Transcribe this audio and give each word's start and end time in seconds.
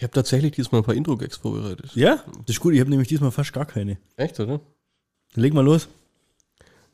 Ich 0.00 0.02
habe 0.04 0.14
tatsächlich 0.14 0.52
diesmal 0.52 0.80
ein 0.80 0.84
paar 0.84 0.94
Intro-Gags 0.94 1.36
vorbereitet. 1.36 1.94
Ja? 1.94 2.24
Das 2.46 2.56
ist 2.56 2.60
gut, 2.60 2.72
ich 2.72 2.80
habe 2.80 2.88
nämlich 2.88 3.08
diesmal 3.08 3.30
fast 3.30 3.52
gar 3.52 3.66
keine. 3.66 3.98
Echt, 4.16 4.40
oder? 4.40 4.58
Dann 5.34 5.42
leg 5.42 5.52
mal 5.52 5.62
los. 5.62 5.88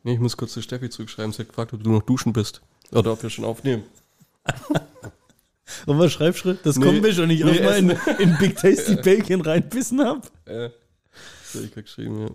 Nee, 0.02 0.14
ich 0.14 0.18
muss 0.18 0.36
kurz 0.36 0.54
zu 0.54 0.60
Steffi 0.60 0.90
zurückschreiben. 0.90 1.30
Sie 1.32 1.38
hat 1.42 1.50
gefragt, 1.50 1.72
ob 1.72 1.84
du 1.84 1.90
noch 1.92 2.02
duschen 2.02 2.32
bist. 2.32 2.62
Oder 2.90 3.12
ob 3.12 3.22
wir 3.22 3.30
schon 3.30 3.44
aufnehmen. 3.44 3.84
Und 5.86 6.00
was 6.00 6.10
schreibst 6.14 6.44
du? 6.46 6.54
Das 6.54 6.78
Nee, 6.78 6.84
kommt 6.84 7.00
mir 7.02 7.12
schon 7.12 7.28
nicht 7.28 7.44
nee, 7.44 7.52
nee, 7.52 7.60
mal 7.60 7.78
in, 7.78 7.90
in 8.18 8.36
Big 8.38 8.56
Tasty 8.60 8.96
Bacon 8.96 9.40
reinbissen 9.40 10.00
hab. 10.00 10.28
Das 10.44 10.72
hab 11.54 11.62
ich 11.62 11.72
geschrieben, 11.74 12.22
ja. 12.22 12.30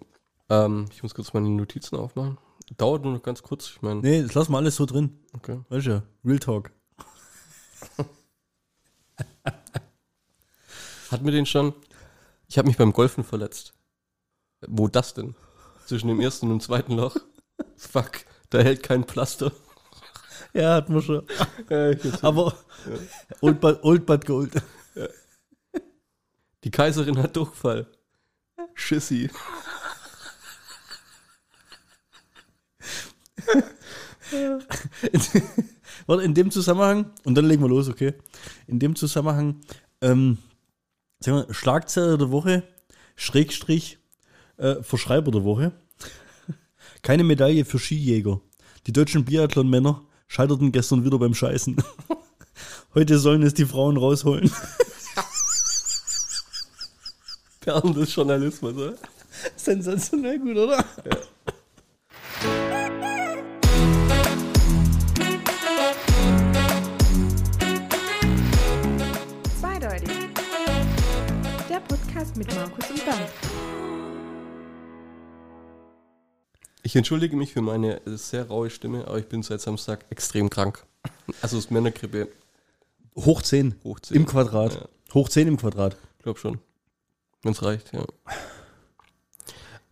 Ähm, 0.66 0.86
ich 0.94 1.04
muss 1.04 1.14
kurz 1.14 1.34
meine 1.34 1.50
Notizen 1.50 1.98
aufmachen. 1.98 2.38
Dauert 2.78 3.04
nur 3.04 3.12
noch 3.12 3.24
ganz 3.24 3.44
kurz. 3.44 3.72
Ich 3.76 3.82
meine, 3.82 4.00
Nee, 4.00 4.22
das 4.22 4.36
lassen 4.36 4.54
wir 4.54 4.58
alles 4.58 4.78
so 4.78 4.86
drin. 4.86 5.20
okay. 5.34 5.60
Weißt 5.68 5.88
du, 5.88 6.02
Real 6.24 6.40
Talk. 6.40 6.72
Hatten 11.12 11.26
wir 11.26 11.34
den 11.34 11.46
schon? 11.46 11.74
Ich 12.48 12.58
habe 12.58 12.70
mich 12.70 12.78
beim 12.78 12.94
Golfen 12.94 13.26
verletzt. 13.26 13.74
Wo 14.66 14.88
das 14.88 15.14
denn? 15.14 15.36
Zwischen 15.86 16.08
dem 16.08 16.22
ersten 16.22 16.46
und 16.46 16.54
dem 16.54 16.62
zweiten 16.62 16.94
Loch? 16.94 17.18
Fuck, 17.76 18.22
da 18.50 18.60
hält 18.60 18.82
kein 18.82 19.04
Pflaster. 19.04 19.52
Ja, 20.54 20.76
hatten 20.76 20.94
wir 20.94 21.02
schon. 21.02 21.26
Ja, 21.70 21.92
Aber 22.22 22.56
Old, 23.42 23.60
but, 23.60 23.84
old 23.84 24.06
but 24.06 24.26
Gold. 24.26 24.54
Die 26.64 26.72
Kaiserin 26.72 27.18
hat 27.18 27.36
Durchfall. 27.36 27.88
Schissi. 28.74 29.30
Warte, 36.06 36.24
in 36.24 36.34
dem 36.34 36.52
Zusammenhang, 36.52 37.12
und 37.26 37.36
dann 37.36 37.46
legen 37.46 37.62
wir 37.62 37.70
los, 37.70 37.90
okay? 37.90 38.14
In 38.68 38.80
dem 38.80 38.96
Zusammenhang, 38.96 39.60
ähm, 40.02 40.38
sagen 41.24 41.48
wir, 41.48 41.54
Schlagzeile 41.54 42.18
der 42.18 42.32
Woche, 42.32 42.64
Schrägstrich, 43.16 44.00
äh, 44.58 44.82
Verschreiber 44.82 45.32
der 45.32 45.44
Woche. 45.44 45.72
Keine 47.02 47.24
Medaille 47.24 47.66
für 47.66 47.80
Skijäger. 47.80 48.42
Die 48.88 48.94
deutschen 48.94 49.26
Biathlon-Männer 49.26 50.04
scheiterten 50.28 50.72
gestern 50.72 51.06
wieder 51.06 51.20
beim 51.20 51.34
Scheißen. 51.34 51.78
Heute 52.94 53.20
sollen 53.20 53.44
es 53.44 53.54
die 53.54 53.66
Frauen 53.66 53.98
rausholen. 53.98 54.52
Perlen 57.62 57.94
des 57.94 58.14
Journalismus, 58.16 58.74
oder? 58.74 58.96
Sensationell 59.56 60.40
gut, 60.40 60.58
oder? 60.58 60.84
Zweideutig. 62.42 62.71
Podcast 72.32 72.38
mit 72.38 72.56
Markus 72.56 72.90
und 72.90 73.06
Bernd. 73.06 73.30
Ich 76.84 76.96
entschuldige 76.96 77.36
mich 77.36 77.54
für 77.54 77.62
meine 77.62 78.02
sehr 78.06 78.48
raue 78.48 78.70
Stimme, 78.70 79.08
aber 79.08 79.20
ich 79.20 79.28
bin 79.28 79.44
seit 79.44 79.62
Samstag 79.62 80.06
extrem 80.10 80.50
krank. 80.50 80.86
Also 81.42 81.58
ist 81.58 81.72
Männergrippe 81.72 82.30
Hoch 83.16 83.42
10. 83.42 83.76
hoch 83.84 84.00
10. 84.00 84.18
Im 84.18 84.26
Quadrat. 84.26 84.74
Ja. 84.76 85.14
Hoch 85.14 85.30
10 85.30 85.48
im 85.48 85.58
Quadrat. 85.58 85.98
glaub 86.24 86.38
schon. 86.38 86.60
Wenn 87.44 87.52
es 87.54 87.64
reicht, 87.64 87.94
ja. 87.94 88.06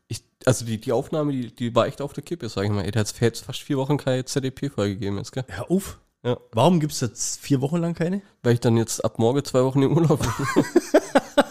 Ich, 0.08 0.23
also 0.45 0.66
die, 0.66 0.80
die 0.80 0.92
Aufnahme, 0.92 1.32
die, 1.32 1.54
die 1.54 1.76
war 1.76 1.88
echt 1.88 2.02
auf 2.02 2.14
der 2.14 2.23
Kippe, 2.23 2.48
sag 2.48 2.64
ich 2.64 2.72
mal. 2.72 2.90
Der 2.90 3.02
hat 3.02 3.20
jetzt 3.20 3.45
fast 3.45 3.62
vier 3.62 3.78
Wochen 3.78 3.98
keine 3.98 4.23
ZDP-Folge 4.26 4.95
gegeben 4.95 5.17
jetzt, 5.17 5.32
gell? 5.32 5.45
Hör 5.48 5.70
auf. 5.70 6.00
Ja. 6.23 6.38
Warum 6.52 6.80
gibt 6.80 6.94
es 6.94 7.02
jetzt 7.02 7.40
vier 7.40 7.62
Wochen 7.62 7.78
lang 7.78 7.94
keine? 7.94 8.22
Weil 8.44 8.54
ich 8.54 8.60
dann 8.60 8.78
jetzt 8.78 9.04
ab 9.04 9.20
morgen 9.20 9.44
zwei 9.44 9.64
Wochen 9.64 9.82
im 9.82 9.95
Urlaub 9.95 10.20
bin. 10.20 10.66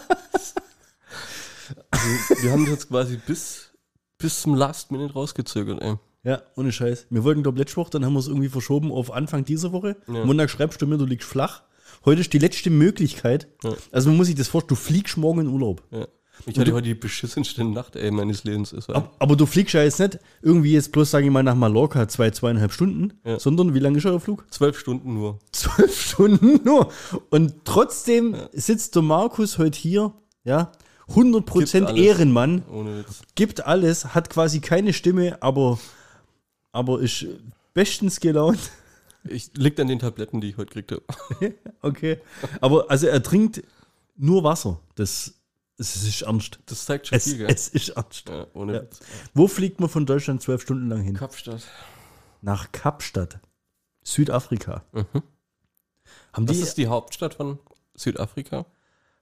wir 2.41 2.51
haben 2.51 2.63
das 2.65 2.71
jetzt 2.73 2.89
quasi 2.89 3.17
bis, 3.25 3.71
bis 4.17 4.41
zum 4.41 4.55
Last 4.55 4.91
Minute 4.91 5.13
rausgezögert, 5.13 5.81
ey. 5.81 5.95
Ja, 6.23 6.41
ohne 6.57 6.71
Scheiß. 6.71 7.07
Wir 7.09 7.23
wollten, 7.23 7.43
glaube 7.43 7.57
letzte 7.59 7.77
Woche, 7.77 7.91
dann 7.91 8.05
haben 8.05 8.13
wir 8.13 8.19
es 8.19 8.27
irgendwie 8.27 8.49
verschoben 8.49 8.91
auf 8.91 9.11
Anfang 9.13 9.45
dieser 9.45 9.71
Woche. 9.71 9.95
Ja. 10.07 10.25
Montag 10.25 10.49
schreibst 10.49 10.81
du 10.81 10.87
mir, 10.87 10.97
du 10.97 11.05
liegst 11.05 11.27
flach. 11.27 11.63
Heute 12.05 12.21
ist 12.21 12.33
die 12.33 12.39
letzte 12.39 12.69
Möglichkeit. 12.69 13.47
Ja. 13.63 13.73
Also 13.91 14.09
man 14.09 14.17
muss 14.17 14.27
sich 14.27 14.35
das 14.35 14.47
vorstellen, 14.49 14.69
du 14.69 14.75
fliegst 14.75 15.17
morgen 15.17 15.41
in 15.41 15.47
Urlaub. 15.47 15.81
Ja. 15.91 16.07
Ich 16.45 16.57
hatte 16.57 16.71
heute 16.73 16.83
die 16.87 16.93
beschissenste 16.95 17.65
Nacht, 17.65 17.97
ey, 17.97 18.11
meines 18.11 18.45
Lebens. 18.45 18.73
War 18.87 18.95
Ab, 18.95 19.15
aber 19.19 19.35
du 19.35 19.45
fliegst 19.45 19.73
ja 19.73 19.83
jetzt 19.83 19.99
nicht 19.99 20.19
irgendwie 20.41 20.71
jetzt 20.71 20.93
bloß, 20.93 21.11
sage 21.11 21.25
ich 21.25 21.31
mal, 21.31 21.43
nach 21.43 21.55
Mallorca 21.55 22.07
zwei, 22.07 22.31
zweieinhalb 22.31 22.71
Stunden, 22.71 23.19
Ja. 23.25 23.39
sondern 23.39 23.73
wie 23.73 23.79
lange 23.79 23.97
ist 23.97 24.05
euer 24.05 24.21
Flug? 24.21 24.45
zwölf 24.49 24.79
Stunden 24.79 25.13
nur. 25.15 25.39
Zwölf 25.51 25.99
Stunden 26.11 26.61
nur. 26.63 26.91
Und 27.29 27.55
trotzdem 27.65 28.35
sitzt 28.53 28.95
der 28.95 29.01
Markus 29.01 29.57
heute 29.57 29.77
hier, 29.77 30.13
ja, 30.45 30.71
100% 31.09 31.43
Gibt 31.73 31.75
alles. 31.87 31.99
Ehrenmann, 31.99 32.63
gibt 33.35 33.65
alles, 33.65 34.13
hat 34.13 34.29
quasi 34.29 34.59
keine 34.61 34.93
Stimme, 34.93 35.41
aber, 35.41 35.79
aber 36.71 36.99
ist 36.99 37.25
bestens 37.73 38.19
gelaunt. 38.19 38.59
Ich, 39.23 39.51
liegt 39.55 39.79
an 39.79 39.87
den 39.87 39.99
Tabletten, 39.99 40.39
die 40.39 40.49
ich 40.49 40.57
heute 40.57 40.73
gekriegt 40.81 40.91
habe. 41.39 41.55
Okay. 41.81 42.19
Aber 42.61 42.89
also 42.89 43.07
er 43.07 43.21
trinkt 43.23 43.63
nur 44.15 44.43
Wasser. 44.43 44.79
Das, 44.95 45.33
das 45.77 45.95
ist 45.95 46.21
ernst. 46.21 46.59
Das 46.65 46.85
zeigt 46.85 47.07
schon 47.07 47.17
Es, 47.17 47.25
viel, 47.25 47.37
gell? 47.37 47.47
es 47.49 47.67
ist 47.69 47.89
ernst. 47.89 48.29
Ja, 48.29 48.47
ohne 48.53 48.73
Ja. 48.75 48.81
Witz. 48.83 48.99
Wo 49.33 49.47
fliegt 49.47 49.79
man 49.79 49.89
von 49.89 50.05
Deutschland 50.05 50.41
zwölf 50.41 50.61
Stunden 50.61 50.89
lang 50.89 51.01
hin? 51.01 51.15
Kapstadt. 51.15 51.63
Nach 52.41 52.71
Kapstadt, 52.71 53.39
Südafrika. 54.03 54.83
Mhm. 54.93 55.05
Haben 56.33 56.45
Das 56.45 56.57
die. 56.57 56.63
ist 56.63 56.75
die 56.77 56.87
Hauptstadt 56.87 57.33
von 57.33 57.59
Südafrika. 57.95 58.65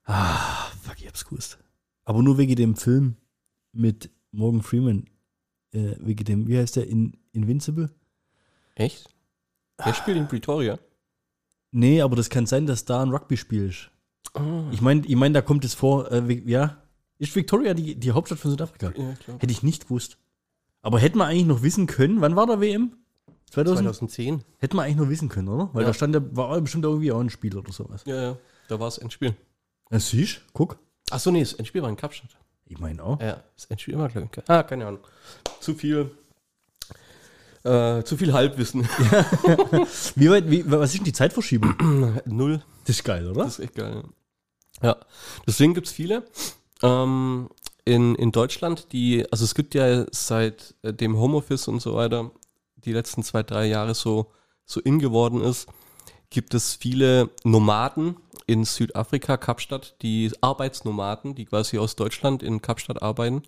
ah, 0.06 0.68
fuck, 0.84 1.00
ich 1.00 1.08
hab's 1.08 1.26
gewusst. 1.26 1.58
Aber 2.08 2.24
nur 2.24 2.38
wegen 2.38 2.56
dem 2.56 2.78
Film 2.78 3.18
mit 3.74 4.10
Morgan 4.32 4.62
Freeman. 4.62 5.10
Äh, 5.74 5.96
wegen 6.00 6.24
dem, 6.24 6.48
wie 6.48 6.58
heißt 6.58 6.78
der? 6.78 6.88
In, 6.88 7.18
Invincible? 7.34 7.90
Echt? 8.76 9.10
Der 9.86 9.94
spielt 9.94 10.16
in 10.16 10.26
Pretoria. 10.30 10.80
Nee, 11.72 12.02
aber 12.02 12.16
das 12.16 12.30
kann 12.30 12.46
sein, 12.46 12.66
dass 12.66 12.86
da 12.86 13.02
ein 13.04 13.10
Rugby-Spiel 13.10 13.68
ist. 13.68 13.92
Ich 14.72 14.80
meine, 14.80 15.06
ich 15.06 15.16
mein, 15.18 15.34
da 15.34 15.42
kommt 15.42 15.66
es 15.66 15.74
vor, 15.74 16.10
äh, 16.10 16.34
ja. 16.46 16.78
Ist 17.20 17.36
Victoria 17.36 17.74
die, 17.74 17.96
die 17.96 18.12
Hauptstadt 18.14 18.40
von 18.40 18.52
Südafrika? 18.52 18.94
Ja, 18.96 19.14
klar. 19.16 19.40
Hätte 19.40 19.52
ich 19.52 19.62
nicht 19.62 19.88
gewusst. 19.90 20.18
Aber 20.82 21.00
hätte 21.00 21.18
man 21.18 21.28
eigentlich 21.28 21.46
noch 21.46 21.62
wissen 21.62 21.88
können, 21.88 22.22
wann 22.22 22.38
war 22.38 22.48
der 22.48 22.62
WM? 22.62 22.94
2000? 23.50 23.80
2010. 23.86 24.44
Hätte 24.60 24.78
man 24.78 24.86
eigentlich 24.86 24.98
noch 24.98 25.10
wissen 25.10 25.28
können, 25.28 25.50
oder? 25.50 25.70
Weil 25.74 25.82
Ja. 25.82 25.88
da 25.88 25.94
stand 25.94 26.16
ja, 26.16 26.22
war 26.38 26.62
bestimmt 26.62 26.86
irgendwie 26.86 27.12
auch 27.12 27.20
ein 27.20 27.30
Spiel 27.30 27.58
oder 27.58 27.74
sowas. 27.74 28.04
Ja, 28.06 28.16
ja. 28.22 28.38
Da 28.70 28.80
war 28.80 28.88
es 28.88 28.98
Endspiel. 28.98 29.36
Ja, 29.92 30.00
siehst 30.00 30.42
guck. 30.54 30.80
Achso, 31.10 31.32
nee, 31.32 31.40
das 31.40 31.54
Endspiel 31.54 31.82
war 31.82 31.90
in 31.90 31.96
Kapstadt. 31.96 32.38
Ich 32.66 32.80
meine 32.80 33.02
auch. 33.04 33.20
Ja, 33.22 33.44
das 33.56 33.66
Endspiel 33.66 33.98
war, 33.98 34.10
glaube 34.10 34.30
ich. 34.32 34.50
Ah, 34.50 34.64
keine 34.64 34.88
Ahnung. 34.88 35.00
Zu 35.60 35.74
viel. 35.74 36.12
Äh, 37.64 38.04
zu 38.04 38.18
viel 38.18 38.34
Halbwissen. 38.34 38.84
Wie 40.16 40.30
weit, 40.30 40.50
wie, 40.50 40.70
was 40.70 40.92
ist 40.92 41.00
denn 41.00 41.06
die 41.06 41.14
Zeitverschiebung? 41.14 42.22
Null. 42.26 42.64
Das 42.86 42.98
ist 42.98 43.04
geil, 43.04 43.28
oder? 43.28 43.44
Das 43.44 43.60
ist 43.60 43.66
echt 43.66 43.76
geil. 43.76 44.04
Ja, 44.82 44.90
ja. 44.90 44.98
deswegen 45.46 45.74
gibt 45.74 45.88
es 45.88 45.94
viele. 45.94 46.24
Ähm, 46.82 47.50
in, 47.84 48.16
in 48.16 48.32
Deutschland, 48.32 48.92
die, 48.92 49.26
also 49.32 49.44
es 49.44 49.56
gibt 49.56 49.74
ja 49.74 50.06
seit 50.12 50.76
äh, 50.82 50.94
dem 50.94 51.18
Homeoffice 51.18 51.68
und 51.68 51.82
so 51.82 51.96
weiter, 51.96 52.32
die 52.76 52.94
letzten 52.94 53.24
zwei, 53.24 53.44
drei 53.44 53.66
Jahre 53.66 53.96
so, 53.96 54.32
so 54.66 54.80
in 54.80 55.00
geworden 55.00 55.42
ist, 55.42 55.68
gibt 56.30 56.54
es 56.54 56.76
viele 56.76 57.30
Nomaden 57.44 58.18
in 58.48 58.64
Südafrika, 58.66 59.38
Kapstadt, 59.38 59.96
die 60.02 60.32
Arbeitsnomaden, 60.42 61.36
die 61.36 61.46
quasi 61.46 61.78
aus 61.78 61.96
Deutschland 61.96 62.42
in 62.42 62.62
Kapstadt 62.62 63.02
arbeiten, 63.02 63.44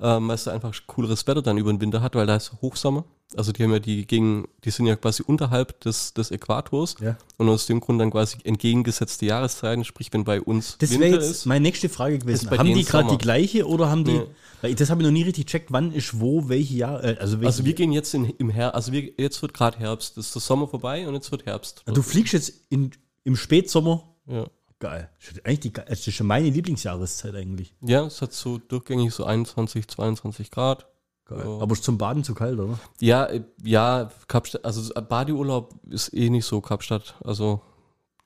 ähm, 0.00 0.28
weil 0.28 0.34
es 0.36 0.44
da 0.44 0.52
einfach 0.52 0.74
cooleres 0.86 1.26
Wetter 1.26 1.42
dann 1.42 1.58
über 1.58 1.72
den 1.72 1.80
Winter 1.80 2.00
hat, 2.02 2.14
weil 2.14 2.26
da 2.26 2.36
ist 2.36 2.52
Hochsommer. 2.62 3.04
Also 3.36 3.50
die 3.50 3.64
haben 3.64 3.72
ja 3.72 3.80
die 3.80 4.06
gegen, 4.06 4.46
die 4.64 4.70
sind 4.70 4.86
ja 4.86 4.94
quasi 4.94 5.24
unterhalb 5.26 5.80
des, 5.80 6.14
des 6.14 6.30
Äquators 6.30 6.94
Ja. 7.00 7.16
und 7.38 7.48
aus 7.48 7.66
dem 7.66 7.80
Grund 7.80 8.00
dann 8.00 8.12
quasi 8.12 8.38
entgegengesetzte 8.44 9.26
Jahreszeiten, 9.26 9.84
sprich 9.84 10.12
wenn 10.12 10.22
bei 10.22 10.40
uns 10.40 10.78
Das 10.78 10.90
wäre 10.92 11.00
Winter 11.00 11.16
jetzt 11.16 11.30
ist. 11.30 11.46
meine 11.46 11.62
nächste 11.64 11.88
Frage 11.88 12.20
gewesen. 12.20 12.48
Haben 12.50 12.72
die 12.72 12.84
gerade 12.84 13.10
die 13.10 13.18
gleiche 13.18 13.66
oder 13.66 13.90
haben 13.90 14.04
die. 14.04 14.12
Nee. 14.18 14.26
Weil 14.62 14.74
das 14.76 14.90
habe 14.90 15.02
ich 15.02 15.06
noch 15.06 15.12
nie 15.12 15.24
richtig 15.24 15.46
checkt, 15.46 15.72
wann 15.72 15.92
ist 15.92 16.20
wo, 16.20 16.48
welche 16.48 16.74
Jahr. 16.76 17.02
Äh, 17.02 17.16
also 17.18 17.38
welche, 17.40 17.46
Also 17.48 17.64
wir 17.64 17.74
gehen 17.74 17.90
jetzt 17.90 18.14
in, 18.14 18.26
im 18.38 18.48
Herbst, 18.48 18.74
also 18.76 18.92
wir, 18.92 19.10
jetzt 19.18 19.42
wird 19.42 19.52
gerade 19.54 19.76
Herbst, 19.78 20.16
das 20.16 20.26
ist 20.26 20.34
der 20.36 20.42
Sommer 20.42 20.68
vorbei 20.68 21.08
und 21.08 21.14
jetzt 21.14 21.32
wird 21.32 21.46
Herbst. 21.46 21.82
du 21.86 22.02
fliegst 22.02 22.32
jetzt 22.32 22.52
in, 22.68 22.92
im 23.26 23.36
Spätsommer. 23.36 24.04
Ja. 24.26 24.46
Geil. 24.78 25.10
Eigentlich 25.44 25.60
die, 25.60 25.72
das 25.72 26.06
ist 26.06 26.14
schon 26.14 26.26
meine 26.26 26.48
Lieblingsjahreszeit 26.50 27.34
eigentlich. 27.34 27.74
ja, 27.80 28.04
es 28.06 28.20
hat 28.22 28.32
so 28.32 28.58
durchgängig 28.58 29.12
so 29.12 29.24
21, 29.24 29.88
22 29.88 30.50
Grad. 30.50 30.86
Geil. 31.24 31.42
Ja. 31.44 31.58
Aber 31.60 31.72
ist 31.72 31.82
zum 31.82 31.98
Baden 31.98 32.22
zu 32.24 32.34
kalt, 32.34 32.58
oder? 32.58 32.78
Ja, 33.00 33.24
äh, 33.26 33.42
ja, 33.64 34.10
Kapstadt, 34.28 34.64
also 34.64 34.92
Badeurlaub 34.94 35.74
ist 35.90 36.12
eh 36.14 36.30
nicht 36.30 36.44
so 36.44 36.60
Kapstadt. 36.60 37.16
Also 37.24 37.62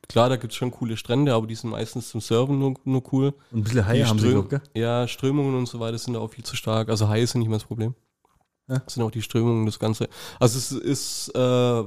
klar, 0.08 0.29
da 0.29 0.37
gibt 0.37 0.52
es 0.52 0.56
schon 0.58 0.70
coole 0.73 0.97
Strände, 0.97 1.32
aber 1.32 1.47
die 1.47 1.55
sind 1.55 1.70
meistens 1.70 2.11
zum 2.11 2.20
Surfen 2.20 2.58
nur, 2.58 2.75
nur 2.85 3.02
cool. 3.12 3.32
Und 3.52 3.61
ein 3.61 3.64
bisschen 3.64 3.87
Haie 3.87 3.99
Die 3.99 4.05
haben 4.06 4.19
sie, 4.19 4.26
Ström- 4.26 4.32
glaub, 4.32 4.49
gell? 4.50 4.61
Ja, 4.75 5.06
Strömungen 5.08 5.55
und 5.55 5.67
so 5.67 5.79
weiter 5.81 5.97
sind 5.99 6.14
da 6.14 6.20
auch 6.20 6.31
viel 6.32 6.44
zu 6.44 6.56
stark. 6.56 6.88
Also 6.91 7.08
Haie 7.08 7.26
sind 7.26 7.41
nicht 7.41 7.49
mehr 7.49 7.58
das 7.58 7.67
Problem. 7.67 7.94
Ja. 8.69 8.81
Das 8.81 8.94
sind 8.94 9.02
auch 9.05 9.11
die 9.11 9.23
Strömungen, 9.23 9.64
das 9.67 9.79
Ganze. 9.79 10.08
Also 10.38 10.58
es 10.58 10.70
ist 10.73 11.29
äh, 11.35 11.85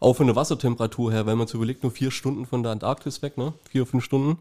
auch 0.00 0.14
von 0.14 0.26
der 0.26 0.36
Wassertemperatur 0.36 1.12
her, 1.12 1.26
wenn 1.26 1.38
man 1.38 1.46
sich 1.46 1.54
überlegt, 1.54 1.82
nur 1.82 1.92
vier 1.92 2.10
Stunden 2.10 2.46
von 2.46 2.62
der 2.62 2.72
Antarktis 2.72 3.22
weg, 3.22 3.38
ne? 3.38 3.52
Vier, 3.68 3.86
fünf 3.86 4.04
Stunden. 4.04 4.38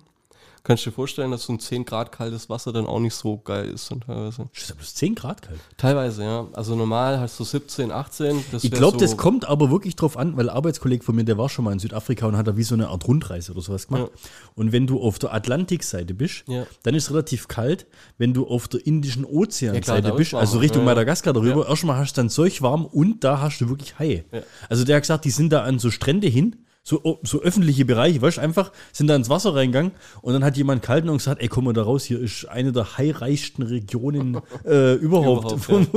Kannst 0.63 0.85
du 0.85 0.89
dir 0.89 0.95
vorstellen, 0.95 1.31
dass 1.31 1.44
so 1.44 1.53
ein 1.53 1.59
10 1.59 1.85
Grad 1.85 2.11
kaltes 2.11 2.50
Wasser 2.50 2.71
dann 2.73 2.85
auch 2.85 3.00
nicht 3.00 3.13
so 3.15 3.38
geil 3.38 3.69
ist 3.69 3.89
dann 3.91 4.01
teilweise. 4.01 4.50
Ist 4.53 4.69
ja 4.69 4.75
bloß 4.75 4.94
10 4.95 5.15
Grad 5.15 5.41
kalt. 5.41 5.59
Teilweise, 5.77 6.23
ja. 6.23 6.47
Also 6.53 6.75
normal 6.75 7.19
hast 7.19 7.39
du 7.39 7.44
17, 7.44 7.91
18. 7.91 8.44
Das 8.51 8.63
Ich 8.63 8.71
glaube, 8.71 8.97
so, 9.00 9.06
das 9.06 9.17
kommt 9.17 9.47
aber 9.47 9.71
wirklich 9.71 9.95
drauf 9.95 10.17
an, 10.17 10.38
weil 10.38 10.50
ein 10.50 10.56
Arbeitskollege 10.56 11.03
von 11.03 11.15
mir, 11.15 11.23
der 11.23 11.38
war 11.38 11.50
schon 11.50 11.65
mal 11.65 11.71
in 11.71 11.79
Südafrika 11.79 12.25
und 12.27 12.38
hat 12.38 12.47
da 12.47 12.57
wie 12.57 12.63
so 12.63 12.75
eine 12.75 12.89
Art 12.89 13.07
Rundreise 13.07 13.51
oder 13.51 13.61
sowas 13.61 13.88
gemacht. 13.88 14.11
Und 14.56 14.71
wenn 14.71 14.85
du 14.88 15.01
auf 15.01 15.19
der 15.19 15.33
Atlantikseite 15.33 16.13
bist, 16.13 16.44
Ja. 16.47 16.65
dann 16.83 16.95
ist 16.95 17.06
es 17.06 17.11
relativ 17.11 17.47
kalt. 17.47 17.88
Wenn 18.17 18.33
du 18.33 18.47
auf 18.47 18.67
der 18.67 18.85
Indischen 18.85 19.23
Ja, 19.23 19.29
Ozeanseite 19.29 20.09
ist 20.09 20.15
bist, 20.15 20.33
also 20.33 20.59
Richtung 20.59 20.81
Ja, 20.81 20.89
ja. 20.89 20.95
Madagaskar 20.95 21.33
darüber, 21.33 21.67
erstmal 21.67 21.97
hast 21.97 22.17
du 22.17 22.21
dann 22.21 22.29
solch 22.29 22.61
warm 22.61 22.85
und 22.85 23.23
da 23.23 23.41
hast 23.41 23.59
du 23.59 23.69
wirklich 23.69 23.97
Haie. 24.00 24.25
Ja. 24.31 24.41
Also 24.69 24.83
der 24.83 24.97
hat 24.97 25.03
gesagt, 25.03 25.25
die 25.25 25.31
sind 25.31 25.51
da 25.51 25.63
an 25.63 25.79
so 25.79 25.89
Strände 25.91 26.27
hin, 26.27 26.57
so, 26.89 27.00
oh, 27.03 27.19
so 27.21 27.39
öffentliche 27.41 27.86
Bereiche, 27.86 28.19
weißt 28.19 28.38
du, 28.38 28.41
einfach 28.41 28.71
sind 28.91 29.07
da 29.07 29.15
ins 29.15 29.30
Wasser 29.30 29.53
reingegangen 29.53 29.91
und 30.24 30.33
dann 30.33 30.44
hat 30.44 30.57
jemand 30.57 30.81
kalten 30.81 31.09
und 31.09 31.18
gesagt, 31.18 31.39
ey, 31.39 31.47
komm 31.47 31.65
mal 31.65 31.74
da 31.74 31.83
raus, 31.83 32.03
hier 32.03 32.19
ist 32.19 32.45
eine 32.45 32.71
der 32.71 32.97
haireichsten 32.97 33.63
Regionen 33.63 34.41
äh, 34.65 34.95
überhaupt, 34.95 35.51
Überhaupt, 35.51 35.63
vom, 35.63 35.88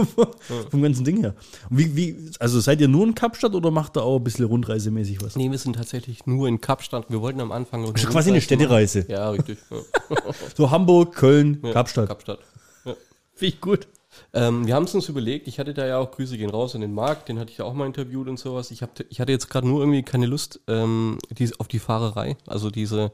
vom 0.70 0.82
ganzen 0.82 1.04
Ding 1.06 1.20
her. 1.20 1.34
Und 1.70 1.78
wie, 1.78 1.96
wie, 1.96 2.30
also 2.38 2.60
seid 2.60 2.82
ihr 2.82 2.88
nur 2.88 3.06
in 3.06 3.14
Kapstadt 3.14 3.54
oder 3.54 3.70
macht 3.70 3.96
ihr 3.96 4.02
auch 4.02 4.18
ein 4.18 4.24
bisschen 4.24 4.44
rundreisemäßig 4.44 5.22
was? 5.22 5.34
Nee, 5.34 5.50
wir 5.50 5.56
sind 5.56 5.76
tatsächlich 5.76 6.26
nur 6.26 6.46
in 6.46 6.60
Kapstadt. 6.60 7.06
Wir 7.08 7.22
wollten 7.22 7.40
am 7.40 7.52
Anfang. 7.52 7.84
Ist 7.94 8.10
quasi 8.10 8.28
eine 8.28 8.42
Städtereise. 8.42 9.06
Ja, 9.08 9.30
richtig. 9.30 9.58
Ja. 9.70 9.78
So 10.56 10.70
Hamburg, 10.70 11.14
Köln, 11.14 11.60
Ja, 11.62 11.72
Kapstadt. 11.72 12.08
Kapstadt. 12.08 12.40
Finde 12.84 13.54
ich 13.54 13.60
gut. 13.60 13.88
Ähm, 14.32 14.66
wir 14.66 14.74
haben 14.74 14.84
es 14.84 14.94
uns 14.94 15.08
überlegt, 15.08 15.48
ich 15.48 15.58
hatte 15.58 15.74
da 15.74 15.86
ja 15.86 15.98
auch 15.98 16.10
Grüße 16.10 16.36
gehen 16.36 16.50
raus 16.50 16.74
in 16.74 16.80
den 16.80 16.94
Markt, 16.94 17.28
den 17.28 17.38
hatte 17.38 17.50
ich 17.50 17.58
ja 17.58 17.64
auch 17.64 17.74
mal 17.74 17.86
interviewt 17.86 18.28
und 18.28 18.38
sowas. 18.38 18.70
Ich, 18.70 18.82
hab, 18.82 18.90
ich 19.08 19.20
hatte 19.20 19.32
jetzt 19.32 19.48
gerade 19.48 19.66
nur 19.66 19.80
irgendwie 19.80 20.02
keine 20.02 20.26
Lust 20.26 20.60
ähm, 20.68 21.18
die, 21.30 21.50
auf 21.58 21.68
die 21.68 21.78
Fahrerei, 21.78 22.36
also 22.46 22.70
diese, 22.70 23.12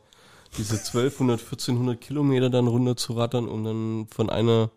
diese 0.56 0.76
1200, 0.76 1.40
1400 1.40 2.00
Kilometer 2.00 2.50
dann 2.50 2.66
runter 2.66 2.96
zu 2.96 3.14
rattern, 3.14 3.48
um 3.48 3.64
dann 3.64 4.06
von 4.08 4.30
einer 4.30 4.70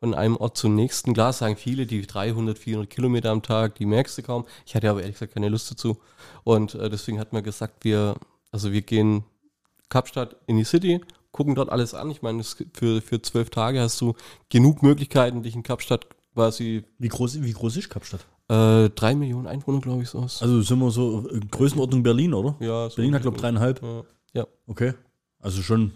von 0.00 0.14
einem 0.14 0.36
Ort 0.36 0.56
zum 0.56 0.74
nächsten. 0.74 1.12
Klar 1.12 1.32
sagen 1.32 1.56
viele, 1.56 1.86
die 1.86 2.06
300, 2.06 2.58
400 2.58 2.90
Kilometer 2.90 3.30
am 3.30 3.42
Tag, 3.42 3.74
die 3.76 3.86
merkst 3.86 4.18
du 4.18 4.22
kaum. 4.22 4.46
Ich 4.64 4.74
hatte 4.74 4.88
aber 4.88 5.00
ehrlich 5.00 5.16
gesagt 5.16 5.34
keine 5.34 5.48
Lust 5.48 5.70
dazu. 5.70 5.98
Und 6.44 6.74
äh, 6.74 6.88
deswegen 6.88 7.18
hat 7.18 7.32
man 7.32 7.42
gesagt, 7.42 7.84
wir, 7.84 8.14
also 8.52 8.72
wir 8.72 8.82
gehen 8.82 9.24
Kapstadt 9.88 10.36
in 10.46 10.56
die 10.56 10.64
City, 10.64 11.00
gucken 11.38 11.54
dort 11.54 11.70
alles 11.70 11.94
an. 11.94 12.10
Ich 12.10 12.20
meine, 12.20 12.42
für, 12.42 13.00
für 13.00 13.22
zwölf 13.22 13.48
Tage 13.50 13.80
hast 13.80 14.00
du 14.00 14.14
genug 14.50 14.82
Möglichkeiten, 14.82 15.42
dich 15.44 15.54
in 15.54 15.62
Kapstadt 15.62 16.06
quasi 16.34 16.84
Wie 16.98 17.08
groß, 17.08 17.40
wie 17.42 17.52
groß 17.52 17.76
ist 17.76 17.88
Kapstadt? 17.88 18.26
äh, 18.48 18.90
drei 18.90 19.14
Millionen 19.14 19.46
Einwohner, 19.46 19.80
glaube 19.80 20.02
ich, 20.02 20.08
so 20.08 20.24
ist. 20.24 20.42
Also 20.42 20.60
sind 20.62 20.78
wir 20.80 20.90
so 20.90 21.28
Größenordnung 21.50 22.02
Berlin, 22.02 22.34
oder? 22.34 22.56
ja, 22.60 22.90
so 22.90 22.96
Berlin 22.96 23.14
hat, 23.14 23.22
glaube 23.22 23.36
ich, 23.36 23.40
dreieinhalb. 23.40 23.80
Ja. 23.82 24.02
ja. 24.34 24.46
Okay. 24.66 24.94
Also 25.40 25.62
schon 25.62 25.92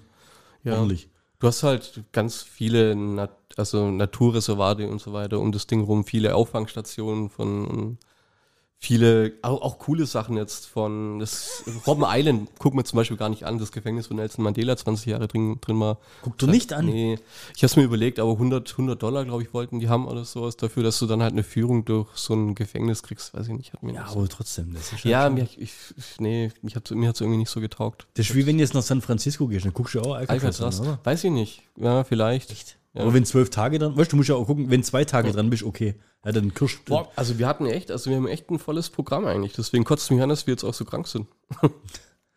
Ja. 0.62 0.78
ordentlich. 0.78 1.08
Du 1.40 1.48
hast 1.48 1.64
halt 1.64 2.04
ganz 2.12 2.42
viele 2.42 2.94
Nat 2.94 3.32
also 3.56 3.90
Naturreservate 3.90 4.88
und 4.88 5.00
so 5.00 5.12
weiter 5.12 5.40
um 5.40 5.50
das 5.50 5.66
Ding 5.66 5.80
rum, 5.82 6.04
viele 6.04 6.34
Auffangstationen 6.36 7.28
von 7.30 7.98
viele, 8.84 9.32
auch, 9.42 9.62
auch 9.62 9.78
coole 9.78 10.06
Sachen 10.06 10.36
jetzt 10.36 10.66
von 10.66 11.20
das 11.20 11.62
Robben 11.86 12.02
Island, 12.04 12.48
guck 12.58 12.74
mir 12.74 12.82
zum 12.82 12.96
Beispiel 12.96 13.16
gar 13.16 13.28
nicht 13.28 13.44
an, 13.44 13.58
das 13.58 13.70
Gefängnis, 13.70 14.10
wo 14.10 14.14
Nelson 14.14 14.42
Mandela 14.42 14.76
20 14.76 15.06
Jahre 15.06 15.28
drin, 15.28 15.58
drin 15.60 15.78
war. 15.78 15.98
Guck 16.22 16.36
du 16.38 16.48
nicht 16.48 16.72
an. 16.72 16.86
Nee, 16.86 17.14
ich 17.54 17.62
habe 17.62 17.66
es 17.66 17.76
mir 17.76 17.84
überlegt, 17.84 18.18
aber 18.18 18.32
100, 18.32 18.68
100 18.72 19.00
Dollar, 19.00 19.24
glaube 19.24 19.44
ich, 19.44 19.54
wollten 19.54 19.78
die 19.78 19.88
haben 19.88 20.08
oder 20.08 20.24
sowas 20.24 20.56
dafür, 20.56 20.82
dass 20.82 20.98
du 20.98 21.06
dann 21.06 21.22
halt 21.22 21.32
eine 21.32 21.44
Führung 21.44 21.84
durch 21.84 22.08
so 22.16 22.34
ein 22.34 22.56
Gefängnis 22.56 23.04
kriegst, 23.04 23.32
weiß 23.34 23.46
ich 23.46 23.54
nicht, 23.54 23.72
hat 23.72 23.84
mir 23.84 23.94
Ja, 23.94 24.02
nicht 24.02 24.12
so. 24.12 24.18
aber 24.18 24.28
trotzdem. 24.28 24.74
Das 24.74 24.92
ist 24.92 25.04
Ja, 25.04 25.26
schon- 25.26 25.34
mir, 25.34 25.42
ich, 25.44 25.58
ich, 25.60 25.72
nee, 26.18 26.50
mich 26.62 26.74
hat, 26.74 26.90
mir 26.90 27.08
hat's 27.08 27.20
irgendwie 27.20 27.38
nicht 27.38 27.50
so 27.50 27.60
getaugt. 27.60 28.08
Das 28.14 28.28
ist 28.30 28.34
wie 28.34 28.46
wenn 28.46 28.56
du 28.58 28.64
jetzt 28.64 28.74
nach 28.74 28.82
San 28.82 29.00
Francisco 29.00 29.46
gehst, 29.46 29.64
dann 29.64 29.72
guckst 29.72 29.94
du 29.94 30.00
auch 30.00 30.14
Alcatraz, 30.16 30.60
Alcatraz, 30.60 30.80
oder? 30.80 30.98
weiß 31.04 31.22
ich 31.22 31.30
nicht. 31.30 31.62
Ja, 31.76 32.02
vielleicht. 32.02 32.50
Echt? 32.50 32.78
Ja. 32.94 33.02
Aber 33.02 33.14
wenn 33.14 33.24
zwölf 33.24 33.48
Tage 33.50 33.78
dran, 33.78 33.96
weißt 33.96 34.08
du, 34.10 34.10
du 34.12 34.16
musst 34.18 34.28
ja 34.28 34.34
auch 34.34 34.46
gucken, 34.46 34.68
wenn 34.70 34.82
zwei 34.82 35.04
Tage 35.04 35.32
dran 35.32 35.48
bist, 35.50 35.62
okay. 35.62 35.94
Ja, 36.24 36.32
dann 36.32 36.52
kirsch. 36.54 36.80
Boah, 36.84 37.10
also 37.16 37.38
wir 37.38 37.46
hatten 37.48 37.66
echt, 37.66 37.90
also 37.90 38.10
wir 38.10 38.16
haben 38.18 38.28
echt 38.28 38.50
ein 38.50 38.58
volles 38.58 38.90
Programm 38.90 39.24
eigentlich. 39.26 39.54
Deswegen 39.54 39.84
kotzt 39.84 40.10
mich 40.10 40.20
an, 40.22 40.28
dass 40.28 40.46
wir 40.46 40.52
jetzt 40.52 40.62
auch 40.64 40.74
so 40.74 40.84
krank 40.84 41.06
sind. 41.08 41.26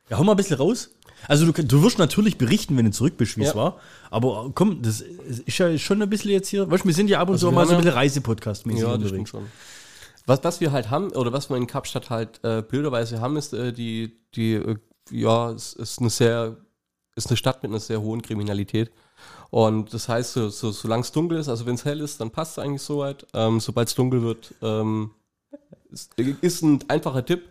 Ja, 0.07 0.19
hau 0.19 0.23
mal 0.23 0.33
ein 0.33 0.37
bisschen 0.37 0.57
raus. 0.57 0.91
Also 1.27 1.51
du, 1.51 1.63
du 1.63 1.81
wirst 1.81 1.97
natürlich 1.97 2.37
berichten, 2.37 2.77
wenn 2.77 2.85
du 2.85 2.91
zurück 2.91 3.17
bist, 3.17 3.37
wie 3.37 3.41
es 3.41 3.49
Ja. 3.49 3.55
war. 3.55 3.79
Aber 4.11 4.51
komm, 4.53 4.83
das 4.83 5.01
ist 5.01 5.57
ja 5.57 5.75
schon 5.79 5.99
ein 5.99 6.09
bisschen 6.11 6.29
jetzt 6.29 6.47
hier. 6.49 6.69
Weißt 6.69 6.83
du, 6.83 6.87
wir 6.87 6.93
sind 6.93 7.07
ja 7.09 7.19
ab 7.19 7.27
und 7.27 7.33
Also 7.33 7.47
zu 7.49 7.51
mal 7.55 7.65
so 7.65 7.71
ein 7.71 7.79
ja- 7.83 7.91
bisschen 7.91 7.97
Reisepodcast-mäßig 7.97 8.81
Ja, 8.83 8.97
das 8.97 9.09
stimmt 9.09 9.29
schon. 9.29 9.47
Was, 10.27 10.43
was 10.43 10.61
wir 10.61 10.71
halt 10.71 10.91
haben, 10.91 11.09
oder 11.13 11.33
was 11.33 11.49
wir 11.49 11.57
in 11.57 11.65
Kapstadt 11.65 12.11
halt 12.11 12.39
äh, 12.43 12.61
bilderweise 12.61 13.19
haben, 13.19 13.35
ist 13.35 13.51
äh, 13.53 13.73
die, 13.73 14.15
die 14.35 14.53
äh, 14.53 14.75
ja, 15.09 15.49
es 15.53 15.73
ist 15.73 15.97
eine 15.99 16.11
sehr, 16.11 16.55
ist 17.15 17.27
eine 17.29 17.37
Stadt 17.37 17.63
mit 17.63 17.71
einer 17.71 17.79
sehr 17.79 17.99
hohen 17.99 18.21
Kriminalität. 18.21 18.91
Und 19.49 19.93
das 19.93 20.09
heißt, 20.09 20.33
so, 20.33 20.49
so, 20.49 20.71
solange 20.71 21.01
es 21.01 21.11
dunkel 21.11 21.37
ist, 21.37 21.47
also 21.49 21.65
wenn 21.65 21.75
es 21.75 21.85
hell 21.85 22.01
ist, 22.01 22.19
dann 22.19 22.31
passt 22.31 22.57
es 22.57 22.63
eigentlich 22.63 22.81
soweit. 22.81 23.25
Ähm, 23.33 23.59
Sobald 23.59 23.87
es 23.87 23.95
dunkel 23.95 24.21
wird, 24.21 24.53
ähm, 24.61 25.11
ist, 25.89 26.13
ist 26.19 26.61
ein 26.61 26.83
einfacher 26.89 27.25
Tipp. 27.25 27.49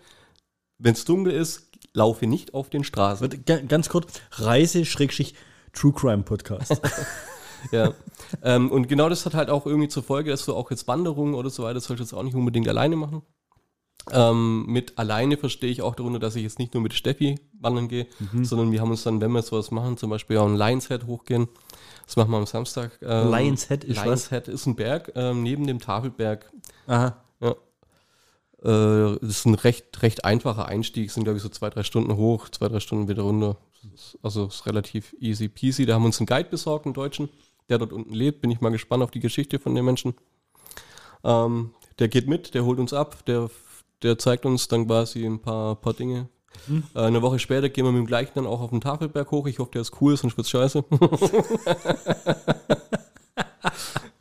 Wenn 0.79 0.93
es 0.95 1.05
dunkel 1.05 1.33
ist, 1.33 1.71
laufe 1.93 2.27
nicht 2.27 2.55
auf 2.55 2.69
den 2.69 2.85
Straßen. 2.85 3.31
Warte, 3.31 3.67
Ganz 3.67 3.89
kurz, 3.89 4.21
Reise-True 4.33 5.93
Crime 5.93 6.23
Podcast. 6.23 6.81
Ja. 7.73 7.95
ähm, 8.43 8.71
und 8.71 8.89
genau 8.89 9.09
das 9.09 9.25
hat 9.27 9.35
halt 9.35 9.51
auch 9.51 9.67
irgendwie 9.67 9.89
zur 9.89 10.03
Folge, 10.03 10.31
dass 10.31 10.45
du 10.45 10.55
auch 10.55 10.71
jetzt 10.71 10.87
Wanderungen 10.87 11.35
oder 11.35 11.51
so 11.51 11.63
weiter 11.63 11.81
solltest 11.81 12.13
du 12.13 12.19
auch 12.19 12.23
nicht 12.23 12.35
unbedingt 12.35 12.69
alleine 12.69 12.97
machen. 12.97 13.23
Ähm, 14.13 14.67
mit 14.67 14.99
alleine 14.99 15.37
verstehe 15.37 15.71
ich 15.71 15.81
auch 15.81 15.95
darunter, 15.95 16.19
dass 16.19 16.37
ich 16.37 16.43
jetzt 16.43 16.59
nicht 16.59 16.75
nur 16.75 16.83
mit 16.83 16.93
Steffi 16.93 17.39
wandern 17.59 17.89
gehe, 17.89 18.07
sondern 18.43 18.71
wir 18.71 18.83
haben 18.83 18.91
uns 18.91 19.03
dann, 19.03 19.21
wenn 19.23 19.31
wir 19.33 19.41
sowas 19.41 19.71
machen, 19.71 19.97
zum 19.97 20.11
Beispiel 20.11 20.37
auch 20.37 20.47
ein 20.47 20.57
Lions 20.57 20.89
Head 20.89 21.07
hochgehen. 21.07 21.49
Das 22.05 22.17
machen 22.17 22.31
wir 22.31 22.37
am 22.37 22.47
Samstag. 22.47 22.99
Ähm, 23.03 23.31
Lions 23.31 23.69
Head 23.69 23.85
ist 23.85 23.97
Lions 23.97 24.11
was? 24.11 24.31
Head 24.31 24.49
ist 24.49 24.67
ein 24.67 24.77
Berg 24.77 25.13
ähm, 25.15 25.43
neben 25.43 25.67
dem 25.67 25.81
Tafelberg. 25.81 26.53
Aha. 26.87 27.17
Ja. 27.41 27.51
Äh, 28.63 29.19
das 29.21 29.31
ist 29.31 29.47
ein 29.47 29.55
recht, 29.55 30.03
recht 30.03 30.27
einfacher 30.27 30.67
Einstieg, 30.67 31.11
sind 31.11 31.25
glaube 31.25 31.39
ich 31.39 31.43
so 31.43 31.49
zwei, 31.49 31.71
drei 31.71 31.83
Stunden 31.83 32.15
hoch, 32.17 32.51
zwei, 32.51 32.69
drei 32.69 32.81
Stunden 32.81 33.09
wieder 33.09 33.23
runter. 33.23 33.57
Also 34.23 34.47
ist 34.47 34.67
relativ 34.67 35.15
easy 35.19 35.49
peasy. 35.49 35.87
Da 35.87 35.95
haben 35.95 36.03
wir 36.03 36.07
uns 36.07 36.21
einen 36.21 36.27
Guide 36.27 36.51
besorgt, 36.51 36.85
einen 36.85 36.95
Deutschen, 36.95 37.31
der 37.71 37.79
dort 37.79 37.93
unten 37.93 38.13
lebt. 38.13 38.43
Bin 38.43 38.51
ich 38.51 38.61
mal 38.61 38.71
gespannt 38.71 39.03
auf 39.03 39.11
die 39.11 39.21
Geschichte 39.21 39.59
von 39.59 39.75
den 39.75 39.85
Menschen. 39.85 40.15
Ähm, 41.23 41.71
der 41.99 42.09
geht 42.09 42.27
mit, 42.27 42.55
der 42.55 42.65
holt 42.65 42.79
uns 42.79 42.93
ab, 42.93 43.25
der, 43.27 43.51
der 44.05 44.19
zeigt 44.19 44.47
uns 44.47 44.69
dann 44.69 44.87
quasi 44.87 45.25
ein 45.25 45.41
paar, 45.41 45.75
paar 45.77 45.95
Dinge. 45.95 46.29
Äh, 46.95 47.01
eine 47.01 47.23
Woche 47.23 47.39
später 47.39 47.69
gehen 47.69 47.85
wir 47.85 47.93
mit 47.93 48.01
dem 48.01 48.07
gleichen 48.07 48.33
dann 48.35 48.47
auch 48.47 48.61
auf 48.61 48.71
den 48.71 48.81
Tafelberg 48.81 49.31
hoch. 49.31 49.47
Ich 49.47 49.59
hoffe, 49.59 49.73
der 49.73 49.83
ist 49.83 50.01
cool, 50.01 50.17
sonst 50.17 50.37
wird's 50.37 50.51
scheiße. 50.51 50.85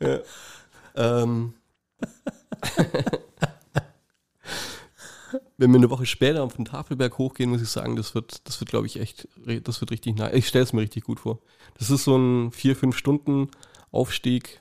ja. 0.00 0.18
ähm, 0.96 1.54
wenn 5.56 5.70
wir 5.70 5.78
eine 5.78 5.90
Woche 5.90 6.06
später 6.06 6.42
auf 6.42 6.56
den 6.56 6.64
Tafelberg 6.64 7.18
hochgehen, 7.18 7.50
muss 7.50 7.62
ich 7.62 7.68
sagen, 7.68 7.94
das 7.96 8.14
wird, 8.14 8.48
das 8.48 8.60
wird, 8.60 8.70
glaube 8.70 8.86
ich, 8.86 8.98
echt, 9.00 9.28
das 9.62 9.80
wird 9.80 9.90
richtig 9.90 10.16
nice. 10.16 10.34
Ich 10.34 10.48
stelle 10.48 10.64
es 10.64 10.72
mir 10.72 10.80
richtig 10.80 11.04
gut 11.04 11.20
vor. 11.20 11.40
Das 11.78 11.90
ist 11.90 12.04
so 12.04 12.16
ein 12.16 12.50
vier, 12.52 12.74
fünf 12.76 12.96
Stunden 12.96 13.50
Aufstieg, 13.90 14.60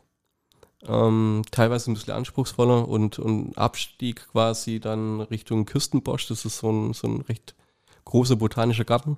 ähm, 0.87 1.43
teilweise 1.51 1.91
ein 1.91 1.93
bisschen 1.93 2.13
anspruchsvoller 2.13 2.87
und, 2.87 3.19
und 3.19 3.57
Abstieg 3.57 4.27
quasi 4.31 4.79
dann 4.79 5.21
Richtung 5.21 5.65
Küstenbosch. 5.65 6.27
Das 6.27 6.45
ist 6.45 6.57
so 6.59 6.71
ein, 6.71 6.93
so 6.93 7.07
ein 7.07 7.21
recht 7.21 7.55
großer 8.05 8.35
botanischer 8.35 8.85
Garten. 8.85 9.17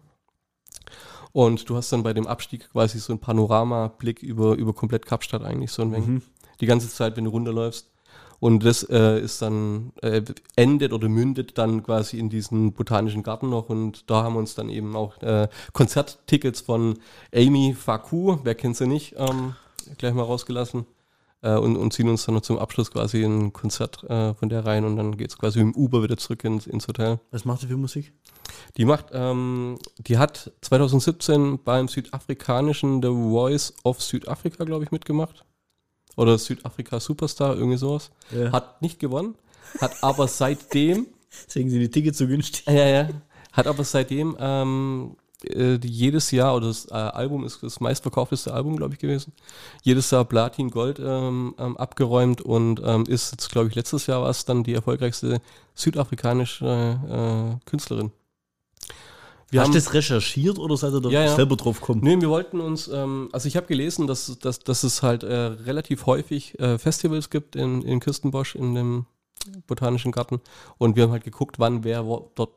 Und 1.32 1.70
du 1.70 1.76
hast 1.76 1.92
dann 1.92 2.04
bei 2.04 2.14
dem 2.14 2.28
Abstieg 2.28 2.72
quasi 2.72 2.98
so 3.00 3.12
einen 3.12 3.20
Panoramablick 3.20 4.24
über, 4.24 4.56
über 4.56 4.74
komplett 4.74 5.06
Kapstadt 5.06 5.44
eigentlich 5.44 5.72
so 5.72 5.82
ein 5.82 5.92
wenig. 5.92 6.24
Die 6.62 6.66
ganze 6.66 6.90
Zeit, 6.90 7.18
wenn 7.18 7.26
du 7.26 7.32
runterläufst. 7.32 7.92
Und 8.40 8.64
das 8.64 8.84
äh, 8.84 9.20
ist 9.20 9.42
dann, 9.42 9.92
äh, 10.02 10.22
endet 10.56 10.94
oder 10.94 11.10
mündet 11.10 11.58
dann 11.58 11.84
quasi 11.84 12.20
in 12.20 12.30
diesen 12.30 12.74
botanischen 12.74 13.24
Garten 13.24 13.50
noch. 13.50 13.70
Und 13.70 14.10
da 14.10 14.24
haben 14.24 14.36
wir 14.36 14.40
uns 14.40 14.56
dann 14.56 14.70
eben 14.70 14.96
auch 14.96 15.22
äh, 15.22 15.48
Konzerttickets 15.74 16.62
von 16.62 17.00
Amy 17.34 17.76
Faku, 17.78 18.38
wer 18.44 18.56
kennt 18.56 18.78
sie 18.78 18.88
nicht, 18.88 19.16
ähm, 19.18 19.56
gleich 19.98 20.14
mal 20.14 20.24
rausgelassen. 20.24 20.86
Äh, 21.46 21.58
und, 21.58 21.78
und 21.78 21.94
ziehen 21.94 22.10
uns 22.10 22.26
dann 22.26 22.34
noch 22.34 22.42
zum 22.42 22.58
Abschluss 22.58 22.90
quasi 22.90 23.24
ein 23.24 23.54
Konzert 23.54 24.04
äh, 24.06 24.34
von 24.34 24.50
der 24.50 24.66
rein. 24.66 24.84
Und 24.84 24.98
dann 24.98 25.16
geht 25.16 25.30
es 25.30 25.38
quasi 25.38 25.64
mit 25.64 25.76
dem 25.76 25.80
Uber 25.80 26.02
wieder 26.02 26.18
zurück 26.18 26.44
ins, 26.44 26.66
ins 26.66 26.88
Hotel. 26.88 27.20
Was 27.30 27.46
macht 27.46 27.62
ihr 27.62 27.70
für 27.70 27.78
Musik? 27.78 28.12
Die 28.78 28.86
macht, 28.86 29.08
ähm, 29.12 29.78
die 30.00 30.18
hat 30.18 30.52
2017 30.62 31.64
beim 31.64 31.88
südafrikanischen 31.88 33.02
The 33.04 33.10
Voice 33.10 33.76
of 33.84 34.02
Südafrika, 34.02 34.64
glaube 34.64 34.86
ich, 34.86 34.92
mitgemacht. 34.92 35.46
Oder 36.16 36.40
Südafrika 36.40 37.00
Superstar, 37.00 37.56
irgendwie 37.56 37.78
sowas. 37.78 38.10
Ja. 38.32 38.52
Hat 38.52 38.82
nicht 38.82 39.00
gewonnen, 39.00 39.36
hat 39.80 40.02
aber 40.02 40.28
seitdem, 40.28 41.08
Deswegen 41.48 41.70
sind 41.70 41.82
die 41.82 41.92
Tickets 41.92 42.18
so 42.18 42.28
günstig. 42.28 42.66
ja, 42.66 42.88
ja, 42.88 43.10
hat 43.52 43.68
aber 43.68 43.84
seitdem 43.84 44.36
ähm, 44.40 45.18
äh, 45.48 45.80
jedes 45.84 46.32
Jahr, 46.32 46.56
oder 46.56 46.68
das 46.68 46.86
äh, 46.90 46.94
Album 46.94 47.44
ist 47.46 47.62
das 47.64 47.80
meistverkaufteste 47.80 48.54
Album, 48.54 48.76
glaube 48.78 48.94
ich, 48.94 49.00
gewesen, 49.00 49.34
jedes 49.84 50.12
Jahr 50.12 50.26
Platin 50.26 50.70
Gold 50.72 51.00
ähm, 51.00 51.56
ähm, 51.58 51.78
abgeräumt 51.78 52.42
und 52.42 52.82
ähm, 52.84 53.04
ist 53.08 53.32
jetzt, 53.32 53.50
glaube 53.52 53.70
ich, 53.70 53.76
letztes 53.76 54.08
Jahr 54.08 54.22
war 54.22 54.30
es 54.30 54.46
dann 54.46 54.64
die 54.64 54.74
erfolgreichste 54.74 55.42
südafrikanische 55.74 57.58
äh, 57.62 57.70
Künstlerin. 57.70 58.12
Wir 59.52 59.62
Hast 59.62 59.70
du 59.70 59.74
das 59.74 59.94
recherchiert 59.94 60.58
oder 60.58 60.76
seid 60.76 60.92
ihr 60.94 61.02
da 61.02 61.10
Ja, 61.10 61.24
ja. 61.24 61.36
selber 61.36 61.56
drauf 61.56 61.80
gekommen? 61.80 62.02
Nee, 62.04 62.20
wir 62.20 62.30
wollten 62.30 62.60
uns, 62.60 62.88
ähm, 62.88 63.30
also 63.32 63.48
ich 63.48 63.56
habe 63.56 63.68
gelesen, 63.68 64.08
dass, 64.08 64.38
dass, 64.40 64.60
dass 64.60 64.84
es 64.84 65.04
halt 65.04 65.24
äh, 65.24 65.34
relativ 65.34 66.08
häufig 66.08 66.60
äh, 66.60 66.78
Festivals 66.80 67.30
gibt 67.30 67.56
in, 67.56 67.82
in 67.84 68.00
Kirstenbosch, 68.00 68.56
in 68.56 68.74
dem 68.74 69.06
Botanischen 69.68 70.12
Garten. 70.12 70.42
Und 70.80 70.96
wir 70.96 71.04
haben 71.04 71.12
halt 71.12 71.24
geguckt, 71.24 71.60
wann 71.60 71.84
wer 71.84 72.06
wo, 72.06 72.32
dort 72.36 72.52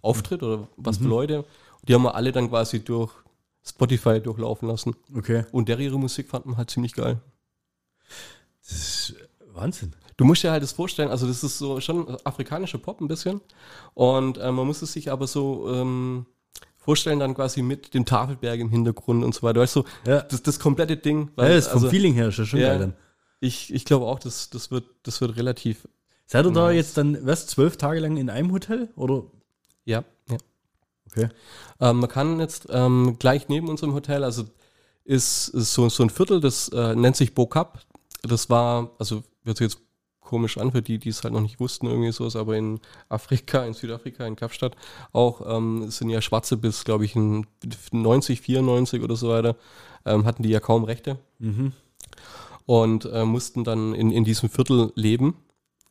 auftritt 0.00 0.42
oder 0.44 0.68
was 0.76 1.00
Mhm. 1.00 1.04
für 1.04 1.08
Leute. 1.10 1.44
Die 1.86 1.94
haben 1.94 2.02
wir 2.02 2.14
alle 2.14 2.32
dann 2.32 2.48
quasi 2.48 2.84
durch 2.84 3.12
Spotify 3.64 4.20
durchlaufen 4.20 4.68
lassen. 4.68 4.96
Okay. 5.16 5.44
Und 5.52 5.68
der 5.68 5.78
ihre 5.78 5.98
Musik 5.98 6.28
fanden 6.28 6.50
wir 6.50 6.56
halt 6.56 6.70
ziemlich 6.70 6.94
geil. 6.94 7.20
Das 8.62 8.72
ist 8.72 9.14
Wahnsinn. 9.52 9.94
Du 10.16 10.24
musst 10.24 10.42
dir 10.42 10.50
halt 10.50 10.62
das 10.62 10.72
vorstellen, 10.72 11.10
also 11.10 11.26
das 11.26 11.44
ist 11.44 11.58
so 11.58 11.80
schon 11.80 12.16
afrikanische 12.24 12.78
Pop 12.78 13.00
ein 13.00 13.08
bisschen. 13.08 13.40
Und 13.94 14.38
äh, 14.38 14.50
man 14.50 14.66
muss 14.66 14.82
es 14.82 14.92
sich 14.92 15.12
aber 15.12 15.26
so 15.26 15.72
ähm, 15.72 16.26
vorstellen, 16.76 17.20
dann 17.20 17.34
quasi 17.34 17.62
mit 17.62 17.94
dem 17.94 18.04
Tafelberg 18.04 18.58
im 18.58 18.70
Hintergrund 18.70 19.22
und 19.22 19.34
so 19.34 19.42
weiter. 19.42 19.60
Weißt 19.60 19.76
du, 19.76 19.84
Ja. 20.06 20.22
das, 20.22 20.42
das 20.42 20.58
komplette 20.58 20.96
Ding. 20.96 21.30
ja, 21.36 21.48
das 21.48 21.68
vom 21.68 21.76
also, 21.78 21.90
Feeling 21.90 22.14
her 22.14 22.28
ist 22.28 22.38
ja 22.38 22.46
schon 22.46 22.60
ja. 22.60 22.68
geil 22.68 22.78
dann. 22.80 22.94
ich, 23.40 23.72
ich 23.72 23.84
glaube 23.84 24.06
auch, 24.06 24.18
das, 24.18 24.50
das, 24.50 24.70
wird, 24.70 24.86
das 25.04 25.20
wird 25.20 25.36
relativ. 25.36 25.86
Seid 26.26 26.44
ihr 26.46 26.50
da 26.52 26.66
Nice. 26.66 26.76
jetzt 26.76 26.96
dann, 26.96 27.24
was, 27.24 27.46
zwölf 27.46 27.76
Tage 27.76 28.00
lang 28.00 28.16
in 28.16 28.28
einem 28.28 28.52
Hotel? 28.52 28.88
Oder? 28.96 29.24
Ja, 29.84 30.04
ja. 30.28 30.36
Okay. 31.10 31.28
Ähm, 31.80 32.00
man 32.00 32.08
kann 32.08 32.40
jetzt 32.40 32.66
ähm, 32.70 33.16
gleich 33.18 33.48
neben 33.48 33.68
unserem 33.68 33.94
Hotel, 33.94 34.24
also 34.24 34.44
ist, 35.04 35.48
ist 35.48 35.72
so, 35.72 35.88
so 35.88 36.02
ein 36.02 36.10
Viertel, 36.10 36.40
das 36.40 36.68
äh, 36.68 36.94
nennt 36.94 37.16
sich 37.16 37.34
Bokap. 37.34 37.80
Das 38.22 38.50
war, 38.50 38.90
also 38.98 39.22
wird 39.44 39.56
sich 39.58 39.66
jetzt 39.72 39.80
komisch 40.20 40.58
an 40.58 40.72
für 40.72 40.82
die, 40.82 40.98
die 40.98 41.08
es 41.08 41.24
halt 41.24 41.32
noch 41.32 41.40
nicht 41.40 41.58
wussten, 41.58 41.86
irgendwie 41.86 42.12
sowas, 42.12 42.36
aber 42.36 42.56
in 42.56 42.80
Afrika, 43.08 43.64
in 43.64 43.72
Südafrika, 43.72 44.26
in 44.26 44.36
Kapstadt 44.36 44.76
auch 45.12 45.40
ähm, 45.56 45.90
sind 45.90 46.10
ja 46.10 46.20
Schwarze 46.20 46.58
bis, 46.58 46.84
glaube 46.84 47.06
ich, 47.06 47.16
in 47.16 47.46
90, 47.92 48.42
94 48.42 49.02
oder 49.02 49.16
so 49.16 49.30
weiter, 49.30 49.56
ähm, 50.04 50.26
hatten 50.26 50.42
die 50.42 50.50
ja 50.50 50.60
kaum 50.60 50.84
Rechte 50.84 51.18
Mhm. 51.38 51.72
und 52.66 53.06
äh, 53.06 53.24
mussten 53.24 53.64
dann 53.64 53.94
in, 53.94 54.10
in 54.10 54.24
diesem 54.24 54.50
Viertel 54.50 54.92
leben, 54.96 55.36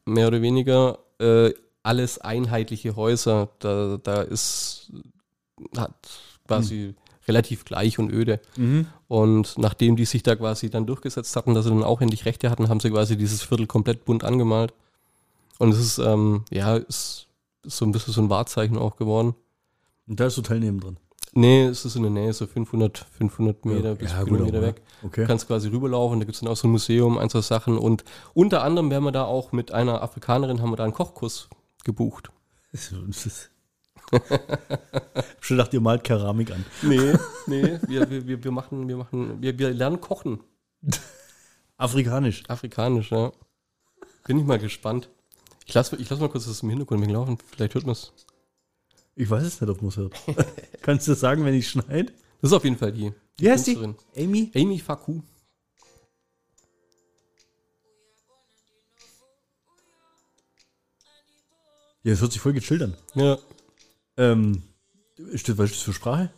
mehr 0.05 0.27
oder 0.27 0.43
weniger. 0.43 0.99
Äh, 1.19 1.53
alles 1.87 2.19
einheitliche 2.19 2.95
Häuser, 2.97 3.49
da, 3.59 3.97
da 4.03 4.21
ist 4.21 4.91
hat 5.75 5.95
quasi 6.45 6.95
relativ 7.27 7.65
gleich 7.65 7.97
und 7.97 8.11
öde. 8.11 8.41
Mhm. 8.57 8.87
Und 9.07 9.57
nachdem 9.57 9.95
die 9.95 10.05
sich 10.05 10.21
da 10.21 10.35
quasi 10.35 10.69
dann 10.69 10.85
durchgesetzt 10.85 11.35
hatten, 11.35 11.53
dass 11.53 11.63
sie 11.63 11.71
dann 11.71 11.83
auch 11.83 12.01
endlich 12.01 12.25
Rechte 12.25 12.49
hatten, 12.49 12.67
haben 12.67 12.81
sie 12.81 12.91
quasi 12.91 13.17
dieses 13.17 13.41
Viertel 13.41 13.67
komplett 13.67 14.05
bunt 14.05 14.25
angemalt. 14.25 14.73
Und 15.59 15.69
es 15.69 15.79
ist, 15.79 15.97
ähm, 15.97 16.43
ja, 16.51 16.75
ist, 16.75 17.27
ist 17.63 17.77
so 17.77 17.85
ein 17.85 17.91
bisschen 17.91 18.13
so 18.13 18.21
ein 18.21 18.29
Wahrzeichen 18.29 18.77
auch 18.77 18.97
geworden. 18.97 19.33
Und 20.07 20.19
da 20.19 20.27
ist 20.27 20.37
das 20.37 20.43
Hotel 20.43 20.59
drin. 20.59 20.97
Nee, 21.33 21.65
es 21.65 21.85
ist 21.85 21.95
in 21.95 22.03
der 22.03 22.11
Nähe, 22.11 22.33
so 22.33 22.47
500, 22.47 23.05
500 23.17 23.65
Meter 23.65 23.95
bis 23.95 24.11
ja, 24.11 24.23
Kilometer 24.23 24.61
weg. 24.61 24.81
Okay. 25.03 25.21
Du 25.21 25.27
kannst 25.27 25.47
quasi 25.47 25.69
rüberlaufen, 25.69 26.19
da 26.19 26.25
gibt 26.25 26.35
es 26.35 26.41
dann 26.41 26.49
auch 26.49 26.57
so 26.57 26.67
ein 26.67 26.71
Museum, 26.71 27.17
ein, 27.17 27.29
zwei 27.29 27.41
Sachen. 27.41 27.77
Und 27.77 28.03
unter 28.33 28.63
anderem 28.63 28.89
werden 28.89 29.03
wir 29.03 29.11
da 29.11 29.25
auch 29.25 29.51
mit 29.51 29.71
einer 29.71 30.01
Afrikanerin, 30.01 30.61
haben 30.61 30.71
wir 30.71 30.77
da 30.77 30.83
einen 30.83 30.93
Kochkurs 30.93 31.49
gebucht. 31.87 32.31
Das 32.71 33.49
Schon 35.41 35.57
dachte, 35.57 35.77
ihr 35.77 35.81
malt 35.81 36.03
Keramik 36.03 36.51
an. 36.51 36.63
Nee, 36.81 37.13
nee, 37.47 37.79
wir, 37.87 38.09
wir, 38.09 38.27
wir, 38.27 38.43
wir 38.43 38.51
machen, 38.51 38.87
wir 38.87 38.95
machen, 38.95 39.41
wir, 39.41 39.57
wir 39.57 39.73
lernen 39.73 39.99
kochen. 39.99 40.39
Afrikanisch. 41.77 42.43
Afrikanisch, 42.47 43.11
ja. 43.11 43.31
Bin 44.25 44.39
ich 44.39 44.45
mal 44.45 44.59
gespannt. 44.59 45.09
Ich 45.65 45.73
lasse 45.73 45.97
ich 45.97 46.09
lass 46.09 46.19
mal 46.19 46.29
kurz 46.29 46.45
das 46.45 46.63
im 46.63 46.69
Hintergrund 46.69 47.05
laufen, 47.11 47.37
vielleicht 47.51 47.73
hört 47.73 47.85
man 47.85 47.93
es. 47.93 48.13
Ich 49.15 49.29
weiß 49.29 49.43
es 49.43 49.59
nicht, 49.59 49.69
ob 49.69 49.81
man 49.81 49.89
es 49.89 49.97
hört. 49.97 50.13
Kannst 50.81 51.07
du 51.07 51.13
sagen, 51.13 51.43
wenn 51.43 51.53
ich 51.53 51.67
schneide? 51.67 52.13
Das 52.41 52.51
ist 52.51 52.53
auf 52.53 52.63
jeden 52.63 52.77
Fall 52.77 52.93
die. 52.93 53.11
Wie 53.39 53.51
heißt 53.51 53.67
die? 53.67 53.77
Amy? 54.15 54.51
Amy 54.55 54.79
Faku. 54.79 55.21
Ja, 62.07 62.13
das 62.13 62.21
hört 62.21 62.31
sich 62.31 62.39
voll 62.39 62.53
gechillt 62.53 62.81
an. 62.81 62.93
Ja. 63.15 63.37
Ähm, 64.15 64.63
ist 65.17 65.49
das, 65.49 65.57
was 65.57 65.71
ist 65.71 65.79
das 65.79 65.83
für 65.83 65.91
Sprache? 65.91 66.29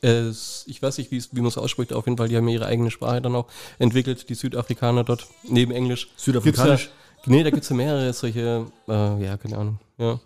Es, 0.00 0.64
ich 0.68 0.80
weiß 0.80 0.96
nicht, 0.96 1.10
wie 1.10 1.22
man 1.34 1.48
es 1.48 1.58
ausspricht, 1.58 1.92
auf 1.92 2.06
jeden 2.06 2.16
Fall, 2.16 2.28
die 2.28 2.36
haben 2.38 2.48
ihre 2.48 2.64
eigene 2.64 2.90
Sprache 2.90 3.20
dann 3.20 3.34
auch 3.34 3.46
entwickelt, 3.78 4.26
die 4.30 4.34
Südafrikaner 4.34 5.04
dort, 5.04 5.26
neben 5.42 5.70
Englisch. 5.70 6.08
Südafrikanisch? 6.16 6.84
Gibt's 6.84 7.26
Ja, 7.26 7.30
nee, 7.30 7.42
da 7.42 7.50
gibt 7.50 7.64
es 7.64 7.68
ja 7.68 7.76
mehrere 7.76 8.10
solche, 8.14 8.72
äh, 8.88 9.22
ja, 9.22 9.36
keine 9.36 9.58
Ahnung. 9.58 9.78
Ja. 9.98 10.18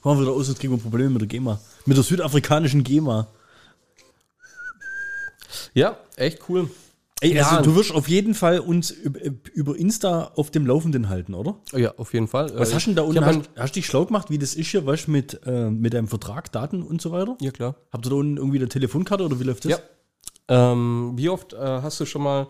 Kommen 0.00 0.18
wir 0.18 0.22
wieder 0.26 0.32
aus, 0.32 0.48
jetzt 0.48 0.58
kriegen 0.58 0.72
wir 0.72 0.82
Probleme 0.82 1.10
mit 1.10 1.20
der 1.20 1.28
GEMA. 1.28 1.60
Mit 1.84 1.96
der 1.96 2.02
südafrikanischen 2.02 2.82
GEMA. 2.82 3.28
ja, 5.74 5.96
echt 6.16 6.40
cool. 6.48 6.68
Ey, 7.22 7.34
Ja. 7.34 7.48
also 7.48 7.62
du 7.62 7.74
wirst 7.76 7.92
auf 7.92 8.08
jeden 8.08 8.34
Fall 8.34 8.60
uns 8.60 8.90
über, 8.90 9.18
Insta 9.74 10.32
auf 10.36 10.50
dem 10.50 10.66
Laufenden 10.66 11.08
halten, 11.08 11.32
oder? 11.32 11.56
Ja, 11.72 11.94
auf 11.96 12.12
jeden 12.12 12.28
Fall. 12.28 12.50
Was 12.58 12.70
Äh, 12.70 12.74
hast 12.74 12.86
du 12.86 12.90
denn 12.90 12.96
da 12.96 13.02
ich 13.02 13.08
unten? 13.08 13.24
Hast, 13.24 13.50
hast 13.56 13.70
du 13.74 13.78
dich 13.80 13.86
schlau 13.86 14.04
gemacht, 14.04 14.28
wie 14.28 14.36
das 14.38 14.54
ist 14.54 14.68
hier, 14.68 14.84
du, 14.84 15.10
mit, 15.12 15.40
äh, 15.46 15.70
mit 15.70 15.94
deinem 15.94 16.08
Vertrag, 16.08 16.52
Daten 16.52 16.82
und 16.82 17.00
so 17.00 17.12
weiter? 17.12 17.36
Ja, 17.40 17.50
klar. 17.52 17.76
Habt 17.90 18.06
ihr 18.06 18.10
da 18.10 18.16
unten 18.16 18.36
irgendwie 18.36 18.58
eine 18.58 18.68
Telefonkarte 18.68 19.24
oder 19.24 19.40
wie 19.40 19.44
läuft 19.44 19.64
das? 19.64 19.72
Ja. 19.72 19.78
Ähm, 20.48 21.12
wie 21.16 21.30
oft 21.30 21.54
äh, 21.54 21.56
hast 21.58 21.98
du 22.00 22.04
schon 22.04 22.22
mal 22.22 22.48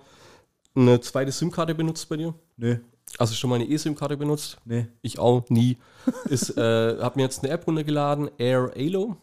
eine 0.74 1.00
zweite 1.00 1.30
SIM-Karte 1.30 1.74
benutzt 1.74 2.08
bei 2.08 2.16
dir? 2.16 2.34
Nee, 2.56 2.80
Also 3.18 3.34
schon 3.34 3.48
mal 3.50 3.56
eine 3.56 3.70
eSIM-Karte 3.70 4.16
benutzt? 4.16 4.58
Ich 5.00 5.14
nee. 5.14 5.20
auch 5.20 5.48
nie. 5.48 5.78
Ist, 6.28 6.56
äh, 6.58 6.96
hab 7.00 7.14
mir 7.14 7.22
jetzt 7.22 7.44
eine 7.44 7.52
App 7.52 7.66
runtergeladen, 7.68 8.30
Air 8.36 8.72
Alo. 8.76 9.16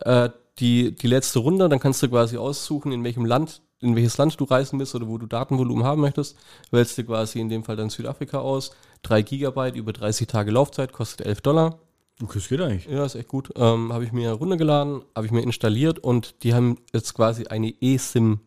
Äh, 0.00 0.30
die, 0.58 0.94
die 0.96 1.06
letzte 1.06 1.38
Runde, 1.38 1.68
dann 1.68 1.78
kannst 1.80 2.02
du 2.02 2.08
quasi 2.08 2.36
aussuchen, 2.36 2.92
in 2.92 3.02
welchem 3.04 3.24
Land, 3.24 3.62
in 3.80 3.96
welches 3.96 4.16
Land 4.16 4.38
du 4.40 4.44
reisen 4.44 4.78
willst 4.78 4.94
oder 4.94 5.08
wo 5.08 5.18
du 5.18 5.26
Datenvolumen 5.26 5.84
haben 5.84 6.00
möchtest. 6.00 6.36
Wählst 6.70 6.96
du 6.96 7.04
quasi 7.04 7.40
in 7.40 7.48
dem 7.48 7.64
Fall 7.64 7.76
dann 7.76 7.90
Südafrika 7.90 8.38
aus. 8.38 8.70
3 9.02 9.22
Gigabyte 9.22 9.76
über 9.76 9.92
30 9.92 10.26
Tage 10.26 10.50
Laufzeit, 10.50 10.92
kostet 10.92 11.26
11 11.26 11.40
Dollar. 11.42 11.78
Okay, 12.22 12.38
das 12.38 12.48
geht 12.48 12.60
eigentlich. 12.60 12.86
Ja, 12.86 13.04
ist 13.04 13.16
echt 13.16 13.28
gut. 13.28 13.50
Ähm, 13.56 13.92
habe 13.92 14.04
ich 14.04 14.12
mir 14.12 14.30
runtergeladen, 14.32 15.02
habe 15.14 15.26
ich 15.26 15.32
mir 15.32 15.42
installiert 15.42 15.98
und 15.98 16.42
die 16.44 16.54
haben 16.54 16.78
jetzt 16.92 17.12
quasi 17.14 17.46
eine 17.48 17.74
eSIM, 17.82 18.38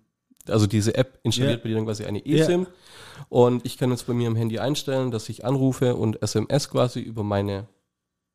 also 0.48 0.66
diese 0.68 0.96
App 0.96 1.20
installiert 1.24 1.58
Ja. 1.60 1.64
bei 1.64 1.70
dir 1.70 1.76
dann 1.76 1.86
quasi 1.86 2.06
eine 2.06 2.26
eSIM. 2.26 2.66
Und 3.30 3.66
ich 3.66 3.78
kann 3.78 3.92
jetzt 3.92 4.08
bei 4.08 4.14
mir 4.14 4.28
am 4.30 4.36
Handy 4.38 4.58
einstellen, 4.60 5.12
dass 5.12 5.28
ich 5.30 5.44
anrufe 5.46 5.96
und 5.96 6.22
SMS 6.22 6.70
quasi 6.70 7.02
über 7.02 7.24
meine 7.24 7.68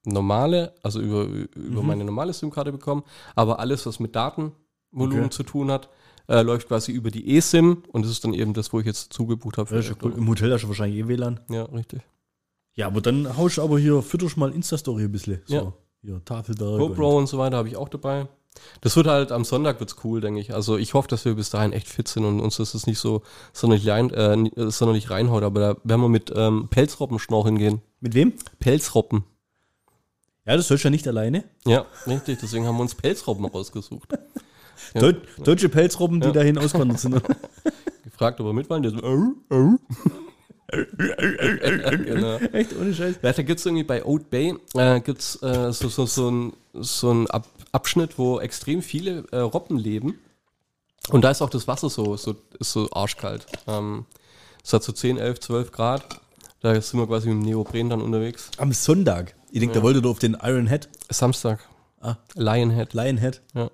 normale, 0.04 0.74
also 0.82 1.00
über, 1.00 1.24
über 1.24 1.80
Mhm. 1.80 1.86
meine 1.86 2.04
normale 2.04 2.32
SIM-Karte 2.32 2.72
bekomme. 2.72 3.02
Aber 3.34 3.58
alles, 3.60 3.86
was 3.86 4.00
mit 4.00 4.14
Datenvolumen 4.14 5.24
Okay. 5.26 5.30
zu 5.30 5.42
tun 5.44 5.70
hat, 5.70 5.88
äh, 6.32 6.42
läuft 6.42 6.68
quasi 6.68 6.92
über 6.92 7.10
die 7.10 7.36
eSIM 7.36 7.82
und 7.92 8.02
das 8.04 8.10
ist 8.10 8.24
dann 8.24 8.32
eben 8.34 8.54
das, 8.54 8.72
wo 8.72 8.80
ich 8.80 8.86
jetzt 8.86 9.12
zugebucht 9.12 9.58
habe. 9.58 9.74
Ja, 9.78 9.92
cool. 10.02 10.14
Im 10.16 10.28
Hotel 10.28 10.52
hast 10.52 10.62
du 10.62 10.68
wahrscheinlich 10.68 10.98
eh 11.00 11.06
WLAN. 11.08 11.40
Ja, 11.50 11.64
richtig. 11.64 12.00
Ja, 12.74 12.86
aber 12.86 13.02
dann 13.02 13.36
haust 13.36 13.58
du 13.58 13.62
aber 13.62 13.78
hier, 13.78 14.00
fütterst 14.02 14.36
mal 14.36 14.50
Insta-Story 14.52 15.04
ein 15.04 15.12
bisschen. 15.12 15.42
So, 15.44 15.54
Ja. 15.54 15.72
hier, 16.00 16.24
Tafelberg. 16.24 16.78
GoPro 16.78 17.18
und 17.18 17.26
so 17.26 17.36
weiter 17.38 17.58
habe 17.58 17.68
ich 17.68 17.76
auch 17.76 17.88
dabei. 17.90 18.28
Das 18.80 18.96
wird 18.96 19.06
halt 19.06 19.32
am 19.32 19.44
Sonntag 19.44 19.80
wird's 19.80 19.96
cool, 20.04 20.20
denke 20.20 20.40
ich. 20.40 20.54
Also 20.54 20.76
ich 20.76 20.94
hoffe, 20.94 21.08
dass 21.08 21.24
wir 21.24 21.34
bis 21.34 21.50
dahin 21.50 21.72
echt 21.72 21.88
fit 21.88 22.08
sind 22.08 22.24
und 22.24 22.40
uns 22.40 22.56
das 22.56 22.74
ist 22.74 22.86
nicht 22.86 22.98
so 22.98 23.22
sonderlich, 23.52 23.88
rein, 23.88 24.10
äh, 24.10 24.34
äh, 24.34 24.70
sonderlich 24.70 25.10
reinhaut, 25.10 25.42
aber 25.42 25.60
da 25.60 25.76
werden 25.84 26.02
wir 26.02 26.08
mit 26.08 26.32
ähm, 26.34 26.68
Pelzroppen 26.70 27.18
schnorcheln 27.18 27.58
gehen. 27.58 27.80
Mit 28.00 28.14
wem? 28.14 28.34
Pelzroppen. 28.58 29.24
Ja, 30.46 30.56
das 30.56 30.68
sollst 30.68 30.84
du 30.84 30.88
ja 30.88 30.90
nicht 30.90 31.06
alleine. 31.06 31.44
Ja, 31.66 31.86
richtig, 32.06 32.40
deswegen 32.40 32.66
haben 32.66 32.76
wir 32.76 32.82
uns 32.82 32.94
Pelzroppen 32.94 33.44
rausgesucht. 33.46 34.08
Ja. 34.94 35.00
Deu 35.00 35.12
deutsche 35.44 35.68
Pelzrobben, 35.68 36.20
die 36.20 36.28
Ja. 36.28 36.32
dahin 36.32 36.58
auswandert 36.58 37.00
sind. 37.00 37.14
Gefragt, 38.04 38.40
ob 38.40 38.46
wir 38.46 38.52
mit. 38.52 38.70
Der 38.70 38.90
so, 38.90 39.02
au, 39.02 39.32
au. 39.50 39.78
genau. 42.04 42.36
Echt, 42.52 42.70
ohne 42.78 42.94
Scheiß. 42.94 43.16
Ja, 43.22 43.32
da 43.32 43.42
gibt's 43.42 43.66
irgendwie 43.66 43.84
bei 43.84 44.04
Oat 44.04 44.30
Bay 44.30 44.54
äh, 44.74 45.00
gibt's 45.00 45.40
äh, 45.42 45.72
so, 45.72 45.88
so, 45.88 46.06
so 46.06 46.30
ein, 46.30 46.52
so 46.74 47.12
ein 47.12 47.26
Ab 47.30 47.46
Abschnitt, 47.72 48.18
wo 48.18 48.38
extrem 48.38 48.82
viele 48.82 49.24
äh, 49.32 49.38
Robben 49.38 49.78
leben. 49.78 50.18
Und 51.10 51.22
da 51.24 51.30
ist 51.30 51.40
auch 51.40 51.48
das 51.48 51.66
Wasser 51.66 51.88
so, 51.88 52.16
so, 52.18 52.36
ist 52.60 52.72
so 52.72 52.90
arschkalt. 52.92 53.46
Ähm, 53.66 54.04
es 54.62 54.72
hat 54.74 54.82
so 54.82 54.92
10, 54.92 55.16
11, 55.16 55.40
12 55.40 55.72
Grad. 55.72 56.04
Da 56.60 56.78
sind 56.80 57.00
wir 57.00 57.06
quasi 57.06 57.28
mit 57.28 57.42
dem 57.42 57.48
Neopren 57.50 57.88
dann 57.88 58.02
unterwegs. 58.02 58.50
Am 58.58 58.72
Sonntag. 58.72 59.34
Ich 59.50 59.60
denke, 59.60 59.74
da 59.74 59.82
wolltet 59.82 60.04
ihr 60.04 60.10
auf 60.10 60.18
den 60.18 60.36
Iron 60.42 60.66
Head. 60.66 60.88
Samstag. 61.10 61.60
Ah. 62.00 62.16
Lionhead. 62.34 62.92
Lionhead. 62.92 63.40
Ja. 63.54 63.70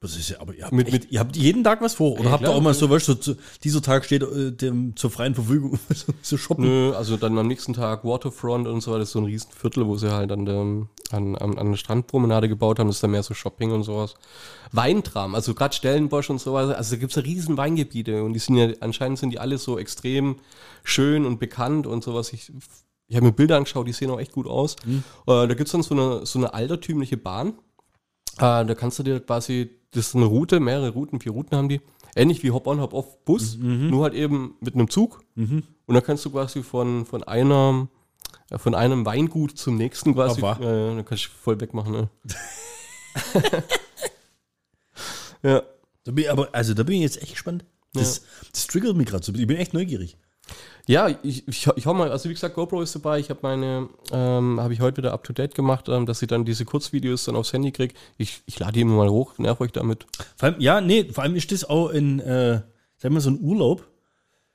Das 0.00 0.16
ist 0.16 0.28
ja, 0.30 0.40
aber 0.40 0.54
ihr 0.54 0.62
habt, 0.64 0.72
Mit- 0.72 0.86
echt, 0.94 1.10
ihr 1.10 1.18
habt 1.18 1.36
jeden 1.36 1.64
Tag 1.64 1.80
was 1.82 1.94
vor. 1.94 2.12
Oder 2.12 2.26
Ja, 2.26 2.30
habt 2.30 2.42
ihr 2.44 2.50
auch 2.52 2.60
mal 2.60 2.72
so, 2.72 2.88
weißt 2.88 3.08
du, 3.08 3.14
so, 3.20 3.34
dieser 3.64 3.82
Tag 3.82 4.04
steht 4.04 4.22
äh, 4.22 4.52
dem, 4.52 4.94
zur 4.94 5.10
freien 5.10 5.34
Verfügung 5.34 5.76
so, 5.92 6.12
zu 6.22 6.38
shoppen? 6.38 6.64
Nö, 6.64 6.92
also 6.94 7.16
dann 7.16 7.36
am 7.36 7.48
nächsten 7.48 7.72
Tag 7.72 8.04
Waterfront 8.04 8.68
und 8.68 8.80
so 8.80 8.92
weiter. 8.92 9.00
Das 9.00 9.08
ist 9.08 9.14
so 9.14 9.18
ein 9.18 9.24
Riesenviertel, 9.24 9.86
wo 9.88 9.96
sie 9.96 10.12
halt 10.12 10.30
an 10.30 10.44
der, 10.44 10.54
an, 10.60 10.86
an, 11.36 11.58
an 11.58 11.70
der 11.72 11.76
Strandpromenade 11.76 12.48
gebaut 12.48 12.78
haben. 12.78 12.86
Das 12.86 12.98
ist 12.98 13.02
dann 13.02 13.10
mehr 13.10 13.24
so 13.24 13.34
Shopping 13.34 13.72
und 13.72 13.82
sowas. 13.82 14.14
Weintram, 14.70 15.34
also 15.34 15.52
gerade 15.54 15.74
Stellenbosch 15.74 16.30
und 16.30 16.40
so 16.40 16.52
weiter. 16.52 16.76
Also 16.78 16.94
da 16.94 17.00
gibt's 17.00 17.16
ja 17.16 17.22
riesen 17.22 17.56
Weingebiete 17.56 18.22
und 18.22 18.34
die 18.34 18.38
sind 18.38 18.56
ja, 18.56 18.68
anscheinend 18.78 19.18
sind 19.18 19.30
die 19.30 19.40
alle 19.40 19.58
so 19.58 19.80
extrem 19.80 20.36
schön 20.84 21.26
und 21.26 21.40
bekannt 21.40 21.88
und 21.88 22.04
sowas. 22.04 22.32
Ich 22.32 22.52
ich 23.10 23.16
habe 23.16 23.24
mir 23.26 23.32
Bilder 23.32 23.56
angeschaut, 23.56 23.88
die 23.88 23.92
sehen 23.92 24.10
auch 24.10 24.20
echt 24.20 24.32
gut 24.32 24.46
aus. 24.46 24.76
Mhm. 24.84 25.02
Äh, 25.26 25.48
da 25.48 25.54
gibt 25.54 25.62
es 25.62 25.72
dann 25.72 25.82
so 25.82 25.94
eine, 25.94 26.26
so 26.26 26.38
eine 26.38 26.52
altertümliche 26.54 27.16
Bahn. 27.16 27.54
Äh, 28.38 28.64
da 28.66 28.74
kannst 28.74 28.98
du 28.98 29.02
dir 29.02 29.20
quasi, 29.20 29.70
das 29.92 30.08
ist 30.08 30.16
eine 30.16 30.24
Route, 30.26 30.60
mehrere 30.60 30.90
Routen, 30.90 31.20
vier 31.20 31.32
Routen 31.32 31.56
haben 31.56 31.68
die. 31.68 31.80
Ähnlich 32.16 32.42
wie 32.42 32.50
Hop-on, 32.50 32.80
Hop-off 32.80 33.24
Bus, 33.24 33.56
Mhm. 33.58 33.90
nur 33.90 34.04
halt 34.04 34.14
eben 34.14 34.56
mit 34.60 34.74
einem 34.74 34.88
Zug. 34.90 35.22
Und 35.36 35.64
dann 35.86 36.02
kannst 36.02 36.24
du 36.24 36.30
quasi 36.30 36.62
von, 36.62 37.04
von 37.06 37.22
einer, 37.22 37.88
äh, 38.50 38.58
von 38.58 38.74
einem 38.74 39.04
Weingut 39.06 39.56
zum 39.58 39.76
nächsten 39.76 40.14
quasi, 40.14 40.42
Aber. 40.42 40.60
äh, 40.60 40.94
dann 40.96 41.04
kannst 41.04 41.26
du 41.26 41.28
voll 41.30 41.60
wegmachen. 41.60 41.92
Ne? 41.92 42.08
ja. 45.42 45.62
Da 46.04 46.12
bin 46.12 46.28
aber, 46.28 46.48
also 46.54 46.72
da 46.74 46.82
bin 46.84 46.96
ich 46.96 47.02
jetzt 47.02 47.20
echt 47.22 47.32
gespannt. 47.32 47.64
Das, 47.92 48.22
das 48.52 48.66
triggert 48.66 48.96
mich 48.96 49.06
gerade 49.06 49.24
so. 49.24 49.32
Ich 49.34 49.46
bin 49.46 49.56
echt 49.58 49.74
neugierig. 49.74 50.16
Ja, 50.86 51.08
ich, 51.22 51.46
ich, 51.46 51.66
ich 51.76 51.86
hau 51.86 51.92
mal, 51.92 52.10
also 52.10 52.28
wie 52.30 52.34
gesagt, 52.34 52.54
GoPro 52.54 52.80
ist 52.80 52.94
dabei. 52.94 53.18
Ich 53.18 53.28
habe 53.28 53.40
meine, 53.42 53.88
ähm, 54.10 54.58
habe 54.58 54.72
ich 54.72 54.80
heute 54.80 54.98
wieder 54.98 55.12
up 55.12 55.22
to 55.22 55.34
date 55.34 55.54
gemacht, 55.54 55.88
ähm, 55.88 56.06
dass 56.06 56.22
ich 56.22 56.28
dann 56.28 56.46
diese 56.46 56.64
Kurzvideos 56.64 57.24
dann 57.24 57.36
aufs 57.36 57.52
Handy 57.52 57.72
kriege. 57.72 57.94
Ich, 58.16 58.42
ich 58.46 58.58
lade 58.58 58.72
die 58.72 58.80
immer 58.80 58.96
mal 58.96 59.10
hoch, 59.10 59.36
nerv 59.38 59.60
euch 59.60 59.72
damit. 59.72 60.06
Vor 60.36 60.48
allem, 60.48 60.60
ja, 60.60 60.80
nee, 60.80 61.04
vor 61.12 61.24
allem 61.24 61.36
ist 61.36 61.52
das 61.52 61.68
auch 61.68 61.90
in, 61.90 62.20
äh, 62.20 62.62
sag 62.96 63.12
mal, 63.12 63.20
so 63.20 63.30
ein 63.30 63.40
Urlaub. 63.40 63.86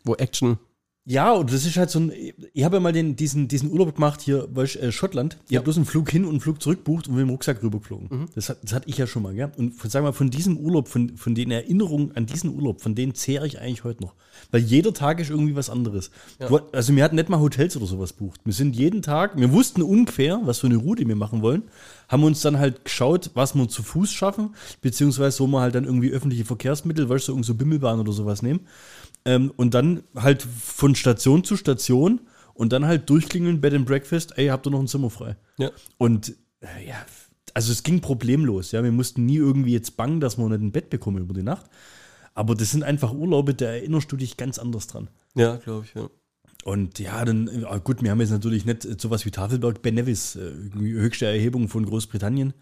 Wo 0.06 0.16
Action. 0.16 0.58
Ja, 1.06 1.34
und 1.34 1.52
das 1.52 1.66
ist 1.66 1.76
halt 1.76 1.90
so 1.90 2.00
ein. 2.00 2.14
Ich 2.54 2.64
habe 2.64 2.78
ja 2.78 2.80
mal 2.80 2.94
den, 2.94 3.18
diesen, 3.18 3.50
diesen 3.50 3.70
Urlaub 3.70 3.94
gemacht 3.96 4.22
hier, 4.22 4.48
weißt, 4.54 4.78
äh, 4.78 4.92
Schottland. 4.94 5.38
Ich 5.46 5.52
Ja. 5.52 5.58
habe 5.58 5.66
bloß 5.66 5.76
einen 5.76 5.86
Flug 5.86 6.10
hin 6.10 6.24
und 6.24 6.30
einen 6.32 6.40
Flug 6.40 6.62
zurück 6.62 6.86
bucht 6.86 7.10
und 7.10 7.16
mit 7.16 7.22
dem 7.24 7.30
Rucksack 7.30 7.62
rübergeflogen. 7.62 8.08
Mhm. 8.10 8.26
Das, 8.36 8.48
hat, 8.48 8.60
das 8.64 8.72
hatte 8.72 8.88
ich 8.90 8.98
ja 8.98 9.06
schon 9.06 9.24
mal, 9.24 9.34
gell? 9.34 9.52
Und 9.58 9.74
von, 9.76 9.90
sag 9.90 10.02
mal, 10.04 10.14
von 10.14 10.30
diesem 10.30 10.56
Urlaub, 10.58 10.88
von, 10.88 11.18
von 11.18 11.36
den 11.36 11.52
Erinnerungen 11.52 12.16
an 12.16 12.26
diesen 12.26 12.56
Urlaub, 12.56 12.82
von 12.82 12.96
denen 12.96 13.16
zehre 13.16 13.46
ich 13.46 13.60
eigentlich 13.60 13.84
heute 13.84 14.02
noch. 14.02 14.14
Weil 14.52 14.62
jeder 14.62 14.94
Tag 14.94 15.20
ist 15.20 15.30
irgendwie 15.30 15.56
was 15.58 15.70
anderes. 15.70 16.10
Ja. 16.40 16.48
Du, 16.48 16.60
also 16.72 16.96
wir 16.96 17.04
hatten 17.04 17.18
nicht 17.18 17.28
mal 17.28 17.40
Hotels 17.40 17.76
oder 17.76 17.86
sowas 17.86 18.14
bucht. 18.14 18.40
Wir 18.46 18.54
sind 18.54 18.74
jeden 18.74 19.02
Tag, 19.02 19.38
wir 19.38 19.52
wussten 19.52 19.82
ungefähr, 19.82 20.40
was 20.46 20.60
für 20.60 20.68
eine 20.68 20.78
Route 20.78 21.06
wir 21.06 21.18
machen 21.18 21.42
wollen, 21.42 21.64
haben 22.08 22.24
uns 22.24 22.40
dann 22.42 22.60
halt 22.60 22.86
geschaut, 22.86 23.32
was 23.34 23.56
wir 23.56 23.68
zu 23.68 23.84
Fuß 23.84 24.12
schaffen, 24.14 24.56
beziehungsweise 24.82 25.40
wo 25.42 25.48
wir 25.48 25.60
halt 25.60 25.76
dann 25.76 25.84
irgendwie 25.84 26.12
öffentliche 26.12 26.46
Verkehrsmittel, 26.46 27.10
weißt 27.10 27.28
du, 27.28 27.34
irgend 27.34 27.46
so 27.46 27.56
Bimmelbahn 27.56 28.00
oder 28.00 28.14
sowas 28.14 28.42
nehmen. 28.42 28.62
Ähm, 29.26 29.52
und 29.56 29.74
dann 29.74 30.04
halt 30.16 30.42
von 30.42 30.96
Station 30.96 31.44
zu 31.44 31.56
Station 31.56 32.22
und 32.54 32.74
dann 32.74 32.86
halt 32.86 33.10
durchklingeln, 33.10 33.62
Bed 33.62 33.74
and 33.74 33.86
Breakfast, 33.86 34.38
ey, 34.38 34.48
habt 34.48 34.68
ihr 34.68 34.72
noch 34.72 34.80
ein 34.80 34.88
Zimmer 34.88 35.10
frei? 35.10 35.38
Ja. 35.58 35.72
Und 35.98 36.36
äh, 36.62 36.88
ja, 36.88 37.06
also 37.54 37.72
es 37.72 37.84
ging 37.84 38.02
problemlos, 38.02 38.72
ja. 38.72 38.84
Wir 38.84 38.92
mussten 38.92 39.26
nie 39.26 39.38
irgendwie 39.38 39.74
jetzt 39.74 39.96
bangen, 39.96 40.20
dass 40.20 40.38
wir 40.38 40.48
nicht 40.50 40.62
ein 40.62 40.72
Bett 40.72 40.90
bekommen 40.90 41.20
über 41.20 41.34
die 41.34 41.44
Nacht. 41.44 41.66
Aber 42.36 42.56
das 42.56 42.72
sind 42.72 42.84
einfach 42.84 43.14
Urlaube, 43.14 43.54
da 43.54 43.66
erinnerst 43.68 44.12
du 44.12 44.18
dich 44.18 44.38
ganz 44.38 44.58
anders 44.58 44.88
dran. 44.88 45.08
Ja, 45.36 45.58
glaube 45.58 45.86
ich, 45.86 45.94
ja. 45.94 46.10
Und 46.64 46.98
ja, 47.00 47.24
dann, 47.26 47.48
äh, 47.48 47.80
gut, 47.84 48.02
wir 48.02 48.10
haben 48.10 48.22
jetzt 48.22 48.32
natürlich 48.32 48.66
nicht 48.66 48.86
äh, 48.86 48.96
sowas 48.98 49.26
wie 49.26 49.32
Tafelberg, 49.32 49.82
Ben 49.82 49.96
Nevis, 49.96 50.36
äh, 50.36 50.52
höchste 50.74 51.26
Erhebung 51.26 51.68
von 51.68 51.86
Großbritannien, 51.86 52.54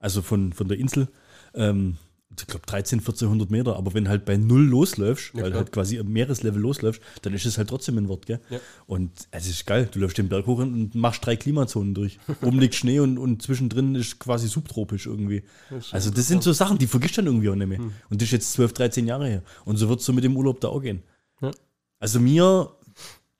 also 0.00 0.22
von, 0.22 0.52
von 0.52 0.68
der 0.68 0.78
Insel. 0.78 1.08
Ähm, 1.54 1.96
ich 2.36 2.46
glaube 2.48 2.66
13, 2.66 2.98
1400 2.98 3.50
Meter, 3.50 3.76
aber 3.76 3.94
wenn 3.94 4.08
halt 4.08 4.24
bei 4.24 4.36
null 4.36 4.64
losläufst, 4.64 5.32
Ja, 5.34 5.42
weil 5.42 5.50
klar. 5.50 5.62
halt 5.62 5.72
quasi 5.72 6.00
am 6.00 6.08
Meereslevel 6.08 6.60
losläufst, 6.60 7.00
dann 7.22 7.32
ist 7.32 7.46
es 7.46 7.58
halt 7.58 7.68
trotzdem 7.68 7.96
ein 7.96 8.08
Wort, 8.08 8.26
gell? 8.26 8.40
Ja. 8.50 8.58
Und 8.86 9.12
es 9.30 9.46
ist 9.48 9.64
geil, 9.66 9.88
du 9.92 10.00
läufst 10.00 10.18
den 10.18 10.28
Berg 10.28 10.46
hoch 10.46 10.58
und 10.58 10.94
machst 10.96 11.24
drei 11.24 11.36
Klimazonen 11.36 11.94
durch. 11.94 12.18
Oben 12.42 12.58
liegt 12.58 12.74
Schnee 12.74 12.98
und, 12.98 13.18
und 13.18 13.42
zwischendrin 13.42 13.94
ist 13.94 14.18
quasi 14.18 14.48
subtropisch 14.48 15.06
irgendwie. 15.06 15.44
Also 15.92 16.10
das 16.10 16.26
sind 16.26 16.42
so 16.42 16.52
Sachen, 16.52 16.78
die 16.78 16.88
vergisst 16.88 17.18
dann 17.18 17.26
irgendwie 17.26 17.50
auch 17.50 17.54
nicht 17.54 17.68
mehr. 17.68 17.78
Und 17.80 18.20
das 18.20 18.22
ist 18.28 18.32
jetzt 18.32 18.52
12, 18.54 18.72
13 18.72 19.06
Jahre 19.06 19.28
her. 19.28 19.42
Und 19.64 19.76
so 19.76 19.88
wird 19.88 20.00
es 20.00 20.06
so 20.06 20.12
mit 20.12 20.24
dem 20.24 20.36
Urlaub 20.36 20.60
da 20.60 20.68
auch 20.68 20.80
gehen. 20.80 21.02
Ja. 21.40 21.52
Also 22.00 22.18
mir 22.18 22.70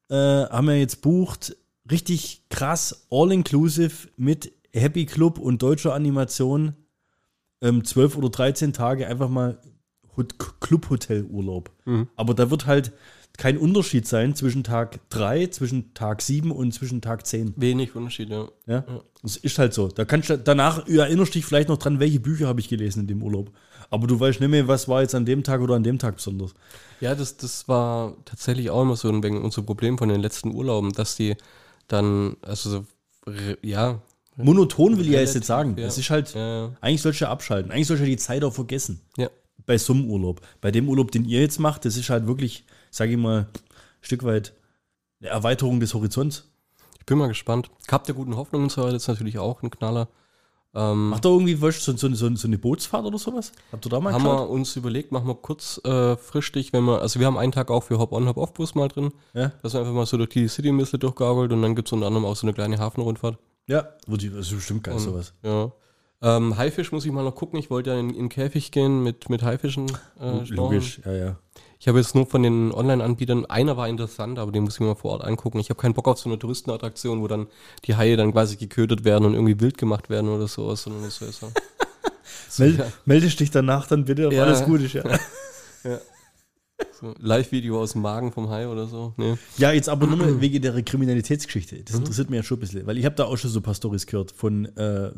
äh, 0.08 0.14
haben 0.14 0.68
wir 0.68 0.78
jetzt 0.78 1.02
bucht, 1.02 1.56
richtig 1.90 2.44
krass, 2.48 3.06
all-inclusive 3.10 4.08
mit 4.16 4.52
Happy 4.72 5.04
Club 5.06 5.38
und 5.38 5.62
deutscher 5.62 5.94
Animation, 5.94 6.74
ähm, 7.60 7.84
12 7.84 8.16
oder 8.16 8.30
13 8.30 8.72
Tage 8.72 9.06
einfach 9.06 9.28
mal 9.28 9.58
Hot 10.16 10.34
Club-Hotel-Urlaub. 10.60 11.70
Mhm. 11.84 12.08
Aber 12.16 12.34
da 12.34 12.50
wird 12.50 12.66
halt 12.66 12.92
kein 13.36 13.58
Unterschied 13.58 14.06
sein 14.06 14.36
zwischen 14.36 14.62
Tag 14.62 15.00
3, 15.10 15.48
zwischen 15.48 15.92
Tag 15.92 16.22
7 16.22 16.52
und 16.52 16.72
zwischen 16.72 17.00
Tag 17.00 17.26
10. 17.26 17.54
Wenig 17.56 17.96
Unterschied, 17.96 18.30
ja. 18.30 18.48
Ja? 18.66 18.84
Das 19.22 19.36
ist 19.36 19.58
halt 19.58 19.74
so. 19.74 19.88
Da 19.88 20.04
kannst 20.04 20.30
du 20.30 20.38
danach 20.38 20.86
erinnerst 20.86 21.34
dich 21.34 21.44
vielleicht 21.44 21.68
noch 21.68 21.78
dran, 21.78 21.98
welche 21.98 22.20
Bücher 22.20 22.46
habe 22.46 22.60
ich 22.60 22.68
gelesen 22.68 23.00
in 23.00 23.06
dem 23.08 23.22
Urlaub. 23.22 23.50
Aber 23.90 24.06
du 24.06 24.18
weißt 24.18 24.40
nicht 24.40 24.50
mehr, 24.50 24.68
was 24.68 24.88
war 24.88 25.02
jetzt 25.02 25.16
an 25.16 25.26
dem 25.26 25.42
Tag 25.42 25.60
oder 25.60 25.74
an 25.74 25.82
dem 25.82 25.98
Tag 25.98 26.16
besonders. 26.16 26.54
Ja, 27.00 27.14
das, 27.14 27.36
das 27.36 27.66
war 27.66 28.16
tatsächlich 28.24 28.70
auch 28.70 28.82
immer 28.82 28.96
so 28.96 29.08
ein 29.08 29.22
wenig 29.22 29.42
unser 29.42 29.62
Problem 29.62 29.98
von 29.98 30.08
den 30.08 30.20
letzten 30.20 30.54
Urlauben, 30.54 30.92
dass 30.92 31.16
die 31.16 31.34
dann, 31.88 32.36
also 32.42 32.70
so, 32.70 32.86
ja. 33.62 34.00
Monoton 34.36 34.96
will 34.98 35.06
ich 35.06 35.12
ja 35.12 35.20
jetzt 35.20 35.44
sagen. 35.44 35.76
ja. 35.78 35.86
Es 35.86 35.98
ist 35.98 36.10
halt, 36.10 36.34
Ja, 36.34 36.72
eigentlich 36.80 37.02
sollst 37.02 37.20
du 37.20 37.28
abschalten. 37.28 37.70
Eigentlich 37.70 37.86
sollst 37.86 38.02
du 38.02 38.06
die 38.06 38.16
Zeit 38.16 38.44
auch 38.44 38.52
vergessen. 38.52 39.00
ja. 39.16 39.28
Bei 39.66 39.78
so 39.78 39.94
einem 39.94 40.10
Urlaub. 40.10 40.42
Bei 40.60 40.70
dem 40.70 40.90
Urlaub, 40.90 41.10
den 41.10 41.24
ihr 41.24 41.40
jetzt 41.40 41.58
macht, 41.58 41.86
das 41.86 41.96
ist 41.96 42.10
halt 42.10 42.26
wirklich, 42.26 42.64
sage 42.90 43.12
ich 43.12 43.16
mal, 43.16 43.38
ein 43.40 43.48
Stück 44.02 44.22
weit 44.22 44.52
eine 45.20 45.30
Erweiterung 45.30 45.80
des 45.80 45.94
Horizonts. 45.94 46.50
Ich 46.98 47.06
bin 47.06 47.16
mal 47.16 47.28
gespannt. 47.28 47.70
Cup 47.86 48.04
der 48.04 48.14
guten 48.14 48.36
Hoffnung 48.36 48.64
und 48.64 48.72
so 48.72 48.82
weiter 48.82 48.96
ist 48.96 49.08
natürlich 49.08 49.38
auch 49.38 49.62
ein 49.62 49.70
Knaller. 49.70 50.08
Ähm, 50.74 51.10
Macht 51.10 51.24
ihr 51.24 51.30
irgendwie 51.30 51.60
weißt, 51.60 51.86
du, 51.86 51.92
so, 51.96 52.08
so, 52.08 52.14
so, 52.14 52.34
so 52.34 52.48
eine 52.48 52.58
Bootsfahrt 52.58 53.06
oder 53.06 53.16
sowas? 53.18 53.52
Habt 53.70 53.86
ihr 53.86 53.90
da 53.90 54.00
mal 54.00 54.12
haben 54.12 54.24
geschaut? 54.24 54.48
wir 54.48 54.50
uns 54.50 54.74
überlegt, 54.76 55.12
machen 55.12 55.28
wir 55.28 55.34
kurz 55.36 55.80
äh, 55.84 56.16
wenn 56.16 56.84
wir, 56.84 57.00
also 57.00 57.20
wir 57.20 57.26
haben 57.26 57.38
einen 57.38 57.52
Tag 57.52 57.70
auch 57.70 57.84
für 57.84 57.98
Hop-on, 57.98 58.26
Hop-off-Bus 58.26 58.74
mal 58.74 58.88
drin. 58.88 59.12
Ja. 59.34 59.52
Da 59.62 59.68
sind 59.68 59.74
wir 59.74 59.80
einfach 59.82 59.94
mal 59.94 60.06
so 60.06 60.16
durch 60.16 60.30
die 60.30 60.48
City 60.48 60.68
ein 60.70 60.76
bisschen 60.76 60.98
durchgegaukelt 61.00 61.52
und 61.52 61.62
dann 61.62 61.76
gibt 61.76 61.88
es 61.88 61.92
unter 61.92 62.06
anderem 62.08 62.24
auch 62.26 62.36
so 62.36 62.46
eine 62.46 62.52
kleine 62.54 62.78
Hafenrundfahrt. 62.78 63.38
Ja, 63.66 63.88
das 64.06 64.22
ist 64.22 64.50
bestimmt 64.54 64.84
geil, 64.84 64.94
Und, 64.94 65.00
sowas. 65.00 65.32
Ja. 65.42 65.72
Ähm, 66.22 66.56
Haifisch 66.56 66.90
muss 66.92 67.04
ich 67.04 67.12
mal 67.12 67.22
noch 67.24 67.34
gucken. 67.34 67.58
Ich 67.58 67.70
wollte 67.70 67.90
ja 67.90 67.98
in, 67.98 68.10
in 68.10 68.14
den 68.16 68.28
Käfig 68.28 68.70
gehen 68.70 69.02
mit, 69.02 69.28
mit 69.28 69.42
Haifischen. 69.42 69.90
Äh. 70.20 70.44
Logisch, 70.48 71.00
ja, 71.04 71.12
ja. 71.12 71.36
Ich 71.78 71.88
habe 71.88 71.98
jetzt 71.98 72.14
nur 72.14 72.26
von 72.26 72.42
den 72.42 72.72
Online-Anbietern, 72.72 73.44
einer 73.44 73.76
war 73.76 73.88
interessant, 73.88 74.38
aber 74.38 74.50
den 74.52 74.64
muss 74.64 74.74
ich 74.74 74.80
mir 74.80 74.86
mal 74.86 74.94
vor 74.94 75.12
Ort 75.12 75.24
angucken. 75.24 75.58
Ich 75.58 75.68
habe 75.68 75.78
keinen 75.78 75.92
Bock 75.92 76.08
auf 76.08 76.18
so 76.18 76.30
eine 76.30 76.38
Touristenattraktion, 76.38 77.20
wo 77.20 77.28
dann 77.28 77.46
die 77.84 77.94
Haie 77.96 78.16
dann 78.16 78.32
quasi 78.32 78.56
gekötet 78.56 79.04
werden 79.04 79.26
und 79.26 79.34
irgendwie 79.34 79.60
wild 79.60 79.76
gemacht 79.76 80.08
werden 80.08 80.30
oder 80.30 80.48
sowas, 80.48 80.82
sondern 80.82 81.02
das 81.02 81.20
ist 81.20 81.40
so. 81.40 81.50
Meld, 82.58 82.78
ja. 82.78 82.86
Meldest 83.04 83.40
dich 83.40 83.50
danach 83.50 83.86
dann 83.86 84.04
bitte, 84.06 84.28
ob 84.28 84.32
Ja. 84.32 84.44
alles 84.44 84.64
gut 84.64 84.80
ist, 84.80 84.94
ja. 84.94 85.04
so 86.92 87.14
Live-Video 87.18 87.80
aus 87.80 87.92
dem 87.92 88.02
Magen 88.02 88.32
vom 88.32 88.48
Hai 88.48 88.68
oder 88.68 88.86
so. 88.86 89.14
Nee. 89.16 89.36
Ja, 89.58 89.72
jetzt 89.72 89.88
aber 89.88 90.06
nur 90.06 90.16
mal 90.16 90.40
wegen 90.40 90.60
der 90.62 90.82
Kriminalitätsgeschichte. 90.82 91.82
Das 91.82 91.96
interessiert 91.96 92.30
mich 92.30 92.38
ja 92.38 92.42
schon 92.42 92.58
ein 92.58 92.60
bisschen, 92.60 92.86
weil 92.86 92.98
ich 92.98 93.04
habe 93.04 93.14
da 93.14 93.24
auch 93.24 93.36
schon 93.36 93.50
so 93.50 93.60
ein 93.60 93.62
paar 93.62 93.74
Storys 93.74 94.06
gehört 94.06 94.32
von 94.32 94.66
äh, 94.76 95.12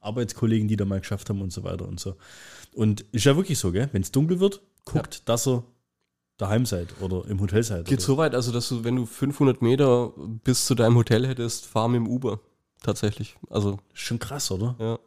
Arbeitskollegen, 0.00 0.68
die 0.68 0.76
da 0.76 0.84
mal 0.84 1.00
geschafft 1.00 1.28
haben 1.30 1.40
und 1.40 1.52
so 1.52 1.64
weiter 1.64 1.86
und 1.86 2.00
so. 2.00 2.16
Und 2.74 3.02
ist 3.12 3.24
ja 3.24 3.36
wirklich 3.36 3.58
so, 3.58 3.72
gell? 3.72 3.88
Wenn 3.92 4.02
es 4.02 4.12
dunkel 4.12 4.40
wird, 4.40 4.62
guckt, 4.84 5.28
dass 5.28 5.46
ihr 5.46 5.64
daheim 6.38 6.66
seid 6.66 6.88
oder 7.00 7.24
im 7.28 7.40
Hotel 7.40 7.62
seid. 7.62 7.84
Geht 7.84 7.98
oder. 7.98 8.06
so 8.06 8.16
weit, 8.16 8.34
also 8.34 8.52
dass 8.52 8.68
du, 8.68 8.84
wenn 8.84 8.96
du 8.96 9.06
500 9.06 9.62
Meter 9.62 10.12
bis 10.44 10.66
zu 10.66 10.74
deinem 10.74 10.96
Hotel 10.96 11.26
hättest, 11.26 11.66
fahr 11.66 11.88
mit 11.88 11.98
dem 11.98 12.08
Uber. 12.08 12.40
Tatsächlich. 12.82 13.36
Also, 13.48 13.78
schon 13.92 14.18
krass, 14.18 14.50
oder? 14.50 14.74
ja. 14.78 14.98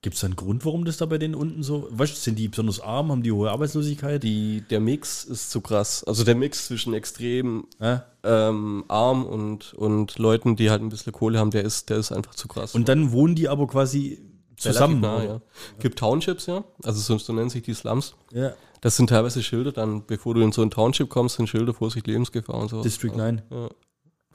Gibt 0.00 0.14
es 0.14 0.20
da 0.20 0.26
einen 0.26 0.36
Grund, 0.36 0.64
warum 0.64 0.84
das 0.84 0.96
da 0.96 1.06
bei 1.06 1.18
denen 1.18 1.34
unten 1.34 1.64
so? 1.64 1.88
Weißt 1.90 2.12
du, 2.12 2.20
sind 2.20 2.38
die 2.38 2.46
besonders 2.46 2.78
arm, 2.80 3.10
haben 3.10 3.24
die 3.24 3.32
hohe 3.32 3.50
Arbeitslosigkeit? 3.50 4.22
Die, 4.22 4.62
der 4.70 4.78
Mix 4.78 5.24
ist 5.24 5.50
zu 5.50 5.60
krass. 5.60 6.04
Also 6.04 6.22
der 6.22 6.36
Mix 6.36 6.66
zwischen 6.66 6.94
extrem 6.94 7.66
Ja? 7.80 8.04
ähm, 8.22 8.84
arm 8.86 9.26
und, 9.26 9.74
und 9.74 10.16
Leuten, 10.18 10.54
die 10.54 10.70
halt 10.70 10.82
ein 10.82 10.88
bisschen 10.88 11.12
Kohle 11.12 11.40
haben, 11.40 11.50
der 11.50 11.64
ist, 11.64 11.90
der 11.90 11.96
ist 11.96 12.12
einfach 12.12 12.36
zu 12.36 12.46
krass. 12.46 12.76
Und 12.76 12.88
dann 12.88 13.10
wohnen 13.10 13.34
die 13.34 13.48
aber 13.48 13.66
quasi 13.66 14.20
zusammen. 14.56 15.00
Nah, 15.00 15.24
ja. 15.24 15.40
Gibt 15.80 15.98
Townships, 15.98 16.46
ja. 16.46 16.62
Also 16.84 17.00
so, 17.00 17.18
so 17.18 17.32
nennen 17.32 17.50
sich 17.50 17.62
die 17.62 17.74
Slums. 17.74 18.14
ja. 18.32 18.52
Das 18.80 18.96
sind 18.96 19.10
teilweise 19.10 19.42
Schilder 19.42 19.72
dann, 19.72 20.06
bevor 20.06 20.34
du 20.34 20.40
in 20.40 20.52
so 20.52 20.62
ein 20.62 20.70
Township 20.70 21.08
kommst, 21.08 21.34
sind 21.34 21.48
Schilder, 21.48 21.74
Vorsicht, 21.74 22.06
Lebensgefahr 22.06 22.54
und 22.60 22.68
so. 22.70 22.80
District 22.80 23.10
9. 23.16 23.42
Ja. 23.50 23.68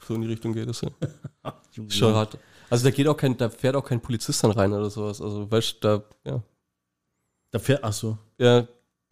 So 0.06 0.14
in 0.14 0.22
die 0.22 0.28
Richtung 0.28 0.52
geht 0.52 0.68
es 0.68 0.82
ja. 0.82 0.90
Schon 1.88 2.14
hart. 2.14 2.38
Also 2.70 2.84
da 2.84 2.90
geht 2.90 3.06
auch 3.08 3.16
kein, 3.16 3.36
da 3.36 3.50
fährt 3.50 3.76
auch 3.76 3.84
kein 3.84 4.00
Polizist 4.00 4.42
dann 4.42 4.50
rein 4.50 4.72
oder 4.72 4.90
sowas. 4.90 5.20
Also 5.20 5.50
weißt 5.50 5.76
du, 5.80 5.88
da, 6.24 6.30
ja. 6.30 6.42
Da 7.50 7.58
fährt, 7.58 7.84
ach 7.84 7.92
so. 7.92 8.18
Ja, 8.38 8.66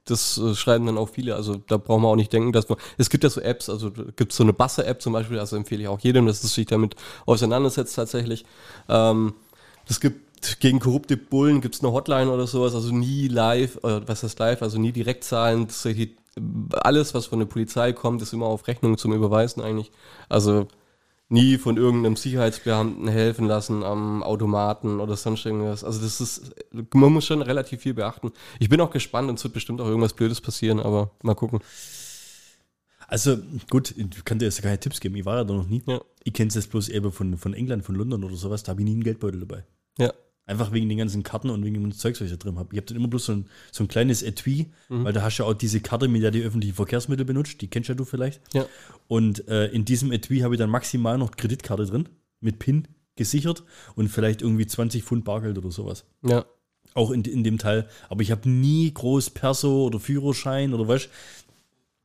das 0.05 0.39
äh, 0.39 0.55
schreiben 0.55 0.87
dann 0.87 0.99
auch 0.99 1.09
viele. 1.09 1.37
Also 1.37 1.57
da 1.57 1.77
brauchen 1.77 2.03
wir 2.03 2.09
auch 2.09 2.17
nicht 2.17 2.33
denken, 2.33 2.53
dass 2.53 2.69
man. 2.69 2.79
Es 2.99 3.09
gibt 3.09 3.25
ja 3.25 3.31
so 3.31 3.41
Apps, 3.41 3.69
also 3.69 3.91
gibt 3.91 4.33
es 4.33 4.37
so 4.37 4.43
eine 4.43 4.53
Basse-App 4.53 5.01
zum 5.01 5.13
Beispiel, 5.13 5.39
also 5.39 5.57
empfehle 5.57 5.83
ich 5.83 5.89
auch 5.89 6.01
jedem, 6.01 6.27
dass 6.27 6.43
es 6.43 6.55
sich 6.55 6.67
damit 6.67 6.97
auseinandersetzt 7.27 7.95
tatsächlich. 7.95 8.45
Ähm, 8.89 9.35
das 9.87 10.01
gibt 10.01 10.33
gegen 10.59 10.81
korrupte 10.81 11.17
Bullen 11.17 11.61
gibt 11.61 11.77
es 11.77 11.83
eine 11.83 11.93
Hotline 11.93 12.31
oder 12.31 12.47
sowas, 12.47 12.75
also 12.75 12.93
nie 12.93 13.29
live, 13.29 13.77
äh, 13.85 14.01
was 14.07 14.23
heißt 14.25 14.39
live, 14.39 14.63
also 14.63 14.79
nie 14.79 14.93
direkt 14.93 15.25
zahlen. 15.25 15.69
Die, 15.85 16.17
alles, 16.73 17.15
was 17.15 17.27
von 17.27 17.39
der 17.39 17.47
Polizei 17.47 17.93
kommt, 17.93 18.23
ist 18.23 18.33
immer 18.33 18.47
auf 18.47 18.67
Rechnung 18.67 18.99
zum 18.99 19.13
Überweisen 19.13 19.63
eigentlich. 19.63 19.93
Also 20.29 20.67
nie 21.33 21.57
von 21.57 21.77
irgendeinem 21.77 22.17
Sicherheitsbeamten 22.17 23.09
helfen 23.09 23.47
lassen 23.47 23.83
am 23.83 24.23
Automaten 24.23 25.01
oder 25.01 25.17
sonst 25.17 25.45
irgendwas. 25.47 25.83
Also 25.83 26.01
das 26.03 26.21
ist, 26.21 26.55
man 26.93 27.13
muss 27.13 27.25
schon 27.25 27.43
relativ 27.43 27.81
viel 27.81 27.95
beachten. 27.95 28.33
Ich 28.61 28.69
bin 28.69 28.81
auch 28.81 28.91
gespannt 28.91 29.29
und 29.29 29.39
es 29.39 29.45
wird 29.45 29.55
bestimmt 29.55 29.81
auch 29.81 29.87
irgendwas 29.87 30.13
Blödes 30.13 30.41
passieren, 30.41 30.79
aber 30.79 31.11
mal 31.23 31.35
gucken. 31.35 31.61
Also 33.09 33.39
gut, 33.69 33.95
ich 33.97 34.25
kann 34.25 34.39
dir 34.39 34.45
jetzt 34.45 34.63
keine 34.63 34.79
Tipps 34.79 35.01
geben, 35.01 35.17
ich 35.17 35.25
war 35.25 35.37
ja 35.37 35.45
da 35.45 35.55
noch 35.55 35.67
nie. 35.67 35.83
Ja. 35.87 36.01
Ich 36.23 36.35
kenne 36.35 36.49
es 36.49 36.55
jetzt 36.55 36.71
bloß 36.71 36.89
eben 36.91 37.13
von, 37.13 37.37
von 37.37 37.55
England, 37.55 37.85
von 37.85 37.95
London 37.95 38.25
oder 38.25 38.37
sowas, 38.37 38.63
da 38.63 38.71
habe 38.71 38.83
ich 38.83 38.85
nie 38.87 38.93
einen 38.93 39.05
Geldbeutel 39.05 39.41
dabei. 39.41 39.65
Ja. 39.99 40.13
Einfach 40.45 40.73
wegen 40.73 40.89
den 40.89 40.99
ganzen 40.99 41.23
Karten 41.23 41.51
und 41.51 41.65
wegen 41.65 41.75
dem 41.81 41.93
Zeugs, 41.93 42.21
was 42.21 42.27
ich 42.27 42.33
da 42.33 42.37
drin 42.37 42.59
habe. 42.59 42.69
Ich 42.73 42.77
habe 42.79 42.87
dann 42.87 42.97
immer 42.97 43.07
bloß 43.09 43.27
so 43.27 43.33
ein, 43.33 43.47
so 43.71 43.85
ein 43.85 43.89
kleines 43.89 44.23
Etui, 44.23 44.67
Mhm. 44.89 45.05
weil 45.05 45.13
da 45.13 45.23
hast 45.23 45.37
du 45.39 45.45
ja 45.45 45.49
auch 45.49 45.55
diese 45.55 45.81
Karte, 45.81 46.09
mit 46.09 46.23
der 46.23 46.33
die 46.33 46.43
öffentlichen 46.43 46.75
Verkehrsmittel 46.75 47.25
benutzt, 47.25 47.61
die 47.61 47.69
kennst 47.69 47.89
ja 47.89 47.95
du 47.95 48.05
vielleicht. 48.05 48.41
Ja. 48.53 48.67
Und 49.07 49.47
äh, 49.49 49.69
in 49.69 49.85
diesem 49.85 50.11
Etui 50.11 50.41
habe 50.41 50.55
ich 50.55 50.59
dann 50.59 50.69
maximal 50.71 51.17
noch 51.17 51.31
Kreditkarte 51.37 51.87
drin, 51.87 52.09
mit 52.41 52.59
PIN 52.59 52.89
gesichert 53.15 53.63
und 53.95 54.09
vielleicht 54.09 54.43
irgendwie 54.43 54.67
20 54.67 55.05
Pfund 55.05 55.25
Bargeld 55.25 55.59
oder 55.59 55.71
sowas. 55.71 56.05
Ja. 56.27 56.45
Auch 56.95 57.11
in, 57.13 57.23
in 57.25 57.45
dem 57.45 57.59
Teil. 57.59 57.89
Aber 58.09 58.23
ich 58.23 58.31
habe 58.33 58.49
nie 58.51 58.93
groß 58.93 59.31
Perso 59.31 59.87
oder 59.87 60.01
Führerschein 60.01 60.75
oder 60.75 60.89
was. 60.89 61.09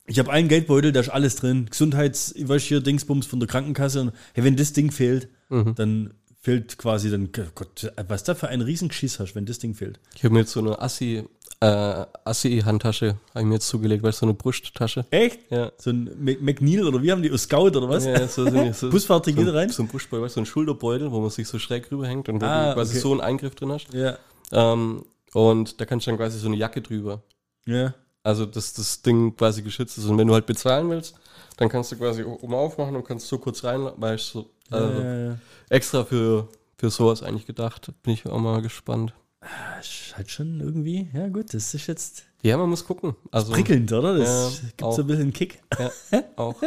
Ich 0.06 0.20
habe 0.20 0.32
einen 0.32 0.48
Geldbeutel, 0.48 0.92
da 0.94 1.00
ist 1.02 1.10
alles 1.10 1.36
drin. 1.36 1.66
Gesundheits, 1.70 2.34
ich 2.36 2.48
weiß 2.48 2.64
hier, 2.64 2.80
Dingsbums 2.82 3.26
von 3.26 3.40
der 3.40 3.48
Krankenkasse. 3.50 4.00
Und 4.02 4.12
hey, 4.34 4.44
wenn 4.44 4.56
das 4.56 4.74
Ding 4.74 4.92
fehlt, 4.92 5.28
Mhm. 5.50 5.76
dann 5.76 6.14
fehlt 6.40 6.78
quasi 6.78 7.10
dann, 7.10 7.32
Gott, 7.32 7.92
was 8.08 8.24
da 8.24 8.36
für 8.36 8.48
ein 8.48 8.62
Riesenschiss 8.62 9.20
hast, 9.20 9.36
wenn 9.36 9.46
das 9.46 9.60
Ding 9.60 9.74
fehlt. 9.74 10.00
Ich 10.16 10.24
habe 10.24 10.34
mir 10.34 10.42
jetzt 10.42 10.52
so 10.52 10.60
eine 10.60 10.80
Assi, 10.82 11.24
äh, 11.60 12.06
Assi-Handtasche, 12.24 13.16
habe 13.30 13.40
ich 13.40 13.46
mir 13.46 13.56
jetzt 13.56 13.68
zugelegt, 13.68 14.04
weil 14.04 14.12
so 14.12 14.26
eine 14.26 14.34
Brusttasche. 14.34 15.06
Echt? 15.10 15.40
Ja. 15.50 15.72
So 15.78 15.90
ein 15.90 16.10
McNeil 16.20 16.88
oder 16.88 17.02
wie 17.02 17.12
haben 17.12 17.24
die, 17.24 17.36
Scout 17.38 17.76
oder 17.76 17.90
was? 17.90 18.06
Ja, 18.06 18.28
so, 18.28 18.50
so, 18.50 18.72
so, 18.74 18.90
Busfahrt 18.90 19.26
so, 19.26 19.32
rein? 19.52 19.70
so 19.70 19.84
ein 19.84 19.88
Buschbeutel, 19.88 20.24
weißt 20.24 20.36
so 20.36 20.42
ein 20.42 20.46
Schulterbeutel, 20.46 21.12
wo 21.12 21.20
man 21.20 21.30
sich 21.30 21.48
so 21.48 21.58
schräg 21.60 21.92
rüberhängt 21.92 22.30
und 22.30 22.44
Ah, 22.44 22.74
quasi 22.74 22.94
okay. 22.94 23.00
so 23.02 23.12
einen 23.12 23.22
Eingriff 23.22 23.56
drin 23.56 23.72
hast. 23.72 23.94
Ja. 23.94 24.18
Ähm, 24.52 25.04
und 25.34 25.82
da 25.82 25.86
kannst 25.86 26.06
du 26.08 26.12
dann 26.12 26.18
quasi 26.18 26.40
so 26.40 26.48
eine 26.48 26.58
Jacke 26.58 26.82
drüber. 26.82 27.24
Ja. 27.66 27.94
Also, 28.24 28.46
dass 28.46 28.74
das 28.74 29.02
Ding 29.02 29.36
quasi 29.36 29.62
geschützt 29.62 29.98
ist. 29.98 30.06
Und 30.06 30.18
wenn 30.18 30.28
du 30.28 30.34
halt 30.34 30.46
bezahlen 30.46 30.90
willst, 30.90 31.16
dann 31.58 31.70
kannst 31.70 31.92
du 31.92 31.96
quasi 31.96 32.24
oben 32.24 32.54
aufmachen 32.54 32.96
und 32.96 33.06
kannst 33.06 33.28
so 33.28 33.38
kurz 33.38 33.64
rein, 33.64 33.90
weil 33.98 34.16
ich 34.16 34.24
so, 34.24 34.50
also 34.70 35.02
ja, 35.02 35.30
ja, 35.30 35.38
extra 35.70 36.04
für, 36.04 36.48
für 36.78 36.90
sowas 36.90 37.24
eigentlich 37.24 37.46
gedacht. 37.46 37.92
Bin 38.04 38.14
ich 38.14 38.26
auch 38.26 38.40
mal 38.40 38.62
gespannt. 38.62 39.14
Ah, 39.42 39.82
halt 40.16 40.32
schon 40.32 40.60
irgendwie, 40.60 41.10
ja 41.14 41.28
gut, 41.30 41.54
das 41.54 41.74
ist 41.74 41.88
jetzt 41.88 42.26
Ja, 42.42 42.58
man 42.58 42.70
muss 42.70 42.86
gucken. 42.86 43.16
Also, 43.32 43.54
prickelnd, 43.54 43.92
oder? 43.92 44.18
Das 44.18 44.62
gibt 44.76 44.94
so 44.94 45.02
ein 45.02 45.08
bisschen 45.08 45.34
Kick. 45.34 45.62
Ja, 45.78 45.92
auch. 46.36 46.62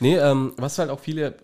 Nee, 0.00 0.16
ähm, 0.16 0.52
was 0.56 0.78
halt 0.78 0.90
auch 0.90 1.00
viele, 1.00 1.36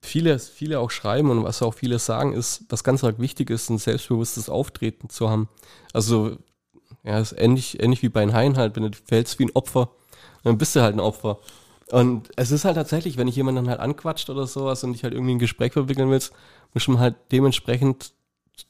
viele, 0.00 0.38
viele 0.38 0.78
auch 0.78 0.90
schreiben 0.90 1.30
und 1.30 1.44
was 1.44 1.62
auch 1.62 1.74
viele 1.74 1.98
sagen, 1.98 2.32
ist, 2.32 2.64
was 2.68 2.84
ganz 2.84 3.02
wichtig 3.02 3.50
ist, 3.50 3.68
ein 3.70 3.78
selbstbewusstes 3.78 4.48
Auftreten 4.48 5.10
zu 5.10 5.28
haben. 5.28 5.48
Also, 5.92 6.38
ja, 7.02 7.18
ist 7.18 7.32
ähnlich, 7.36 7.82
ähnlich 7.82 8.02
wie 8.02 8.08
bei 8.08 8.20
den 8.24 8.32
Haien 8.32 8.56
halt, 8.56 8.76
wenn 8.76 8.90
du 8.90 8.96
fällst 9.04 9.38
wie 9.38 9.44
ein 9.44 9.54
Opfer, 9.54 9.90
dann 10.42 10.58
bist 10.58 10.76
du 10.76 10.80
halt 10.80 10.94
ein 10.94 11.00
Opfer. 11.00 11.38
Und 11.90 12.30
es 12.36 12.50
ist 12.50 12.64
halt 12.64 12.76
tatsächlich, 12.76 13.16
wenn 13.16 13.28
ich 13.28 13.36
jemanden 13.36 13.64
dann 13.64 13.70
halt 13.70 13.80
anquatscht 13.80 14.30
oder 14.30 14.46
sowas 14.46 14.82
und 14.84 14.92
dich 14.94 15.04
halt 15.04 15.12
irgendwie 15.12 15.32
in 15.32 15.36
ein 15.36 15.40
Gespräch 15.40 15.72
verwickeln 15.72 16.10
willst, 16.10 16.32
musst 16.72 16.86
du 16.86 16.92
ihm 16.92 16.98
halt 16.98 17.16
dementsprechend 17.30 18.12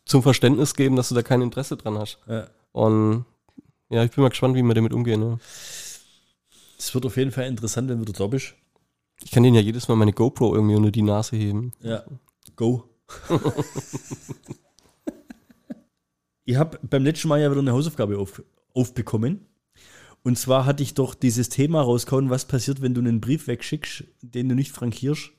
zum 0.05 0.23
Verständnis 0.23 0.75
geben, 0.75 0.97
dass 0.97 1.11
du 1.11 1.15
da 1.15 1.23
kein 1.23 1.43
Interesse 1.43 1.77
dran 1.77 1.99
hast. 1.99 2.19
Ja. 2.27 2.49
Und 2.73 3.25
ja, 3.91 4.03
ich 4.03 4.11
bin 4.11 4.23
mal 4.23 4.31
gespannt, 4.31 4.57
wie 4.57 4.63
wir 4.63 4.75
damit 4.75 4.93
umgehen. 4.93 5.21
Ne? 5.21 5.39
Es 6.79 6.95
wird 6.95 7.07
auf 7.07 7.17
jeden 7.17 7.31
Fall 7.31 7.47
interessant, 7.47 7.89
wenn 7.89 8.05
du 8.05 8.13
da 8.13 8.27
bist. 8.27 8.55
Ich 9.23 9.31
kann 9.31 9.43
denen 9.43 9.55
ja 9.55 9.63
jedes 9.63 9.89
Mal 9.89 9.95
meine 9.95 10.13
GoPro 10.13 10.55
irgendwie 10.55 10.75
unter 10.75 10.91
die 10.91 11.03
Nase 11.03 11.37
heben. 11.37 11.73
Ja. 11.81 12.03
Go. 12.57 12.85
ich 16.45 16.57
habe 16.57 16.79
beim 16.83 17.05
letzten 17.05 17.29
Mal 17.29 17.41
ja 17.41 17.51
wieder 17.51 17.61
eine 17.61 17.73
Hausaufgabe 17.73 18.19
auf, 18.19 18.43
aufbekommen. 18.75 19.47
Und 20.25 20.39
zwar 20.39 20.65
hatte 20.65 20.83
ich 20.83 20.95
doch 20.95 21.15
dieses 21.15 21.51
Thema 21.51 21.83
rausgehauen, 21.83 22.31
was 22.31 22.47
passiert, 22.47 22.81
wenn 22.83 22.95
du 22.95 23.01
einen 23.03 23.21
Brief 23.21 23.47
wegschickst, 23.47 24.05
den 24.23 24.49
du 24.49 24.55
nicht 24.55 24.73
frankierst 24.73 25.31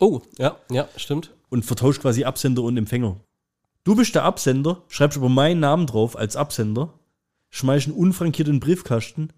Oh, 0.00 0.22
ja, 0.38 0.56
ja, 0.70 0.88
stimmt. 0.96 1.34
und 1.50 1.64
vertauscht 1.64 2.00
quasi 2.00 2.24
Absender 2.24 2.62
und 2.62 2.76
Empfänger. 2.76 3.20
Du 3.84 3.94
bist 3.94 4.14
der 4.14 4.24
Absender, 4.24 4.82
schreibst 4.88 5.18
aber 5.18 5.28
meinen 5.28 5.60
Namen 5.60 5.86
drauf 5.86 6.16
als 6.16 6.36
Absender, 6.36 6.94
schmeißt 7.50 7.88
einen 7.88 7.96
unfrankierten 7.96 8.60
Briefkasten, 8.60 9.28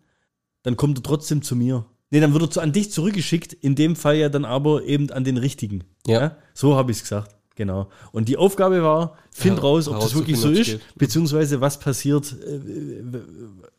dann 0.63 0.77
kommt 0.77 0.99
er 0.99 1.03
trotzdem 1.03 1.43
zu 1.43 1.57
mir. 1.57 1.87
Nee, 2.11 2.21
dann 2.21 2.33
wird 2.33 2.43
er 2.45 2.51
zu, 2.51 2.61
an 2.61 2.73
dich 2.73 2.93
zurückgeschickt, 2.93 3.53
in 3.53 3.75
dem 3.75 3.97
Fall 3.97 4.17
ja 4.17 4.29
dann 4.29 4.45
aber 4.45 4.85
eben 4.85 5.11
an 5.11 5.25
den 5.25 5.37
richtigen. 5.39 5.85
Ja. 6.07 6.37
So 6.55 6.77
habe 6.77 6.93
ich 6.93 6.99
es 6.99 7.03
gesagt. 7.03 7.35
Genau. 7.57 7.89
Und 8.13 8.29
die 8.29 8.37
Aufgabe 8.37 8.83
war, 8.83 9.17
find 9.33 9.57
Ja, 9.57 9.63
raus, 9.63 9.89
ob 9.89 10.01
das 10.01 10.15
wirklich 10.15 10.39
so 10.39 10.51
ist, 10.51 10.79
beziehungsweise 10.97 11.61
was 11.61 11.81
passiert 11.81 12.33
äh, 12.47 13.03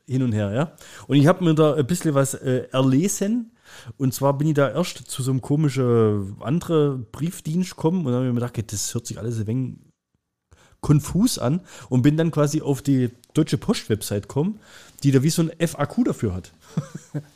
hin 0.07 0.23
und 0.23 0.31
her, 0.31 0.51
ja. 0.53 0.71
Und 1.07 1.17
ich 1.17 1.27
habe 1.27 1.43
mir 1.43 1.53
da 1.53 1.73
ein 1.75 1.85
bisschen 1.85 2.13
was 2.15 2.33
äh, 2.33 2.67
erlesen. 2.71 3.51
Und 3.97 4.13
zwar 4.13 4.37
bin 4.37 4.47
ich 4.47 4.53
da 4.53 4.69
erst 4.71 4.97
zu 5.09 5.21
so 5.21 5.29
einem 5.31 5.41
komischen 5.41 6.37
anderen 6.41 7.05
Briefdienst 7.11 7.71
gekommen 7.71 7.99
und 7.99 8.05
dann 8.05 8.15
habe 8.15 8.25
ich 8.27 8.33
mir 8.33 8.39
gedacht, 8.39 8.71
das 8.71 8.93
hört 8.93 9.05
sich 9.05 9.19
alles 9.19 9.37
ein 9.39 9.47
wenig 9.47 9.75
konfus 10.79 11.37
an 11.37 11.61
und 11.89 12.01
bin 12.01 12.15
dann 12.17 12.31
quasi 12.31 12.61
auf 12.61 12.81
die 12.81 13.09
Deutsche 13.33 13.57
Post-Website 13.57 14.23
gekommen, 14.29 14.59
die 15.03 15.11
da 15.11 15.21
wie 15.23 15.29
so 15.29 15.41
ein 15.41 15.51
FAQ 15.67 16.05
dafür 16.05 16.33
hat. 16.33 16.53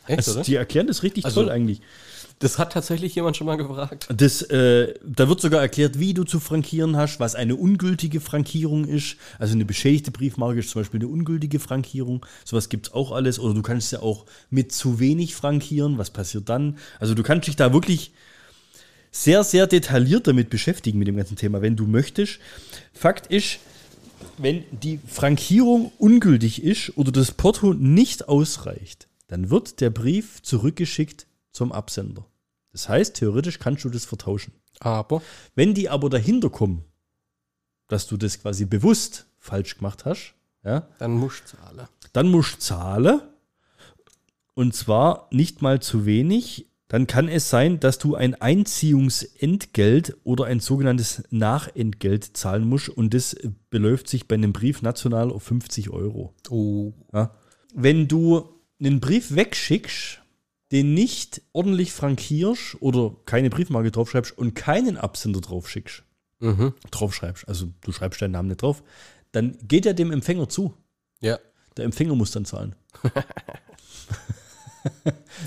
Echt, 0.06 0.18
Also, 0.28 0.42
die 0.42 0.54
erklären 0.54 0.86
das 0.86 1.02
richtig 1.02 1.24
Also- 1.26 1.42
toll 1.42 1.50
eigentlich. 1.50 1.82
Das 2.38 2.58
hat 2.58 2.72
tatsächlich 2.72 3.14
jemand 3.14 3.36
schon 3.36 3.46
mal 3.46 3.56
gefragt. 3.56 4.08
Das, 4.14 4.42
äh, 4.42 4.94
da 5.04 5.28
wird 5.28 5.40
sogar 5.40 5.60
erklärt, 5.60 5.98
wie 5.98 6.14
du 6.14 6.24
zu 6.24 6.40
frankieren 6.40 6.96
hast, 6.96 7.20
was 7.20 7.34
eine 7.34 7.56
ungültige 7.56 8.20
Frankierung 8.20 8.84
ist. 8.84 9.16
Also 9.38 9.54
eine 9.54 9.64
beschädigte 9.64 10.10
Briefmarke 10.10 10.60
ist 10.60 10.70
zum 10.70 10.82
Beispiel 10.82 11.00
eine 11.00 11.08
ungültige 11.08 11.60
Frankierung. 11.60 12.24
Sowas 12.44 12.68
gibt 12.68 12.88
es 12.88 12.94
auch 12.94 13.12
alles. 13.12 13.38
Oder 13.38 13.54
du 13.54 13.62
kannst 13.62 13.92
ja 13.92 14.00
auch 14.00 14.26
mit 14.50 14.72
zu 14.72 14.98
wenig 14.98 15.34
frankieren. 15.34 15.98
Was 15.98 16.10
passiert 16.10 16.48
dann? 16.48 16.78
Also 16.98 17.14
du 17.14 17.22
kannst 17.22 17.48
dich 17.48 17.56
da 17.56 17.72
wirklich 17.72 18.12
sehr, 19.12 19.44
sehr 19.44 19.66
detailliert 19.66 20.26
damit 20.26 20.50
beschäftigen, 20.50 20.98
mit 20.98 21.06
dem 21.06 21.16
ganzen 21.16 21.36
Thema, 21.36 21.62
wenn 21.62 21.76
du 21.76 21.86
möchtest. 21.86 22.38
Fakt 22.92 23.26
ist, 23.26 23.58
wenn 24.38 24.64
die 24.70 24.98
Frankierung 25.06 25.92
ungültig 25.98 26.62
ist 26.62 26.96
oder 26.96 27.12
das 27.12 27.32
Porto 27.32 27.74
nicht 27.74 28.28
ausreicht, 28.28 29.08
dann 29.28 29.50
wird 29.50 29.80
der 29.80 29.90
Brief 29.90 30.42
zurückgeschickt 30.42 31.26
zum 31.52 31.72
Absender. 31.72 32.26
Das 32.72 32.88
heißt, 32.88 33.14
theoretisch 33.16 33.58
kannst 33.58 33.84
du 33.84 33.90
das 33.90 34.04
vertauschen. 34.04 34.52
Aber 34.80 35.22
Wenn 35.54 35.74
die 35.74 35.88
aber 35.88 36.10
dahinter 36.10 36.50
kommen, 36.50 36.84
dass 37.88 38.06
du 38.06 38.16
das 38.16 38.40
quasi 38.40 38.64
bewusst 38.64 39.26
falsch 39.38 39.76
gemacht 39.76 40.04
hast, 40.04 40.34
ja, 40.64 40.88
dann 40.98 41.12
musst 41.12 41.42
du 41.52 41.56
zahlen. 41.56 41.88
dann 42.12 42.28
musst 42.30 42.54
du 42.54 42.58
zahlen. 42.60 43.20
Und 44.54 44.74
zwar 44.74 45.28
nicht 45.30 45.62
mal 45.62 45.80
zu 45.80 46.06
wenig. 46.06 46.66
Dann 46.88 47.06
kann 47.06 47.28
es 47.28 47.48
sein, 47.48 47.80
dass 47.80 47.98
du 47.98 48.16
ein 48.16 48.34
Einziehungsentgelt 48.40 50.16
oder 50.24 50.44
ein 50.44 50.60
sogenanntes 50.60 51.22
Nachentgelt 51.30 52.36
zahlen 52.36 52.68
musst. 52.68 52.90
Und 52.90 53.14
das 53.14 53.34
beläuft 53.70 54.08
sich 54.08 54.28
bei 54.28 54.34
einem 54.34 54.52
Brief 54.52 54.82
national 54.82 55.30
auf 55.30 55.42
50 55.44 55.88
Euro. 55.90 56.34
Oh. 56.50 56.92
Ja. 57.12 57.34
Wenn 57.74 58.08
du 58.08 58.48
einen 58.78 59.00
Brief 59.00 59.34
wegschickst, 59.34 60.21
den 60.72 60.94
nicht 60.94 61.42
ordentlich 61.52 61.92
frankierst 61.92 62.76
oder 62.80 63.14
keine 63.26 63.50
Briefmarke 63.50 63.90
draufschreibst 63.90 64.36
und 64.36 64.54
keinen 64.54 64.96
Absender 64.96 65.40
draufschickst, 65.40 66.02
Mhm. 66.40 66.72
draufschreibst, 66.90 67.46
also 67.46 67.68
du 67.82 67.92
schreibst 67.92 68.20
deinen 68.20 68.32
Namen 68.32 68.48
nicht 68.48 68.62
drauf, 68.62 68.82
dann 69.30 69.56
geht 69.62 69.86
er 69.86 69.94
dem 69.94 70.10
Empfänger 70.10 70.48
zu. 70.48 70.74
Ja. 71.20 71.38
Der 71.76 71.84
Empfänger 71.84 72.14
muss 72.16 72.32
dann 72.32 72.44
zahlen. 72.44 72.74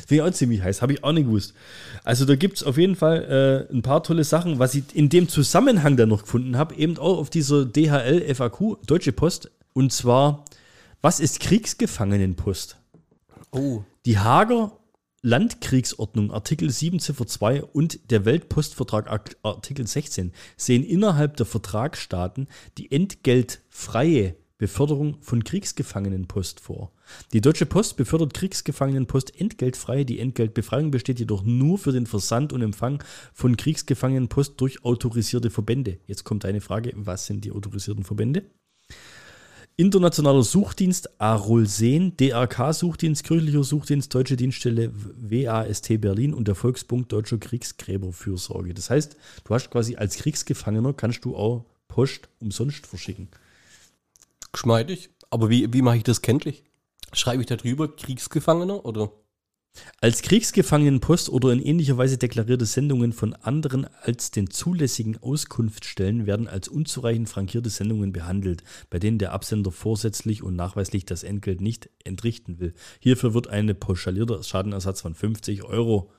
Finde 0.07 0.15
ich 0.15 0.21
auch 0.21 0.31
ziemlich 0.31 0.61
heiß, 0.61 0.81
habe 0.81 0.93
ich 0.93 1.03
auch 1.03 1.11
nicht 1.11 1.25
gewusst. 1.25 1.53
Also 2.03 2.23
da 2.25 2.35
gibt 2.35 2.57
es 2.57 2.63
auf 2.63 2.77
jeden 2.77 2.95
Fall 2.95 3.67
äh, 3.69 3.73
ein 3.73 3.81
paar 3.81 4.01
tolle 4.03 4.23
Sachen, 4.23 4.59
was 4.59 4.75
ich 4.75 4.83
in 4.93 5.09
dem 5.09 5.27
Zusammenhang 5.27 5.97
dann 5.97 6.09
noch 6.09 6.21
gefunden 6.23 6.57
habe, 6.57 6.75
eben 6.75 6.97
auch 6.97 7.17
auf 7.17 7.29
dieser 7.29 7.65
DHL 7.65 8.33
FAQ, 8.33 8.77
Deutsche 8.87 9.11
Post. 9.11 9.51
Und 9.73 9.91
zwar, 9.91 10.45
was 11.01 11.19
ist 11.19 11.41
Kriegsgefangenenpost? 11.41 12.77
Oh. 13.51 13.83
Die 14.05 14.17
Hager 14.19 14.71
Landkriegsordnung 15.25 16.31
Artikel 16.31 16.69
7 16.69 16.99
Ziffer 16.99 17.25
2 17.25 17.63
und 17.63 18.11
der 18.11 18.25
Weltpostvertrag 18.25 19.09
Art- 19.09 19.37
Artikel 19.41 19.87
16 19.87 20.31
sehen 20.55 20.83
innerhalb 20.83 21.35
der 21.37 21.47
Vertragsstaaten 21.47 22.47
die 22.77 22.91
entgeltfreie 22.91 24.35
Beförderung 24.59 25.17
von 25.21 25.43
Kriegsgefangenenpost 25.43 26.59
vor. 26.59 26.91
Die 27.33 27.41
Deutsche 27.41 27.65
Post 27.65 27.97
befördert 27.97 28.35
Kriegsgefangenenpost 28.35 29.41
entgeltfrei. 29.41 30.03
Die 30.03 30.19
Entgeltbefreiung 30.19 30.91
besteht 30.91 31.17
jedoch 31.17 31.43
nur 31.43 31.79
für 31.79 31.91
den 31.91 32.05
Versand 32.05 32.53
und 32.53 32.61
Empfang 32.61 33.03
von 33.33 33.57
Kriegsgefangenenpost 33.57 34.61
durch 34.61 34.85
autorisierte 34.85 35.49
Verbände. 35.49 35.97
Jetzt 36.05 36.23
kommt 36.23 36.45
eine 36.45 36.61
Frage, 36.61 36.93
was 36.97 37.25
sind 37.25 37.45
die 37.45 37.51
autorisierten 37.51 38.03
Verbände? 38.03 38.43
Internationaler 39.77 40.43
Suchdienst 40.43 41.19
AROLSEN, 41.19 42.15
DRK-Suchdienst, 42.15 43.25
Kirchlicher 43.25 43.65
Suchdienst, 43.65 44.15
Deutsche 44.15 44.37
Dienststelle 44.37 44.89
WAST 44.93 45.99
Berlin 45.99 46.33
und 46.33 46.47
der 46.47 46.55
Volksbund 46.55 47.11
Deutscher 47.11 47.37
Kriegsgräberfürsorge. 47.37 48.73
Das 48.73 48.89
heißt, 48.89 49.17
du 49.43 49.53
hast 49.53 49.69
quasi 49.71 49.97
als 49.97 50.15
Kriegsgefangener 50.15 50.93
kannst 50.93 51.25
du 51.25 51.35
auch 51.35 51.65
Post 51.89 52.29
umsonst 52.39 52.87
verschicken. 52.87 53.27
Geschmeidig. 54.53 55.09
Aber 55.29 55.49
wie, 55.49 55.73
wie 55.73 55.81
mache 55.81 55.97
ich 55.97 56.03
das 56.03 56.21
kenntlich? 56.21 56.63
Schreibe 57.11 57.41
ich 57.41 57.47
da 57.47 57.57
drüber 57.57 57.93
Kriegsgefangener 57.93 58.85
oder? 58.85 59.11
Als 60.01 60.21
Kriegsgefangenenpost 60.21 61.29
oder 61.29 61.51
in 61.51 61.61
ähnlicher 61.61 61.97
Weise 61.97 62.17
deklarierte 62.17 62.65
Sendungen 62.65 63.13
von 63.13 63.33
anderen 63.33 63.87
als 64.01 64.31
den 64.31 64.49
zulässigen 64.49 65.17
Auskunftsstellen 65.17 66.25
werden 66.25 66.47
als 66.47 66.67
unzureichend 66.67 67.29
frankierte 67.29 67.69
Sendungen 67.69 68.13
behandelt, 68.13 68.63
bei 68.89 68.99
denen 68.99 69.17
der 69.17 69.33
Absender 69.33 69.71
vorsätzlich 69.71 70.43
und 70.43 70.55
nachweislich 70.55 71.05
das 71.05 71.23
Entgelt 71.23 71.61
nicht 71.61 71.89
entrichten 72.03 72.59
will. 72.59 72.73
Hierfür 72.99 73.33
wird 73.33 73.47
ein 73.47 73.73
pauschalierter 73.79 74.43
Schadenersatz 74.43 75.01
von 75.01 75.15
50 75.15 75.63
Euro 75.63 76.11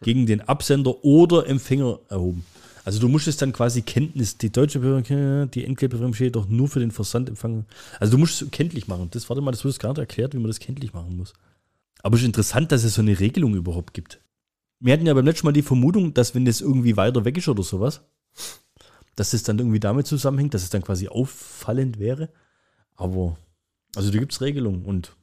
gegen 0.00 0.26
den 0.26 0.40
Absender 0.40 1.04
oder 1.04 1.46
Empfänger 1.46 2.00
erhoben. 2.08 2.44
Also 2.84 3.00
du 3.00 3.08
musst 3.08 3.28
es 3.28 3.36
dann 3.36 3.52
quasi 3.52 3.82
Kenntnis, 3.82 4.38
die 4.38 4.50
deutsche 4.50 4.78
Behörde, 4.78 5.46
die 5.46 5.64
Entgeltbefreiung 5.64 6.14
steht 6.14 6.36
doch 6.36 6.48
nur 6.48 6.68
für 6.68 6.80
den 6.80 6.90
Versandempfang. 6.90 7.66
Also 8.00 8.12
du 8.12 8.18
musst 8.18 8.40
es 8.40 8.50
kenntlich 8.50 8.88
machen. 8.88 9.08
Das 9.10 9.28
warte 9.28 9.42
mal, 9.42 9.50
das 9.50 9.64
wird 9.64 9.78
gar 9.78 9.90
nicht 9.90 9.98
erklärt, 9.98 10.32
wie 10.32 10.38
man 10.38 10.46
das 10.46 10.58
kenntlich 10.58 10.94
machen 10.94 11.16
muss. 11.16 11.34
Aber 12.02 12.16
es 12.16 12.22
ist 12.22 12.26
interessant, 12.26 12.72
dass 12.72 12.84
es 12.84 12.94
so 12.94 13.02
eine 13.02 13.18
Regelung 13.18 13.54
überhaupt 13.54 13.94
gibt. 13.94 14.20
Wir 14.80 14.92
hatten 14.92 15.06
ja 15.06 15.14
beim 15.14 15.24
letzten 15.24 15.46
Mal 15.46 15.52
die 15.52 15.62
Vermutung, 15.62 16.14
dass 16.14 16.34
wenn 16.34 16.44
das 16.44 16.60
irgendwie 16.60 16.96
weiter 16.96 17.24
weg 17.24 17.36
ist 17.36 17.48
oder 17.48 17.62
sowas, 17.62 18.02
dass 19.16 19.32
es 19.32 19.42
dann 19.42 19.58
irgendwie 19.58 19.80
damit 19.80 20.06
zusammenhängt, 20.06 20.54
dass 20.54 20.62
es 20.62 20.70
dann 20.70 20.82
quasi 20.82 21.08
auffallend 21.08 21.98
wäre. 21.98 22.30
Aber, 22.94 23.36
also 23.96 24.12
da 24.12 24.18
gibt 24.18 24.32
es 24.32 24.40
Regelungen 24.40 24.84
und 24.84 25.16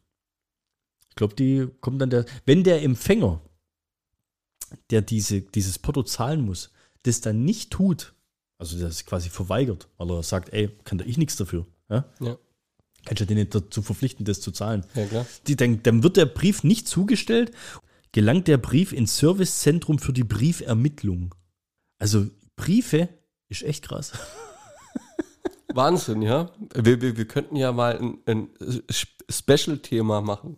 ich 1.09 1.15
glaube, 1.15 1.35
die 1.35 1.69
kommt 1.79 2.01
dann 2.01 2.09
der, 2.09 2.25
wenn 2.45 2.65
der 2.65 2.83
Empfänger, 2.83 3.41
der 4.89 5.01
diese, 5.01 5.41
dieses 5.41 5.79
Porto 5.79 6.03
zahlen 6.03 6.41
muss, 6.41 6.71
das 7.03 7.21
dann 7.21 7.45
nicht 7.45 7.71
tut, 7.71 8.13
also 8.57 8.77
das 8.77 9.05
quasi 9.05 9.29
verweigert, 9.29 9.87
weil 9.97 10.11
er 10.11 10.23
sagt, 10.23 10.51
ey, 10.51 10.69
kann 10.83 10.97
da 10.97 11.05
ich 11.05 11.17
nichts 11.17 11.37
dafür. 11.37 11.65
Ja? 11.89 12.09
Ja. 12.19 12.37
Kannst 13.05 13.21
du 13.21 13.25
den 13.25 13.37
nicht 13.37 13.53
dazu 13.53 13.81
verpflichten, 13.81 14.25
das 14.25 14.41
zu 14.41 14.51
zahlen. 14.51 14.85
Ja, 14.95 15.05
klar. 15.05 15.25
Die, 15.47 15.55
dann, 15.55 15.83
dann 15.83 16.03
wird 16.03 16.17
der 16.17 16.25
Brief 16.25 16.63
nicht 16.63 16.87
zugestellt, 16.87 17.51
gelangt 18.11 18.47
der 18.47 18.57
Brief 18.57 18.91
ins 18.91 19.17
Servicezentrum 19.17 19.99
für 19.99 20.13
die 20.13 20.23
Briefermittlung. 20.23 21.35
Also 21.99 22.27
Briefe 22.55 23.09
ist 23.49 23.63
echt 23.63 23.87
krass. 23.87 24.11
Wahnsinn, 25.73 26.21
ja. 26.21 26.51
Wir, 26.73 27.01
wir, 27.01 27.17
wir 27.17 27.27
könnten 27.27 27.55
ja 27.55 27.71
mal 27.71 27.97
ein, 27.97 28.17
ein 28.25 28.49
Special-Thema 29.29 30.21
machen. 30.21 30.57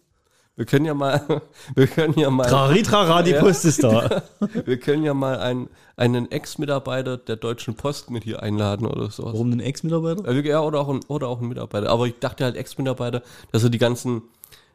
Wir 0.57 0.65
können 0.65 0.85
ja 0.85 0.95
mal, 0.95 1.41
wir 1.75 1.85
können 1.87 2.19
ja 2.19 2.31
mal, 2.31 2.49
Trari, 2.49 2.81
trara, 2.81 3.21
die 3.21 3.31
Ja. 3.31 3.39
Post 3.39 3.63
ist 3.63 3.83
da. 3.83 4.23
wir 4.65 4.79
können 4.79 5.03
ja 5.03 5.13
mal 5.13 5.37
einen, 5.37 5.69
einen 5.95 6.31
Ex-Mitarbeiter 6.31 7.17
der 7.17 7.35
Deutschen 7.35 7.75
Post 7.75 8.09
mit 8.09 8.23
hier 8.23 8.41
einladen 8.41 8.87
oder 8.87 9.11
sowas. 9.11 9.33
Warum 9.33 9.51
den 9.51 9.59
Ex-Mitarbeiter? 9.59 10.25
Also, 10.25 10.41
ja, 10.41 10.59
oder 10.61 10.79
auch, 10.81 10.89
ein, 10.89 11.01
oder 11.07 11.27
auch 11.27 11.39
ein 11.41 11.47
Mitarbeiter. 11.47 11.89
Aber 11.89 12.07
ich 12.07 12.15
dachte 12.19 12.43
halt 12.43 12.55
Ex-Mitarbeiter, 12.55 13.21
dass 13.51 13.63
er 13.63 13.69
die 13.69 13.77
ganzen, 13.77 14.23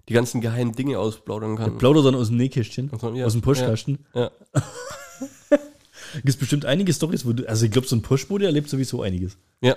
die 0.09 0.15
ganzen 0.15 0.41
geheimen 0.41 0.73
Dinge 0.73 1.01
ausplaudern 1.01 1.57
kann. 1.57 1.79
Plaudert 1.79 2.07
dann 2.07 2.15
aus 2.15 2.29
dem 2.29 2.37
Nähkästchen, 2.37 2.89
Also, 2.93 3.13
ja, 3.15 3.27
aus 3.27 3.33
dem 3.33 3.43
Postkasten. 3.43 3.99
Ja. 4.15 4.31
Gibt 6.25 6.39
bestimmt 6.39 6.65
einige 6.65 6.93
Storys, 6.93 7.27
wo 7.27 7.33
du, 7.33 7.49
also 7.49 7.65
ich 7.65 7.73
glaube, 7.73 7.89
so 7.89 7.97
ein 7.97 8.03
Postbote 8.03 8.45
erlebt 8.45 8.69
sowieso 8.69 9.03
einiges. 9.03 9.37
Ja. 9.63 9.77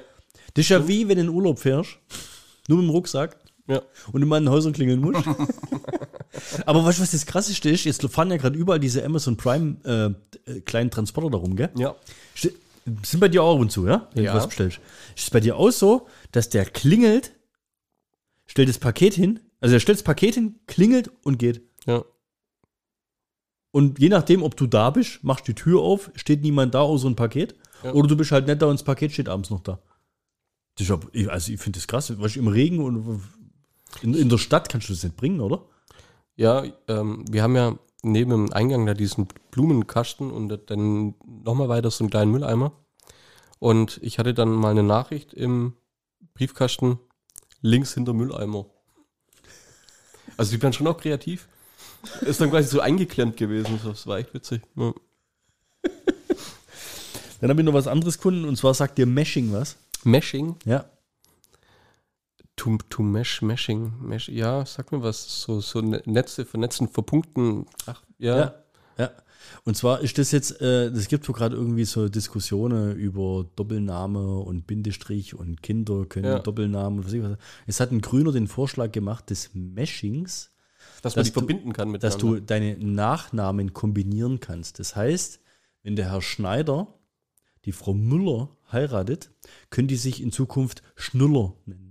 Das 0.54 0.66
ist 0.66 0.70
ja 0.70 0.88
wie, 0.88 1.08
wenn 1.08 1.16
du 1.18 1.24
in 1.24 1.30
Urlaub 1.30 1.58
fährst, 1.60 1.98
nur 2.68 2.78
mit 2.78 2.88
dem 2.88 2.92
Rucksack 2.92 3.38
Ja. 3.68 3.82
und 4.12 4.22
in 4.22 4.28
meinen 4.28 4.50
Häusern 4.50 4.74
klingeln 4.74 5.00
musst. 5.02 5.26
Aber 6.66 6.84
weißt 6.86 7.00
du, 7.00 7.04
was 7.04 7.12
das 7.12 7.26
Krasseste 7.26 7.70
ist? 7.70 7.84
Jetzt 7.86 8.06
fahren 8.12 8.30
ja 8.30 8.38
gerade 8.38 8.58
überall 8.58 8.80
diese 8.80 9.04
Amazon 9.04 9.38
Prime 9.38 9.78
äh, 10.48 10.52
äh, 10.52 10.62
kleinen 10.62 10.92
Transporter 10.92 11.30
darum, 11.32 11.56
gell? 11.56 11.70
Ja. 11.78 11.96
Sind 12.36 13.20
bei 13.20 13.30
dir 13.30 13.42
auch 13.42 13.56
ab 13.56 13.62
und 13.62 13.72
zu, 13.72 13.88
ja? 13.88 14.08
Wenn 14.14 14.26
Ja. 14.26 14.34
du 14.34 14.38
was 14.38 14.48
bestellst. 14.48 14.80
Ist 15.16 15.24
es 15.24 15.30
bei 15.32 15.40
dir 15.40 15.56
auch 15.58 15.72
so, 15.72 16.08
dass 16.32 16.50
der 16.50 16.66
klingelt, 16.66 17.32
stellt 18.46 18.70
das 18.70 18.78
Paket 18.78 19.14
hin, 19.16 19.40
also 19.62 19.74
er 19.76 19.80
stellt 19.80 19.98
das 19.98 20.04
Paket 20.04 20.36
hin, 20.36 20.56
klingelt 20.68 21.10
und 21.24 21.40
geht. 21.40 21.62
Ja. 21.88 22.04
Und 23.72 24.00
je 24.00 24.10
nachdem, 24.10 24.44
ob 24.44 24.56
du 24.56 24.68
da 24.68 24.90
bist, 24.92 25.24
machst 25.24 25.48
die 25.48 25.54
Tür 25.56 25.82
auf, 25.82 26.12
steht 26.16 26.44
niemand 26.44 26.76
da 26.76 26.82
außer 26.82 27.08
ein 27.10 27.16
Paket. 27.16 27.56
Ja. 27.84 27.94
Oder 27.94 28.08
du 28.08 28.16
bist 28.16 28.32
halt 28.32 28.48
nicht 28.48 28.62
da 28.62 28.68
und 28.68 28.80
das 28.80 28.84
Paket 28.86 29.12
steht 29.12 29.28
abends 29.30 29.50
noch 29.50 29.62
da. 29.62 29.80
Das 30.78 30.88
ist 30.90 31.30
also 31.30 31.52
ich 31.54 31.60
finde 31.60 31.80
das 31.80 31.88
krass. 31.88 32.18
Weißt, 32.20 32.36
du, 32.36 32.40
Im 32.40 32.48
Regen 32.50 32.80
und 32.84 33.22
in, 34.02 34.14
in 34.14 34.30
der 34.30 34.38
Stadt 34.38 34.70
kannst 34.70 34.90
du 34.90 34.94
das 34.94 35.04
nicht 35.04 35.18
bringen, 35.18 35.40
oder? 35.42 35.64
Ja, 36.36 36.64
ähm, 36.88 37.26
wir 37.30 37.44
haben 37.44 37.56
ja 37.56 37.78
neben 38.04 38.32
dem 38.32 38.54
Eingang 38.54 38.86
da 38.86 38.94
diesen 38.94 39.28
Blumenkasten 39.52 40.32
und 40.32 40.70
dann 40.70 41.16
nochmal 41.26 41.70
weiter 41.70 41.90
so 41.92 42.04
einen 42.04 42.12
kleinen 42.12 42.32
Mülleimer. 42.32 42.72
Und 43.60 44.00
ich 44.04 44.20
hatte 44.20 44.34
dann 44.34 44.50
mal 44.52 44.72
eine 44.72 44.84
Nachricht 44.84 45.34
im 45.34 45.74
Briefkasten, 46.34 47.00
links 47.62 47.94
hinter 47.94 48.14
Mülleimer. 48.14 48.66
Also 50.38 50.56
die 50.56 50.62
waren 50.62 50.74
schon 50.74 50.88
auch 50.88 50.98
kreativ. 50.98 51.48
Ist 52.22 52.42
dann 52.42 52.52
quasi 52.52 52.68
so 52.68 52.82
eingeklemmt 52.82 53.38
gewesen, 53.38 53.80
das 53.84 54.06
war 54.06 54.20
echt 54.20 54.34
witzig. 54.34 54.62
Ja. 54.76 54.94
Dann 57.42 57.50
habe 57.50 57.62
ich 57.62 57.66
noch 57.66 57.74
was 57.74 57.88
anderes 57.88 58.18
gefunden 58.18 58.46
und 58.46 58.56
zwar 58.56 58.74
sagt 58.74 58.98
dir 58.98 59.06
Meshing 59.06 59.52
was. 59.52 59.78
Meshing, 60.04 60.56
Ja. 60.66 60.86
To, 62.66 62.78
to 62.90 63.04
mesh, 63.04 63.42
meshing, 63.42 63.94
mesh, 64.02 64.28
ja, 64.30 64.66
sag 64.66 64.92
mir 64.92 65.02
was, 65.04 65.42
so, 65.42 65.60
so 65.62 65.82
Ne- 65.82 66.02
Netze, 66.06 66.46
vernetzen, 66.46 66.88
verpunkten, 66.90 67.66
ach, 67.86 68.02
ja. 68.18 68.38
Ja. 68.38 68.56
Ja. 68.98 69.12
Und 69.64 69.76
zwar 69.78 70.02
ist 70.02 70.18
das 70.18 70.32
jetzt, 70.32 70.60
äh, 70.62 70.86
es 70.88 71.08
gibt 71.08 71.26
so 71.26 71.34
gerade 71.34 71.56
irgendwie 71.56 71.86
so 71.86 72.10
Diskussionen 72.10 72.96
über 72.96 73.46
Doppelname 73.56 74.40
und 74.40 74.66
Bindestrich 74.68 75.36
und 75.36 75.62
Kinder 75.62 76.06
können 76.06 76.26
Ja. 76.26 76.40
Doppelnamen 76.40 77.00
und 77.00 77.06
was 77.06 77.14
ich 77.14 77.22
was. 77.22 77.38
Es 77.68 77.80
hat 77.80 77.92
ein 77.92 78.02
Grüner 78.02 78.32
den 78.32 78.48
Vorschlag 78.48 78.92
gemacht 78.92 79.30
des 79.30 79.52
Meshings, 79.54 80.52
dass 81.04 81.16
man 81.16 81.22
Dass 81.24 81.28
die 81.28 81.34
du- 81.34 81.40
verbinden 81.40 81.74
kann 81.74 81.90
mit 81.92 82.04
dass 82.04 82.18
du 82.18 82.40
deine 82.40 82.78
Nachnamen 82.78 83.74
kombinieren 83.74 84.40
kannst. 84.40 84.80
Das 84.80 84.96
heißt, 84.96 85.40
wenn 85.84 85.96
der 85.96 86.10
Herr 86.12 86.22
Schneider 86.22 86.88
die 87.66 87.72
Frau 87.72 87.94
Müller 87.94 88.50
heiratet, 88.72 89.30
können 89.70 89.88
die 89.88 89.96
sich 89.98 90.22
in 90.24 90.32
Zukunft 90.32 90.82
Schnuller 90.96 91.54
nennen. 91.66 91.85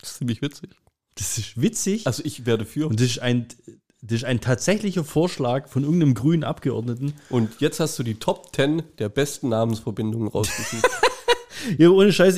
Das 0.00 0.10
ist 0.10 0.18
ziemlich 0.18 0.42
witzig. 0.42 0.70
Das 1.14 1.38
ist 1.38 1.60
witzig. 1.60 2.06
Also 2.06 2.22
ich 2.24 2.46
werde 2.46 2.64
für. 2.64 2.88
und 2.88 3.00
das 3.00 3.08
ist 3.08 3.18
ein, 3.18 3.48
das 4.00 4.18
ist 4.18 4.24
ein 4.24 4.40
tatsächlicher 4.40 5.04
Vorschlag 5.04 5.68
von 5.68 5.82
irgendeinem 5.82 6.14
grünen 6.14 6.44
Abgeordneten. 6.44 7.14
Und 7.30 7.60
jetzt 7.60 7.80
hast 7.80 7.98
du 7.98 8.04
die 8.04 8.14
Top 8.14 8.54
10 8.54 8.82
der 8.98 9.08
besten 9.08 9.48
Namensverbindungen 9.48 10.28
rausgesucht. 10.28 10.88
Ja, 11.76 11.90
ohne 11.90 12.12
Scheiß. 12.12 12.36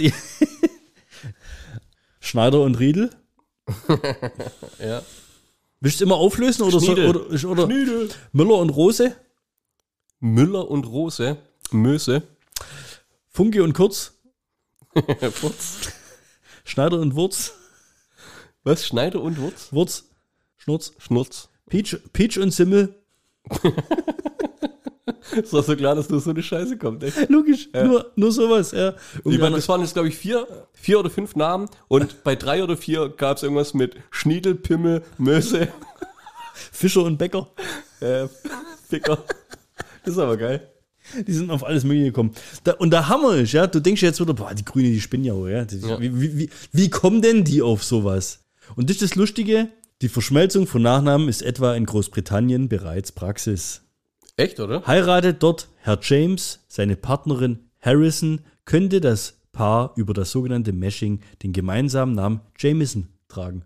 Schneider 2.21 2.63
und 2.63 2.77
Riedel. 2.77 3.11
ja. 4.81 5.03
Willst 5.81 6.01
du 6.01 6.05
immer 6.07 6.17
auflösen 6.17 6.63
oder, 6.63 6.81
so, 6.81 6.93
oder, 6.93 7.51
oder. 7.51 7.67
Müller 8.33 8.57
und 8.57 8.71
Rose? 8.71 9.15
Müller 10.21 10.69
und 10.69 10.87
Rose. 10.87 11.37
Möse. 11.71 12.23
Funke 13.29 13.63
und 13.63 13.75
Kurz? 13.75 14.15
Furz. 15.33 15.93
Schneider 16.65 16.99
und 16.99 17.15
Wurz? 17.15 17.55
Was? 18.63 18.87
Schneider 18.87 19.21
und 19.21 19.39
Wurz? 19.39 19.73
Wurz? 19.73 20.11
Schnurz? 20.57 20.93
Schnurz. 20.99 21.49
Peach, 21.69 21.97
Peach 22.13 22.39
und 22.39 22.51
Simmel? 22.51 22.95
Es 25.37 25.53
war 25.53 25.63
so 25.63 25.77
klar, 25.77 25.95
dass 25.95 26.09
nur 26.09 26.21
so 26.21 26.31
eine 26.31 26.43
Scheiße 26.43 26.77
kommt. 26.77 27.03
Echt. 27.03 27.29
Logisch, 27.29 27.69
nur, 27.73 28.11
nur 28.17 28.33
sowas, 28.33 28.73
ja. 28.73 28.95
Ich 29.25 29.39
meine, 29.39 29.57
das 29.57 29.69
waren 29.69 29.81
jetzt, 29.81 29.95
glaube 29.95 30.09
ich, 30.09 30.17
vier, 30.17 30.47
vier 30.73 30.99
oder 30.99 31.11
fünf 31.11 31.37
Namen. 31.37 31.69
Und 31.89 32.23
bei 32.25 32.37
drei 32.37 32.63
oder 32.63 32.77
vier 32.77 33.09
gab 33.09 33.37
es 33.37 33.43
irgendwas 33.43 33.75
mit 33.75 33.97
Schniedel, 34.11 34.55
Pimmel, 34.55 35.03
Möse, 35.19 35.69
Fischer 36.55 37.05
und 37.05 37.19
Bäcker, 37.19 37.49
äh, 38.01 38.27
Ficker. 38.89 39.19
Das 40.05 40.15
ist 40.15 40.19
aber 40.19 40.37
geil. 40.37 40.69
die 41.27 41.33
sind 41.33 41.51
auf 41.51 41.65
alles 41.65 41.85
Mögliche 41.85 42.07
gekommen. 42.07 42.33
Da, 42.65 42.73
und 42.73 42.91
der 42.91 43.09
Hammer 43.09 43.37
ist, 43.37 43.53
ja, 43.53 43.67
du 43.67 43.81
denkst 43.81 44.03
jetzt 44.03 44.21
wieder, 44.21 44.35
boah, 44.35 44.55
die 44.55 44.65
Grüne, 44.65 44.89
die 44.89 45.01
spinnen 45.01 45.25
ja, 45.25 45.33
auch, 45.33 45.47
ja. 45.47 45.65
Ja. 45.65 46.01
Wie, 46.01 46.21
wie, 46.21 46.39
wie, 46.39 46.51
wie 46.73 46.91
kommen 46.91 47.23
denn 47.23 47.45
die 47.45 47.63
auf 47.63 47.85
sowas? 47.85 48.45
Und 48.77 48.89
das 48.89 48.97
ist 48.97 49.03
das 49.03 49.15
Lustige, 49.17 49.69
die 50.03 50.09
Verschmelzung 50.09 50.67
von 50.67 50.83
Nachnamen 50.83 51.29
ist 51.29 51.43
etwa 51.43 51.75
in 51.75 51.85
Großbritannien 51.85 52.69
bereits 52.69 53.13
Praxis. 53.13 53.83
Echt, 54.37 54.59
oder? 54.59 54.87
Heiratet 54.87 55.43
dort 55.43 55.69
Herr 55.79 55.99
James, 56.01 56.61
seine 56.69 56.97
Partnerin 56.97 57.59
Harrison, 57.81 58.41
könnte 58.65 59.01
das 59.01 59.35
Paar 59.53 59.93
über 59.97 60.15
das 60.15 60.31
sogenannte 60.31 60.73
Meshing 60.73 61.21
den 61.43 61.53
gemeinsamen 61.53 62.15
Namen 62.15 62.41
Jameson 62.59 63.09
tragen. 63.29 63.65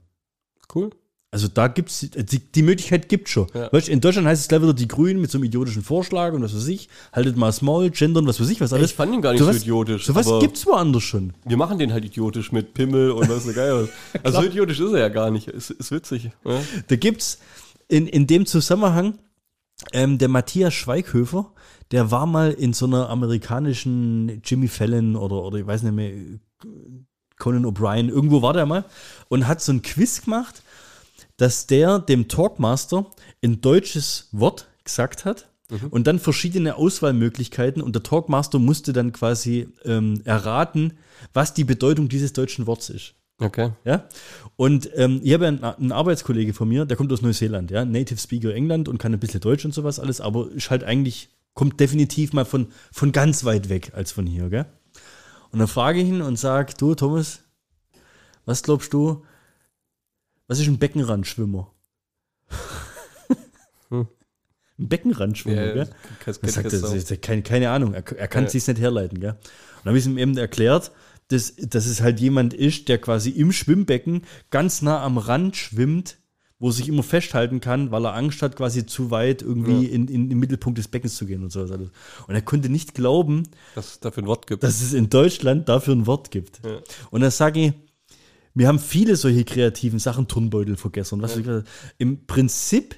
Cool. 0.74 0.90
Also 1.35 1.49
da 1.49 1.66
gibt's 1.66 1.99
die, 1.99 2.38
die 2.38 2.62
Möglichkeit 2.62 3.09
gibt 3.09 3.29
schon. 3.29 3.49
Ja. 3.55 3.68
Weißt, 3.73 3.88
in 3.88 4.01
Deutschland 4.01 4.29
heißt 4.29 4.42
es 4.42 4.47
gleich 4.47 4.62
wieder 4.62 4.73
die 4.73 4.87
Grünen 4.87 5.20
mit 5.20 5.33
so 5.33 5.38
einem 5.38 5.42
idiotischen 5.47 5.83
Vorschlag 5.83 6.33
und 6.33 6.44
was 6.44 6.55
weiß 6.55 6.68
ich, 6.68 6.88
haltet 7.12 7.37
mal 7.37 7.51
Small, 7.51 7.90
gendern, 7.90 8.25
was 8.29 8.40
weiß 8.40 8.49
ich, 8.51 8.61
was 8.61 8.73
alles. 8.73 8.92
Ich 8.92 8.97
fand 8.97 9.12
ihn 9.12 9.20
gar 9.20 9.33
nicht 9.33 9.40
so 9.40 9.49
was, 9.49 9.62
idiotisch, 9.62 10.07
Sowas 10.07 10.29
aber- 10.29 10.38
gibt's 10.38 10.64
woanders 10.64 11.03
schon. 11.03 11.33
Wir 11.44 11.57
machen 11.57 11.77
den 11.81 11.92
halt 11.92 12.05
idiotisch 12.05 12.53
mit 12.53 12.73
Pimmel 12.73 13.11
und 13.11 13.29
was 13.29 13.42
so 13.47 13.53
geil. 13.53 13.88
Also 14.23 14.42
so 14.42 14.47
idiotisch 14.47 14.79
ist 14.79 14.92
er 14.92 15.01
ja 15.01 15.09
gar 15.09 15.33
nicht. 15.33 15.49
Ist, 15.49 15.70
ist 15.70 15.90
witzig. 15.90 16.31
Ja? 16.44 16.61
Da 16.87 16.94
gibt's 16.94 17.40
in, 17.88 18.07
in 18.07 18.29
dem 18.29 18.47
Zusammenhang 18.47 19.18
ähm, 19.92 20.18
der 20.18 20.29
Matthias 20.29 20.73
Schweighöfer, 20.75 21.53
der 21.90 22.12
war 22.12 22.27
mal 22.27 22.53
in 22.53 22.75
so 22.75 22.87
einer 22.87 23.11
amerikanischen 23.11 24.40
Jimmy 24.44 24.68
Fallon 24.68 25.16
oder, 25.16 25.42
oder 25.42 25.59
ich 25.59 25.66
weiß 25.66 25.83
nicht 25.83 25.94
mehr, 25.94 26.12
Conan 27.38 27.66
O'Brien, 27.66 28.09
irgendwo 28.09 28.40
war 28.42 28.53
der 28.53 28.66
mal 28.66 28.85
und 29.29 29.49
hat 29.49 29.61
so 29.61 29.73
ein 29.73 29.83
Quiz 29.83 30.23
gemacht. 30.23 30.62
Dass 31.37 31.66
der 31.66 31.99
dem 31.99 32.29
Talkmaster 32.29 33.07
ein 33.42 33.61
deutsches 33.61 34.29
Wort 34.33 34.68
gesagt 34.85 35.25
hat 35.25 35.49
und 35.90 36.07
dann 36.07 36.18
verschiedene 36.18 36.77
Auswahlmöglichkeiten 36.77 37.83
und 37.83 37.94
der 37.94 38.03
Talkmaster 38.03 38.59
musste 38.59 38.92
dann 38.92 39.12
quasi 39.12 39.68
ähm, 39.85 40.20
erraten, 40.25 40.94
was 41.33 41.55
die 41.55 41.64
Bedeutung 41.64 42.09
dieses 42.09 42.33
deutschen 42.33 42.66
Wortes 42.66 42.90
ist. 42.90 43.14
Okay. 43.38 43.73
Ja? 43.85 44.05
Und 44.57 44.90
ähm, 44.94 45.20
ich 45.25 45.33
habe 45.33 45.49
einen, 45.49 45.64
einen 45.64 45.92
Arbeitskollege 45.92 46.53
von 46.53 46.68
mir, 46.68 46.85
der 46.85 46.97
kommt 46.97 47.12
aus 47.12 47.23
Neuseeland, 47.23 47.70
ja, 47.70 47.85
Native 47.85 48.20
Speaker 48.20 48.55
England 48.55 48.88
und 48.88 48.99
kann 48.99 49.12
ein 49.12 49.18
bisschen 49.18 49.40
Deutsch 49.40 49.64
und 49.64 49.75
sowas 49.75 49.99
alles, 49.99 50.20
aber 50.20 50.51
ist 50.53 50.70
halt 50.70 50.85
eigentlich, 50.85 51.31
kommt 51.55 51.81
definitiv 51.81 52.33
mal 52.33 52.44
von, 52.44 52.68
von 52.92 53.11
ganz 53.11 53.44
weit 53.44 53.68
weg 53.68 53.92
als 53.94 54.12
von 54.12 54.27
hier, 54.27 54.49
gell? 54.51 54.66
Und 55.51 55.61
dann 55.61 55.68
frage 55.68 56.01
ich 56.01 56.09
ihn 56.09 56.20
und 56.20 56.37
sage, 56.37 56.75
du 56.79 56.94
Thomas, 56.94 57.40
was 58.44 58.62
glaubst 58.62 58.92
du, 58.92 59.25
was 60.46 60.59
ist 60.59 60.66
ein 60.68 60.78
Beckenrandschwimmer? 60.78 61.70
Hm. 63.90 64.09
Ein 64.78 64.88
Beckenrandschwimmer, 64.88 65.72
gell? 65.74 65.78
Er 65.78 65.88
kannst, 66.24 66.42
sagt, 66.42 66.72
das 66.72 66.92
ist 66.92 67.22
keine, 67.22 67.42
keine 67.42 67.70
Ahnung, 67.70 67.94
er, 67.94 68.02
er 68.16 68.28
kann 68.28 68.44
Ja. 68.44 68.46
es 68.46 68.52
sich 68.52 68.66
nicht 68.66 68.80
herleiten. 68.80 69.20
Gell? 69.20 69.30
Und 69.33 69.38
dann 69.85 69.90
habe 69.90 69.98
ich 69.98 70.07
ihm 70.07 70.18
eben 70.18 70.37
erklärt, 70.37 70.90
dass, 71.28 71.54
dass 71.57 71.87
es 71.87 72.00
halt 72.00 72.18
jemand 72.18 72.54
ist, 72.54 72.88
der 72.88 72.98
quasi 72.98 73.30
im 73.30 73.52
Schwimmbecken 73.52 74.22
ganz 74.50 74.83
nah 74.83 75.02
am 75.02 75.18
Rand 75.18 75.57
schwimmt, 75.57 76.16
wo 76.59 76.68
er 76.68 76.72
sich 76.72 76.88
immer 76.88 77.02
festhalten 77.02 77.61
kann, 77.61 77.90
weil 77.90 78.04
er 78.07 78.14
Angst 78.14 78.42
hat, 78.42 78.57
quasi 78.57 78.87
zu 78.87 79.11
weit 79.11 79.42
irgendwie 79.42 79.87
in, 79.87 80.09
in, 80.09 80.28
den 80.28 80.38
Mittelpunkt 80.38 80.78
des 80.78 80.88
Beckens 80.88 81.16
zu 81.16 81.26
gehen 81.26 81.42
und 81.42 81.50
sowas 81.50 81.70
alles. 81.70 81.90
Und 82.26 82.35
er 82.35 82.42
konnte 82.42 82.68
nicht 82.68 82.94
glauben, 82.94 83.44
dass 83.74 83.92
es 83.92 84.00
dafür 84.00 84.22
ein 84.22 84.26
Wort 84.26 84.46
gibt. 84.46 84.62
dass 84.62 84.80
es 84.80 84.92
in 84.92 85.11
Deutschland 85.11 85.68
dafür 85.68 85.94
ein 85.94 86.07
Wort 86.07 86.30
gibt. 86.30 86.61
Ja. 86.64 86.78
Und 87.11 87.20
dann 87.20 87.30
sage 87.30 87.61
ich, 87.61 87.72
wir 88.54 88.68
haben 88.68 88.78
viele 88.78 89.16
solche 89.16 89.44
kreativen 89.44 89.98
Sachen, 89.98 90.28
Turnbeutel 90.28 90.76
vergessen. 90.76 91.20
Was 91.22 91.36
habe. 91.36 91.64
Im 91.98 92.26
Prinzip 92.26 92.96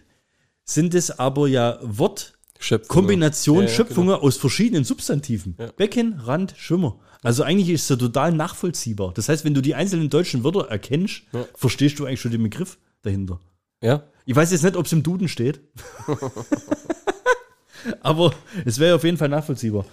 sind 0.65 0.95
es 0.95 1.19
aber 1.19 1.49
ja 1.49 1.79
Wort, 1.83 2.35
Schöpfung. 2.59 2.89
Kombination, 2.89 3.59
Ja, 3.59 3.63
ja, 3.65 3.69
Schöpfungen 3.69 4.15
aus 4.15 4.37
verschiedenen 4.37 4.85
Substantiven. 4.85 5.57
Ja. 5.59 5.67
Becken, 5.77 6.15
Rand, 6.21 6.55
Schwimmer. 6.57 6.99
Also 7.23 7.43
eigentlich 7.43 7.69
ist 7.71 7.83
es 7.83 7.89
ja 7.89 7.97
total 7.97 8.33
nachvollziehbar. 8.33 9.13
Das 9.15 9.29
heißt, 9.29 9.45
wenn 9.45 9.55
du 9.55 9.61
die 9.61 9.75
einzelnen 9.75 10.11
deutschen 10.11 10.45
Wörter 10.45 10.69
erkennst, 10.69 11.23
Ja. 11.33 11.45
verstehst 11.55 11.99
du 11.99 12.05
eigentlich 12.07 12.21
schon 12.21 12.31
den 12.33 12.43
Begriff 12.43 12.79
dahinter. 13.03 13.41
Ja, 13.83 14.05
Ich 14.25 14.35
weiß 14.35 14.51
jetzt 14.53 14.63
nicht, 14.65 14.77
ob 14.77 14.87
es 14.87 14.93
im 14.93 15.03
Duden 15.03 15.29
steht. 15.29 15.61
Aber 18.01 18.33
es 18.65 18.79
wäre 18.79 18.97
auf 18.97 19.05
jeden 19.05 19.17
Fall 19.17 19.29
nachvollziehbar. 19.29 19.85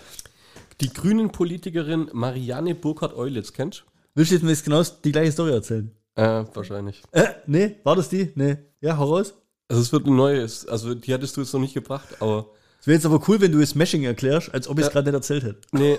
die 0.81 0.91
grünen 0.91 1.31
Politikerin 1.31 2.09
Marianne 2.13 2.73
Burkhardt-Eulitz, 2.75 3.53
kennst 3.53 3.81
du? 3.81 3.83
Willst 4.15 4.31
du 4.31 4.35
jetzt 4.35 4.43
mir 4.43 4.51
jetzt 4.51 4.63
genau 4.63 4.83
die 5.03 5.11
gleiche 5.11 5.31
Story 5.31 5.51
erzählen? 5.51 5.91
Äh, 6.15 6.43
wahrscheinlich. 6.53 7.01
Äh, 7.11 7.29
nee, 7.47 7.75
war 7.83 7.95
das 7.95 8.09
die? 8.09 8.31
Nee. 8.35 8.57
Ja, 8.81 8.97
hau 8.97 9.05
raus. 9.15 9.33
Also 9.67 9.81
es 9.81 9.91
wird 9.91 10.05
ein 10.05 10.15
neues, 10.15 10.67
also 10.67 10.93
die 10.93 11.13
hattest 11.13 11.35
du 11.35 11.41
jetzt 11.41 11.53
noch 11.53 11.59
nicht 11.59 11.73
gebracht, 11.73 12.07
aber 12.19 12.47
Es 12.79 12.85
wäre 12.85 12.95
jetzt 12.95 13.05
aber 13.05 13.19
cool, 13.27 13.41
wenn 13.41 13.51
du 13.51 13.59
jetzt 13.59 13.75
Meshing 13.75 14.03
erklärst, 14.03 14.53
als 14.53 14.67
ob 14.67 14.77
ich 14.77 14.81
es 14.85 14.87
Ja. 14.89 14.93
gerade 14.93 15.09
nicht 15.09 15.15
erzählt 15.15 15.43
hätte. 15.43 15.61
nee, 15.71 15.97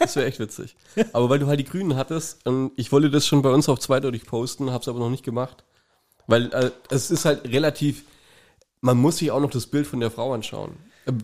das 0.00 0.16
wäre 0.16 0.26
echt 0.26 0.40
witzig. 0.40 0.76
Aber 1.12 1.30
weil 1.30 1.38
du 1.38 1.46
halt 1.46 1.60
die 1.60 1.64
Grünen 1.64 1.94
hattest, 1.96 2.44
und 2.46 2.72
ich 2.76 2.90
wollte 2.92 3.08
das 3.10 3.26
schon 3.26 3.40
bei 3.40 3.50
uns 3.50 3.68
auf 3.68 3.78
zweideutig 3.78 4.26
posten, 4.26 4.70
hab's 4.72 4.88
aber 4.88 4.98
noch 4.98 5.08
nicht 5.10 5.24
gemacht. 5.24 5.64
Weil 6.26 6.52
äh, 6.52 6.70
es 6.90 7.10
ist 7.12 7.24
halt 7.24 7.44
relativ, 7.48 8.04
man 8.80 8.98
muss 8.98 9.18
sich 9.18 9.30
auch 9.30 9.40
noch 9.40 9.50
das 9.50 9.68
Bild 9.68 9.86
von 9.86 10.00
der 10.00 10.10
Frau 10.10 10.34
anschauen. 10.34 10.72
Ähm, 11.06 11.18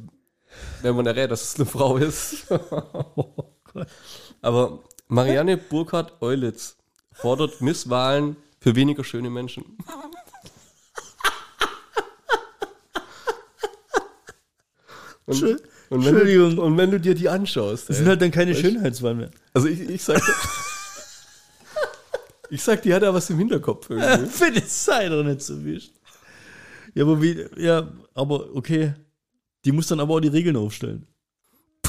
Wenn 0.82 0.94
man 0.94 1.06
errät, 1.06 1.30
dass 1.32 1.42
es 1.42 1.56
eine 1.56 1.66
Frau 1.66 1.96
ist. 1.96 2.46
aber 4.42 4.78
Marianne 5.10 5.56
Burkhardt-Eulitz 5.56 6.76
fordert 7.12 7.60
Misswahlen 7.60 8.36
für 8.60 8.76
weniger 8.76 9.04
schöne 9.04 9.28
Menschen. 9.28 9.76
Und, 15.26 15.42
und, 15.42 15.60
wenn 15.90 15.98
Entschuldigung. 16.16 16.56
du, 16.56 16.62
und 16.62 16.76
wenn 16.76 16.90
du 16.90 17.00
dir 17.00 17.14
die 17.14 17.28
anschaust, 17.28 17.88
Das 17.88 17.96
ey, 17.96 18.02
sind 18.02 18.08
halt 18.08 18.22
dann 18.22 18.30
keine 18.30 18.52
Weißt- 18.52 18.60
Schönheitswahlen 18.60 19.18
mehr. 19.18 19.30
also 19.54 19.68
ich, 19.68 19.80
ich 19.80 20.02
sag, 20.02 20.20
ich 22.50 22.62
sag, 22.62 22.82
die 22.82 22.92
hat 22.92 23.02
da 23.02 23.14
was 23.14 23.30
im 23.30 23.38
Hinterkopf 23.38 23.90
irgendwie. 23.90 24.40
Wenn 24.40 24.56
es 24.56 24.84
sei 24.84 25.08
doch 25.08 25.22
nicht 25.22 25.42
so 25.42 25.64
wischt. 25.64 25.92
Ja, 26.94 27.04
aber 27.04 27.22
wie, 27.22 27.46
ja, 27.56 27.92
aber 28.14 28.54
okay. 28.54 28.94
Die 29.64 29.72
muss 29.72 29.86
dann 29.88 30.00
aber 30.00 30.14
auch 30.14 30.20
die 30.20 30.28
Regeln 30.28 30.56
aufstellen. 30.56 31.06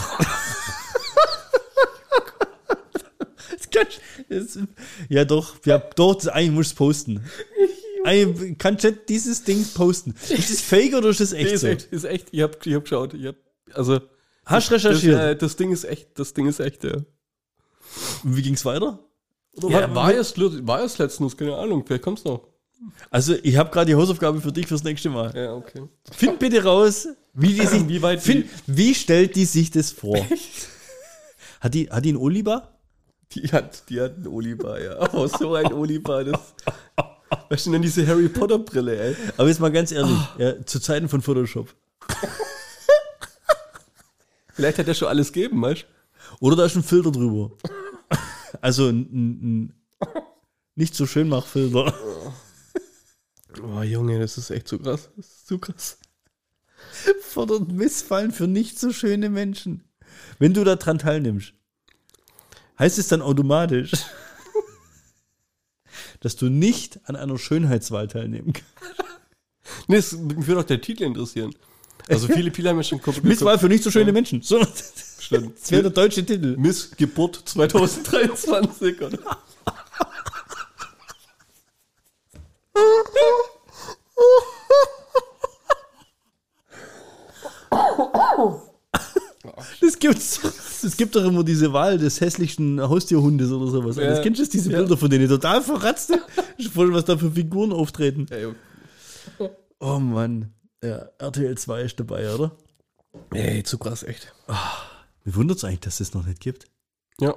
das 4.29 4.59
ja, 5.09 5.25
doch, 5.25 5.55
ja, 5.65 5.77
doch, 5.79 6.15
das, 6.15 6.27
eigentlich 6.27 6.51
musst 6.51 6.71
du 6.71 6.73
es 6.73 6.77
posten. 6.77 7.23
Kannst 8.57 8.83
du 8.83 8.89
nicht 8.89 9.09
dieses 9.09 9.43
Ding 9.43 9.63
posten. 9.75 10.15
Ist 10.29 10.49
das 10.51 10.61
fake 10.61 10.95
oder 10.95 11.09
ist 11.09 11.19
das 11.19 11.33
echt 11.33 11.45
Nee, 11.49 11.53
ist 11.53 11.61
so? 11.61 11.67
echt, 11.67 11.83
ist 11.91 12.03
echt, 12.03 12.27
ich 12.31 12.41
hab, 12.41 12.65
ich 12.65 12.73
hab 12.73 12.83
geschaut, 12.83 13.13
ich 13.13 13.25
hab, 13.27 13.35
also, 13.73 13.99
Hast 14.45 14.69
du 14.69 14.73
das, 14.75 14.85
recherchiert? 14.85 15.19
äh, 15.19 15.35
das 15.35 15.55
Ding 15.55 15.71
ist 15.71 15.83
echt, 15.83 16.07
das 16.17 16.33
Ding 16.33 16.47
ist 16.47 16.59
echt, 16.59 16.83
ja. 16.83 16.93
Und 18.23 18.35
wie 18.37 18.41
ging's 18.41 18.65
weiter? 18.65 18.99
Oder 19.53 19.69
Ja, 19.81 19.93
war- 19.95 20.11
erst, 20.13 20.39
war 20.65 20.81
erst 20.81 20.97
letztens, 20.97 21.37
keine 21.37 21.55
Ahnung, 21.55 21.83
vielleicht 21.85 22.03
kommt's 22.03 22.23
noch. 22.23 22.47
Also, 23.11 23.35
ich 23.43 23.57
habe 23.57 23.69
gerade 23.69 23.85
die 23.91 23.95
Hausaufgabe 23.95 24.41
für 24.41 24.51
dich 24.51 24.65
fürs 24.65 24.83
nächste 24.83 25.09
Mal. 25.09 25.31
Ja, 25.35 25.53
okay. 25.53 25.83
Find 26.11 26.39
bitte 26.39 26.63
raus, 26.63 27.07
wie 27.35 27.53
die 27.53 27.67
sich, 27.67 27.87
Wie 27.87 28.01
weit 28.01 28.21
find, 28.21 28.47
wie 28.65 28.95
stellt 28.95 29.35
die 29.35 29.45
sich 29.45 29.69
das 29.69 29.91
vor? 29.91 30.17
Hat 31.61 31.75
die, 31.75 31.87
hat 31.91 32.03
die 32.03 32.09
einen 32.09 32.17
Oliver? 32.17 32.79
Die 33.33 33.47
hat, 33.51 33.89
die 33.89 34.01
hat 34.01 34.15
einen 34.15 34.27
Oliver, 34.27 34.81
ja. 34.81 35.13
Oh, 35.13 35.27
so 35.27 35.55
ein 35.55 35.71
Oliver, 35.71 36.23
das. 36.23 36.53
Was 37.49 37.65
ist 37.65 37.73
denn 37.73 37.81
diese 37.81 38.05
Harry 38.05 38.27
Potter 38.27 38.59
Brille, 38.59 38.99
ey? 38.99 39.15
Aber 39.37 39.47
jetzt 39.47 39.59
mal 39.59 39.71
ganz 39.71 39.91
ehrlich, 39.91 40.17
ja, 40.37 40.65
zu 40.65 40.79
Zeiten 40.79 41.07
von 41.07 41.21
Photoshop. 41.21 41.73
Vielleicht 44.53 44.79
hat 44.79 44.87
er 44.87 44.93
schon 44.93 45.07
alles 45.07 45.31
gegeben, 45.31 45.61
weißt 45.61 45.85
Oder 46.39 46.55
da 46.57 46.65
ist 46.65 46.75
ein 46.75 46.83
Filter 46.83 47.11
drüber. 47.11 47.51
Also 48.59 48.89
ein, 48.89 48.99
ein, 49.11 49.29
ein 49.29 49.73
nicht 50.75 50.95
so 50.95 51.05
schön 51.05 51.29
Machfilter. 51.29 51.93
du? 53.53 53.63
Oh, 53.63 53.81
Junge, 53.81 54.19
das 54.19 54.37
ist 54.37 54.49
echt 54.49 54.67
zu 54.67 54.79
krass. 54.79 55.09
Das 55.15 55.25
ist 55.25 55.47
zu 55.47 55.57
krass. 55.57 55.97
Fordert 57.21 57.71
Missfallen 57.71 58.31
für 58.31 58.47
nicht 58.47 58.77
so 58.79 58.91
schöne 58.91 59.29
Menschen. 59.29 59.83
Wenn 60.39 60.53
du 60.53 60.63
da 60.63 60.75
dran 60.75 60.99
teilnimmst, 60.99 61.53
heißt 62.79 62.97
es 62.97 63.07
dann 63.07 63.21
automatisch, 63.21 63.91
dass 66.19 66.35
du 66.35 66.49
nicht 66.49 66.99
an 67.05 67.15
einer 67.15 67.37
Schönheitswahl 67.37 68.07
teilnehmen 68.07 68.53
kannst. 68.53 69.11
Nee, 69.87 69.97
es, 69.97 70.13
mich 70.13 70.47
würde 70.47 70.61
auch 70.61 70.65
der 70.65 70.81
Titel 70.81 71.03
interessieren. 71.03 71.53
Also 72.09 72.27
viele, 72.33 72.51
viele 72.51 72.69
haben 72.69 72.77
ja 72.77 72.83
schon 72.83 73.01
komplett. 73.01 73.23
Misswahl 73.23 73.59
für 73.59 73.67
nicht 73.67 73.83
so 73.83 73.91
schöne 73.91 74.11
Menschen. 74.11 74.41
So, 74.41 74.59
das 74.59 75.17
Stimmt. 75.19 75.59
wäre 75.71 75.83
der 75.83 75.91
deutsche 75.91 76.25
Titel. 76.25 76.57
Missgeburt 76.57 77.41
2023, 77.45 79.01
oder? 79.01 79.19
Das 89.79 89.97
gibt's. 89.99 90.39
Es 90.83 90.97
gibt 90.97 91.15
doch 91.15 91.23
immer 91.23 91.43
diese 91.43 91.71
Wahl 91.73 91.97
des 91.97 92.19
hässlichsten 92.21 92.81
Haustierhundes 92.81 93.51
oder 93.51 93.67
sowas. 93.67 93.95
Ja. 93.97 94.07
Das 94.07 94.21
kennst 94.21 94.39
du 94.41 94.45
diese 94.45 94.71
Ja. 94.71 94.77
Bilder 94.79 94.97
von 94.97 95.09
denen 95.09 95.27
total 95.29 95.61
verratzt. 95.61 96.13
Ich 96.57 96.69
voll, 96.73 96.93
was 96.93 97.05
da 97.05 97.17
für 97.17 97.31
Figuren 97.31 97.71
auftreten. 97.71 98.25
Ey, 98.29 98.47
Oh 99.79 99.99
Mann. 99.99 100.53
Ja, 100.83 101.09
RTL 101.17 101.57
2 101.57 101.81
ist 101.81 101.99
dabei, 101.99 102.33
oder? 102.33 102.51
ey, 103.33 103.63
zu 103.63 103.77
krass, 103.77 104.03
echt. 104.03 104.33
Mir 105.23 105.35
wundert 105.35 105.57
es 105.57 105.63
eigentlich, 105.63 105.81
dass 105.81 105.99
es 105.99 106.13
noch 106.13 106.25
nicht 106.25 106.39
gibt. 106.39 106.65
Ja. 107.19 107.35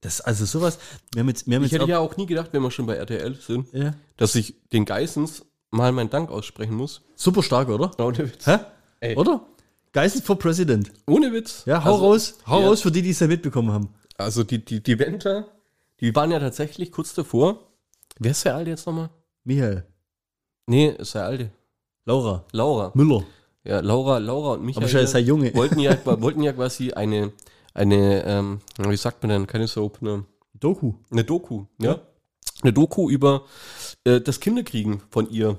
Das, 0.00 0.20
also 0.20 0.44
sowas. 0.44 0.78
Wir 1.12 1.20
haben 1.20 1.28
jetzt, 1.28 1.46
wir 1.46 1.56
haben 1.56 1.64
Ich 1.64 1.72
jetzt 1.72 1.80
hätte 1.80 1.90
ja 1.90 1.98
auch 1.98 2.16
nie 2.16 2.26
gedacht, 2.26 2.50
wenn 2.52 2.62
wir 2.62 2.70
schon 2.70 2.86
bei 2.86 2.94
RTL 2.96 3.34
sind, 3.34 3.72
ja. 3.72 3.94
dass 4.16 4.34
ich 4.34 4.54
den 4.72 4.84
Geissens 4.84 5.44
mal 5.70 5.90
meinen 5.92 6.10
Dank 6.10 6.30
aussprechen 6.30 6.74
muss. 6.74 7.02
Super 7.16 7.42
stark, 7.42 7.68
oder? 7.68 7.90
Ohne 7.98 8.18
Witz. 8.18 8.46
Hä? 8.46 8.58
Ey. 9.00 9.16
Oder? 9.16 9.44
Geistes 9.96 10.20
for 10.20 10.38
President. 10.38 10.92
Ohne 11.06 11.32
Witz. 11.32 11.62
Ja, 11.64 11.82
hau 11.82 11.94
also, 11.94 12.04
raus. 12.04 12.38
Hau 12.46 12.60
ja. 12.60 12.66
raus 12.66 12.82
für 12.82 12.90
die, 12.90 13.00
die 13.00 13.12
es 13.12 13.20
ja 13.20 13.28
mitbekommen 13.28 13.72
haben. 13.72 13.94
Also 14.18 14.44
die, 14.44 14.62
die, 14.62 14.82
die 14.82 14.98
Venter, 14.98 15.48
die 16.00 16.14
waren 16.14 16.30
ja 16.30 16.38
tatsächlich 16.38 16.92
kurz 16.92 17.14
davor. 17.14 17.70
Wer 18.18 18.32
ist 18.32 18.44
der 18.44 18.56
Alte 18.56 18.68
jetzt 18.68 18.86
nochmal? 18.86 19.08
Michael. 19.44 19.86
Nee, 20.66 20.88
ist 20.98 21.14
der 21.14 21.24
Alte. 21.24 21.50
Laura. 22.04 22.44
Laura. 22.52 22.92
Müller. 22.94 23.24
Ja, 23.64 23.80
Laura, 23.80 24.18
Laura 24.18 24.52
und 24.52 24.66
Michael. 24.66 24.84
Aber 24.84 24.90
schon 24.90 25.06
sei 25.06 25.20
Junge. 25.20 25.54
wollten 25.54 25.78
ja, 25.78 25.96
wollten 26.04 26.42
ja 26.42 26.52
quasi 26.52 26.92
eine, 26.92 27.32
eine, 27.72 28.22
ähm, 28.26 28.60
wie 28.76 28.98
sagt 28.98 29.22
man 29.22 29.30
denn, 29.30 29.46
keine 29.46 29.66
Soap, 29.66 30.02
eine, 30.02 30.26
Doku. 30.52 30.92
eine 31.10 31.24
Doku, 31.24 31.64
ja? 31.78 32.02
Eine 32.60 32.74
Doku 32.74 33.08
über 33.08 33.46
äh, 34.04 34.20
das 34.20 34.40
Kinderkriegen 34.40 35.00
von 35.08 35.30
ihr 35.30 35.58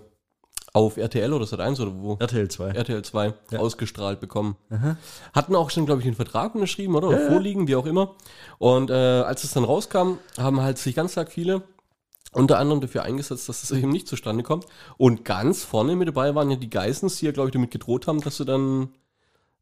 auf 0.77 0.97
RTL 0.97 1.33
oder 1.33 1.45
Sat1 1.45 1.81
oder 1.81 1.93
wo? 1.95 2.15
RTL 2.19 2.47
2. 2.49 2.69
RTL 2.71 3.01
2 3.03 3.33
Ja. 3.51 3.59
ausgestrahlt 3.59 4.19
bekommen. 4.19 4.55
Aha. 4.69 4.97
Hatten 5.33 5.55
auch 5.55 5.69
schon, 5.71 5.85
glaube 5.85 6.01
ich, 6.01 6.07
einen 6.07 6.15
Vertrag 6.15 6.53
unterschrieben, 6.55 6.95
oder? 6.95 7.07
Oder 7.07 7.17
Ja, 7.17 7.23
ja. 7.23 7.29
vorliegen, 7.31 7.67
wie 7.67 7.75
auch 7.75 7.85
immer. 7.85 8.15
Und 8.59 8.89
äh, 8.89 8.93
als 8.93 9.43
es 9.43 9.53
dann 9.53 9.63
rauskam, 9.63 10.19
haben 10.37 10.61
halt 10.61 10.77
sich 10.77 10.95
ganz 10.95 11.17
arg 11.17 11.31
viele 11.31 11.63
unter 12.33 12.59
anderem 12.59 12.81
dafür 12.81 13.03
eingesetzt, 13.03 13.49
dass 13.49 13.61
das 13.61 13.71
eben 13.71 13.89
nicht 13.89 14.07
zustande 14.07 14.43
kommt. 14.43 14.65
Und 14.97 15.25
ganz 15.25 15.63
vorne 15.63 15.95
mit 15.95 16.07
dabei 16.07 16.35
waren 16.35 16.51
ja 16.51 16.57
die 16.57 16.69
Geissens, 16.69 17.17
die 17.17 17.25
ja, 17.25 17.31
glaube 17.31 17.49
ich, 17.49 17.53
damit 17.53 17.71
gedroht 17.71 18.05
haben, 18.05 18.21
dass 18.21 18.37
sie 18.37 18.45
dann 18.45 18.89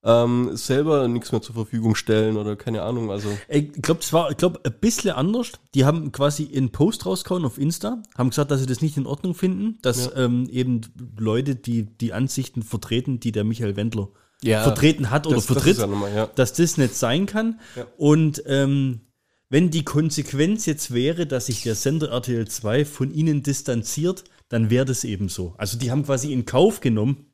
ähm, 0.06 0.56
selber 0.56 1.08
nichts 1.08 1.32
mehr 1.32 1.42
zur 1.42 1.56
Verfügung 1.56 1.96
stellen 1.96 2.38
oder 2.38 2.56
keine 2.56 2.84
Ahnung. 2.84 3.10
Also 3.12 3.28
Ich 3.50 3.72
glaube, 3.82 4.02
das 4.02 4.14
war, 4.14 4.30
ich 4.30 4.38
glaube, 4.38 4.60
ein 4.64 4.74
bisschen 4.80 5.12
anders. 5.12 5.54
Die 5.74 5.84
haben 5.84 6.12
quasi 6.12 6.50
einen 6.56 6.72
Post 6.72 7.06
rausgehauen 7.08 7.44
auf 7.44 7.58
Insta, 7.58 8.04
haben 8.16 8.30
gesagt, 8.30 8.52
dass 8.52 8.60
sie 8.60 8.68
das 8.68 8.82
nicht 8.82 8.98
in 8.98 9.08
Ordnung 9.08 9.34
finden, 9.34 9.80
dass 9.82 10.06
Ja. 10.06 10.26
ähm, 10.26 10.48
eben 10.52 10.82
Leute, 11.18 11.56
die 11.56 11.84
die 11.86 12.14
Ansichten 12.14 12.62
vertreten, 12.62 13.20
die 13.20 13.32
der 13.32 13.44
Michael 13.44 13.76
Wendler 13.76 14.10
Ja, 14.44 14.62
vertreten 14.64 15.10
hat 15.10 15.26
oder 15.26 15.38
das, 15.38 15.48
das 15.48 15.54
vertritt, 15.56 15.78
ja 15.80 15.88
nochmal, 15.88 16.14
ja. 16.16 16.28
dass 16.36 16.54
das 16.54 16.78
nicht 16.78 16.96
sein 16.96 17.26
kann. 17.26 17.60
Und 17.98 18.44
ähm, 18.46 19.02
wenn 19.50 19.72
die 19.72 19.84
Konsequenz 19.86 20.68
jetzt 20.68 20.94
wäre, 20.94 21.26
dass 21.26 21.48
sich 21.48 21.64
der 21.64 21.74
Sender 21.76 22.10
RTL 22.12 22.48
2 22.48 22.86
von 22.86 23.12
ihnen 23.12 23.42
distanziert, 23.42 24.24
dann 24.50 24.70
wäre 24.70 24.86
das 24.86 25.04
eben 25.04 25.30
so. 25.30 25.56
Also 25.58 25.80
die 25.80 25.90
haben 25.90 26.04
quasi 26.04 26.32
in 26.32 26.46
Kauf 26.46 26.80
genommen, 26.80 27.26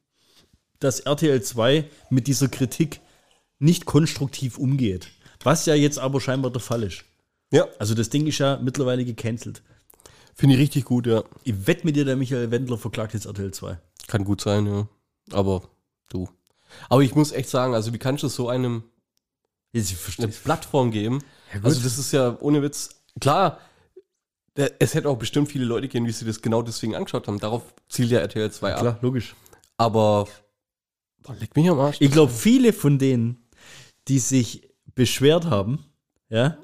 dass 0.81 0.99
RTL 0.99 1.41
2 1.41 1.85
mit 2.09 2.27
dieser 2.27 2.49
Kritik 2.49 2.99
nicht 3.59 3.85
konstruktiv 3.85 4.57
umgeht. 4.57 5.07
Was 5.43 5.65
ja 5.65 5.75
jetzt 5.75 5.97
aber 5.99 6.19
scheinbar 6.19 6.51
der 6.51 6.61
Fall 6.61 6.83
ist. 6.83 7.05
Ja, 7.51 7.67
Also 7.79 7.95
das 7.95 8.09
Ding 8.09 8.27
ist 8.27 8.37
ja 8.39 8.59
mittlerweile 8.61 9.05
gecancelt. 9.05 9.61
finde 10.35 10.55
ich 10.55 10.61
richtig 10.61 10.85
gut, 10.85 11.07
ja. 11.07 11.23
Ich 11.43 11.67
wette 11.67 11.85
mit 11.85 11.95
dir, 11.95 12.05
der 12.05 12.15
Michael 12.15 12.51
Wendler 12.51 12.77
verklagt 12.77 13.13
jetzt 13.13 13.25
RTL 13.25 13.51
2. 13.51 13.77
Kann 14.07 14.23
gut 14.23 14.41
sein, 14.41 14.65
ja. 14.65 14.87
Aber 15.31 15.63
du. 16.09 16.27
Aber 16.89 17.01
ich 17.01 17.15
muss 17.15 17.31
echt 17.31 17.49
sagen, 17.49 17.73
also 17.75 17.93
wie 17.93 17.97
kannst 17.97 18.23
du 18.23 18.27
so 18.27 18.49
einem 18.49 18.83
ich 19.73 19.95
eine. 20.17 20.27
Plattform 20.29 20.91
geben? 20.91 21.23
Ja, 21.53 21.61
also 21.63 21.81
das 21.81 21.97
ist 21.97 22.11
ja 22.11 22.37
ohne 22.39 22.61
Witz, 22.61 23.01
klar, 23.19 23.59
es 24.55 24.93
hätte 24.93 25.09
auch 25.09 25.17
bestimmt 25.17 25.49
viele 25.49 25.65
Leute 25.65 25.87
gehen, 25.87 26.05
die 26.05 26.11
sich 26.11 26.27
das 26.27 26.41
genau 26.41 26.61
deswegen 26.61 26.95
angeschaut 26.95 27.27
haben. 27.27 27.39
Darauf 27.39 27.61
zielt 27.89 28.11
ja 28.11 28.19
RTL 28.19 28.51
2 28.51 28.73
ab. 28.73 28.79
Klar, 28.79 28.99
logisch. 29.01 29.35
Aber 29.77 30.27
boah, 31.23 31.35
leck 31.39 31.55
mich 31.55 31.69
am 31.69 31.79
Arsch. 31.79 31.97
Ich 31.99 32.11
glaube, 32.11 32.31
viele 32.31 32.73
von 32.73 32.97
denen, 32.99 33.37
die 34.07 34.19
sich 34.19 34.67
beschwert 34.95 35.45
haben, 35.45 35.79
ja, 36.29 36.57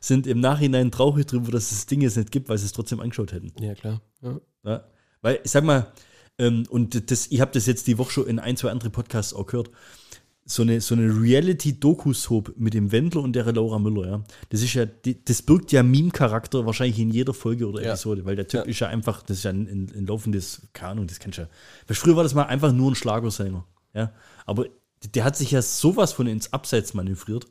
sind 0.00 0.26
im 0.26 0.40
Nachhinein 0.40 0.90
traurig 0.90 1.26
darüber, 1.26 1.50
dass 1.52 1.64
es 1.72 1.78
das 1.78 1.86
Ding 1.86 2.00
jetzt 2.00 2.16
nicht 2.16 2.30
gibt, 2.30 2.48
weil 2.48 2.58
sie 2.58 2.66
es 2.66 2.72
trotzdem 2.72 3.00
angeschaut 3.00 3.32
hätten. 3.32 3.52
ja, 3.62 3.74
klar. 3.74 4.00
Ja. 4.22 4.40
Ja? 4.64 4.84
Weil, 5.22 5.40
ich 5.44 5.50
sag 5.50 5.64
mal, 5.64 5.92
ähm, 6.38 6.64
und 6.70 7.10
das, 7.10 7.26
ich 7.28 7.40
habe 7.40 7.50
das 7.52 7.66
jetzt 7.66 7.86
die 7.88 7.98
Woche 7.98 8.12
schon 8.12 8.26
in 8.28 8.38
ein, 8.38 8.56
zwei 8.56 8.70
andere 8.70 8.90
Podcasts 8.90 9.34
auch 9.34 9.46
gehört, 9.46 9.70
so 10.44 10.62
eine, 10.62 10.80
so 10.80 10.94
eine 10.94 11.08
Reality-Doku-Soap 11.20 12.54
mit 12.56 12.72
dem 12.74 12.90
Wendler 12.92 13.22
und 13.22 13.34
der 13.34 13.52
Laura 13.52 13.78
Müller, 13.78 14.06
ja. 14.08 14.24
Das 14.48 14.62
ist 14.62 14.72
ja, 14.74 14.86
das 14.86 15.42
birgt 15.42 15.72
ja 15.72 15.82
Meme-Charakter 15.82 16.64
wahrscheinlich 16.64 16.98
in 16.98 17.10
jeder 17.10 17.34
Folge 17.34 17.68
oder 17.68 17.82
Ja. 17.82 17.88
Episode, 17.90 18.24
weil 18.24 18.36
der 18.36 18.46
Typ 18.48 18.60
Ja. 18.60 18.66
ist 18.66 18.78
ja 18.80 18.86
einfach, 18.88 19.22
das 19.22 19.38
ist 19.38 19.42
ja 19.44 19.50
ein, 19.50 19.66
ein, 19.68 19.92
ein 19.94 20.06
laufendes, 20.06 20.62
keine 20.72 20.92
Ahnung, 20.92 21.06
das 21.06 21.18
kennst 21.18 21.38
du 21.38 21.42
ja. 21.42 21.48
Weil 21.86 21.96
früher 21.96 22.16
war 22.16 22.22
das 22.22 22.34
mal 22.34 22.44
einfach 22.44 22.72
nur 22.72 22.90
ein 22.90 22.94
Schlagersänger, 22.94 23.64
ja. 23.98 24.12
Aber 24.46 24.66
der 25.14 25.24
hat 25.24 25.36
sich 25.36 25.50
ja 25.50 25.62
sowas 25.62 26.12
von 26.12 26.26
ins 26.26 26.52
Abseits 26.52 26.94
manövriert. 26.94 27.46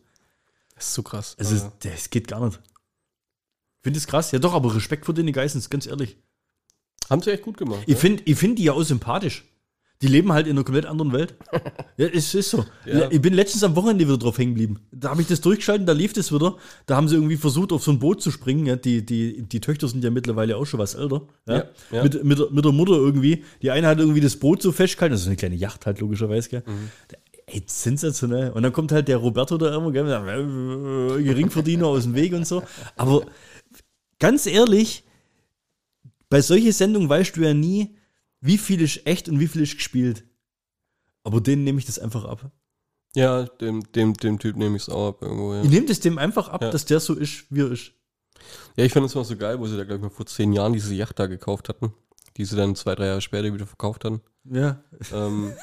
Das 0.75 0.87
ist 0.87 0.93
so 0.93 1.03
krass. 1.03 1.35
Also, 1.39 1.55
Ja. 1.55 1.71
das 1.79 2.09
geht 2.09 2.27
gar 2.27 2.45
nicht. 2.45 2.59
Ich 2.59 3.83
finde 3.83 3.99
das 3.99 4.07
krass. 4.07 4.31
Ja, 4.31 4.39
doch, 4.39 4.53
aber 4.53 4.75
Respekt 4.75 5.05
vor 5.05 5.13
den 5.15 5.31
Geissens, 5.31 5.69
ganz 5.69 5.85
ehrlich. 5.85 6.17
Haben 7.09 7.21
sie 7.21 7.31
echt 7.31 7.43
gut 7.43 7.57
gemacht. 7.57 7.83
Ich 7.87 7.97
finde 7.97 8.23
ich 8.25 8.37
find 8.37 8.59
die 8.59 8.63
ja 8.65 8.73
auch 8.73 8.83
sympathisch. 8.83 9.45
Die 10.03 10.07
leben 10.07 10.31
halt 10.31 10.45
in 10.45 10.51
einer 10.55 10.63
komplett 10.63 10.85
anderen 10.85 11.11
Welt. 11.11 11.33
ja, 11.97 12.05
es 12.05 12.35
ist 12.35 12.51
so. 12.51 12.63
Ja. 12.85 13.09
Ich 13.09 13.19
bin 13.19 13.33
letztens 13.33 13.63
am 13.63 13.75
Wochenende 13.75 14.05
wieder 14.05 14.19
drauf 14.19 14.37
hängen 14.37 14.51
geblieben. 14.53 14.79
Da 14.91 15.09
habe 15.09 15.21
ich 15.23 15.27
das 15.27 15.41
durchgeschaltet, 15.41 15.89
da 15.89 15.93
lief 15.93 16.13
das 16.13 16.31
wieder. 16.31 16.55
Da 16.85 16.95
haben 16.95 17.07
sie 17.07 17.15
irgendwie 17.15 17.37
versucht, 17.37 17.71
auf 17.71 17.83
so 17.83 17.89
ein 17.91 17.97
Boot 17.97 18.21
zu 18.21 18.29
springen. 18.29 18.67
Ja, 18.67 18.75
die, 18.75 19.03
die, 19.03 19.41
die 19.41 19.59
Töchter 19.59 19.87
sind 19.87 20.03
ja 20.03 20.11
mittlerweile 20.11 20.55
auch 20.57 20.65
schon 20.65 20.79
was 20.79 20.93
älter. 20.93 21.23
Ja, 21.47 21.63
Ja. 21.91 22.03
Mit, 22.03 22.23
mit, 22.23 22.37
der- 22.37 22.51
mit 22.51 22.63
der 22.63 22.71
Mutter 22.73 22.93
irgendwie. 22.93 23.43
Die 23.63 23.71
eine 23.71 23.87
hat 23.87 23.97
irgendwie 23.97 24.21
das 24.21 24.35
Boot 24.35 24.61
so 24.61 24.71
festgehalten. 24.71 25.13
Das 25.13 25.21
ist 25.21 25.27
eine 25.27 25.35
kleine 25.35 25.55
Yacht 25.55 25.87
halt, 25.87 25.99
logischerweise. 25.99 26.49
Gell? 26.49 26.63
Mhm. 26.67 26.89
Ey, 27.47 27.63
sensationell. 27.65 28.51
Und 28.51 28.61
dann 28.63 28.73
kommt 28.73 28.91
halt 28.91 29.07
der 29.07 29.17
Roberto 29.17 29.57
da 29.57 29.75
immer, 29.75 29.91
gell, 29.91 30.05
äh, 30.07 31.23
Geringverdiener 31.23 31.87
aus 31.87 32.03
dem 32.03 32.13
Weg 32.13 32.33
und 32.33 32.45
so. 32.45 32.61
Aber 32.97 33.23
ganz 34.19 34.45
ehrlich, 34.45 35.05
bei 36.29 36.41
solchen 36.41 36.71
Sendungen 36.71 37.09
weißt 37.09 37.35
du 37.35 37.41
ja 37.41 37.53
nie, 37.55 37.95
wie 38.41 38.57
viel 38.57 38.81
ist 38.81 39.05
echt 39.05 39.29
und 39.29 39.39
wie 39.39 39.47
viel 39.47 39.61
ist 39.63 39.75
gespielt. 39.75 40.23
Aber 41.23 41.41
denen 41.41 41.63
nehme 41.63 41.79
ich 41.79 41.85
das 41.85 41.99
einfach 41.99 42.25
ab. 42.25 42.51
ja, 43.15 43.43
dem, 43.43 43.83
dem, 43.93 44.13
dem 44.13 44.39
Typ 44.39 44.55
nehme 44.55 44.77
ich 44.77 44.83
es 44.83 44.89
auch 44.89 45.09
ab 45.09 45.21
irgendwo. 45.21 45.53
Ja, 45.55 45.63
Ich 45.63 45.69
nehme 45.69 45.85
das 45.87 45.99
dem 45.99 46.17
einfach 46.17 46.47
ab, 46.49 46.61
Ja. 46.61 46.69
dass 46.71 46.85
der 46.85 46.99
so 46.99 47.13
ist, 47.15 47.45
wie 47.49 47.61
er 47.61 47.71
ist. 47.71 47.91
ja 48.75 48.85
ich 48.85 48.93
fand 48.93 49.05
es 49.05 49.15
mal 49.15 49.25
so 49.25 49.35
geil, 49.35 49.59
wo 49.59 49.65
sie 49.67 49.75
da, 49.77 49.83
glaube 49.83 49.95
ich, 49.97 50.01
mal 50.03 50.15
vor 50.15 50.25
zehn 50.25 50.53
Jahren 50.53 50.73
diese 50.73 50.93
Yacht 50.93 51.17
da 51.19 51.25
gekauft 51.27 51.67
hatten, 51.69 51.93
die 52.37 52.45
sie 52.45 52.55
dann 52.55 52.75
zwei, 52.75 52.95
drei 52.95 53.07
Jahre 53.07 53.21
später 53.21 53.53
wieder 53.53 53.65
verkauft 53.67 54.05
hatten. 54.05 54.21
Ja. 54.45 54.81
ähm, 55.13 55.53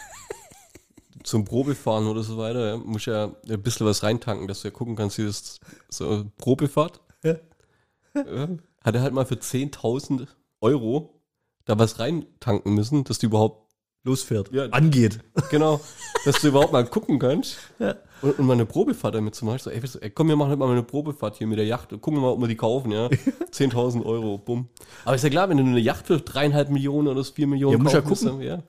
zum 1.22 1.45
Probefahren 1.45 2.07
oder 2.07 2.22
so 2.22 2.37
weiter, 2.37 2.68
ja, 2.70 2.77
muss 2.77 3.07
ja 3.07 3.35
ein 3.49 3.62
bisschen 3.62 3.87
was 3.87 4.03
reintanken, 4.03 4.47
dass 4.49 4.61
du 4.62 4.68
ja 4.68 4.72
gucken 4.72 4.97
kannst, 4.97 5.16
wie 5.18 5.25
das 5.25 5.61
so 5.89 6.31
Probefahrt. 6.37 7.01
Ja. 7.22 7.37
Ja, 8.14 8.49
hat 8.83 8.95
er 8.95 9.01
halt 9.03 9.14
mal 9.14 9.25
für 9.27 9.37
10.000 9.37 10.27
Euro 10.61 11.14
da 11.65 11.79
was 11.79 11.99
reintanken 11.99 12.75
müssen, 12.75 13.05
dass 13.05 13.19
du 13.19 13.27
überhaupt, 13.27 13.62
Losfährt. 14.07 14.53
Ja. 14.53 14.67
Angeht. 14.67 15.21
genau, 15.51 15.81
dass 16.27 16.43
du 16.43 16.49
überhaupt 16.49 16.73
mal 16.75 16.85
gucken 16.85 17.19
kannst 17.19 17.57
Ja. 17.79 17.95
und, 18.21 18.39
und 18.39 18.45
mal 18.47 18.53
eine 18.53 18.67
Probefahrt 18.67 19.15
damit 19.15 19.35
zu 19.35 19.47
machen. 19.47 19.57
Ich 19.57 19.62
so, 19.62 19.71
ey, 19.71 19.83
weißt 19.83 19.95
du, 19.95 19.99
ey, 20.01 20.11
komm, 20.11 20.29
wir 20.29 20.37
machen 20.37 20.51
halt 20.51 20.59
mal 20.59 20.71
eine 20.71 20.83
Probefahrt 20.83 21.37
hier 21.37 21.47
mit 21.47 21.57
der 21.59 21.65
Yacht 21.65 21.91
und 21.95 22.03
gucken 22.03 22.21
mal, 22.21 22.29
ob 22.33 22.39
wir 22.41 22.47
die 22.49 22.55
kaufen, 22.57 22.93
ja. 22.93 23.07
10.000 23.51 24.05
Euro, 24.05 24.37
bumm. 24.37 24.69
Aber 25.07 25.15
ist 25.17 25.25
ja 25.25 25.31
klar, 25.31 25.49
wenn 25.49 25.57
du 25.57 25.62
eine 25.62 25.81
Yacht 25.81 26.07
für 26.07 26.19
dreieinhalb 26.21 26.69
Millionen 26.69 27.09
oder 27.09 27.25
4 27.25 27.47
Millionen 27.47 27.79
Ja, 27.79 27.83
musst 27.83 27.95
ja 27.95 28.01
gucken. 28.03 28.27
dann- 28.27 28.41
ja. 28.43 28.62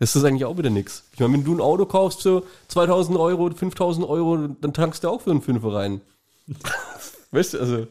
Das 0.00 0.14
ist 0.14 0.22
eigentlich 0.22 0.44
auch 0.44 0.58
wieder 0.58 0.68
nix. 0.70 1.04
Ich 1.14 1.18
meine, 1.20 1.32
wenn 1.32 1.44
du 1.44 1.54
ein 1.54 1.60
Auto 1.62 1.86
kaufst 1.86 2.22
für 2.22 2.42
2000 2.68 3.18
Euro, 3.18 3.50
5000 3.50 4.06
Euro, 4.06 4.36
dann 4.60 4.74
tankst 4.74 5.02
du 5.02 5.08
auch 5.08 5.22
für 5.22 5.30
einen 5.30 5.40
Fünfer 5.42 5.72
rein. 5.72 6.02
weißt 7.30 7.54
du, 7.54 7.58
also. 7.58 7.86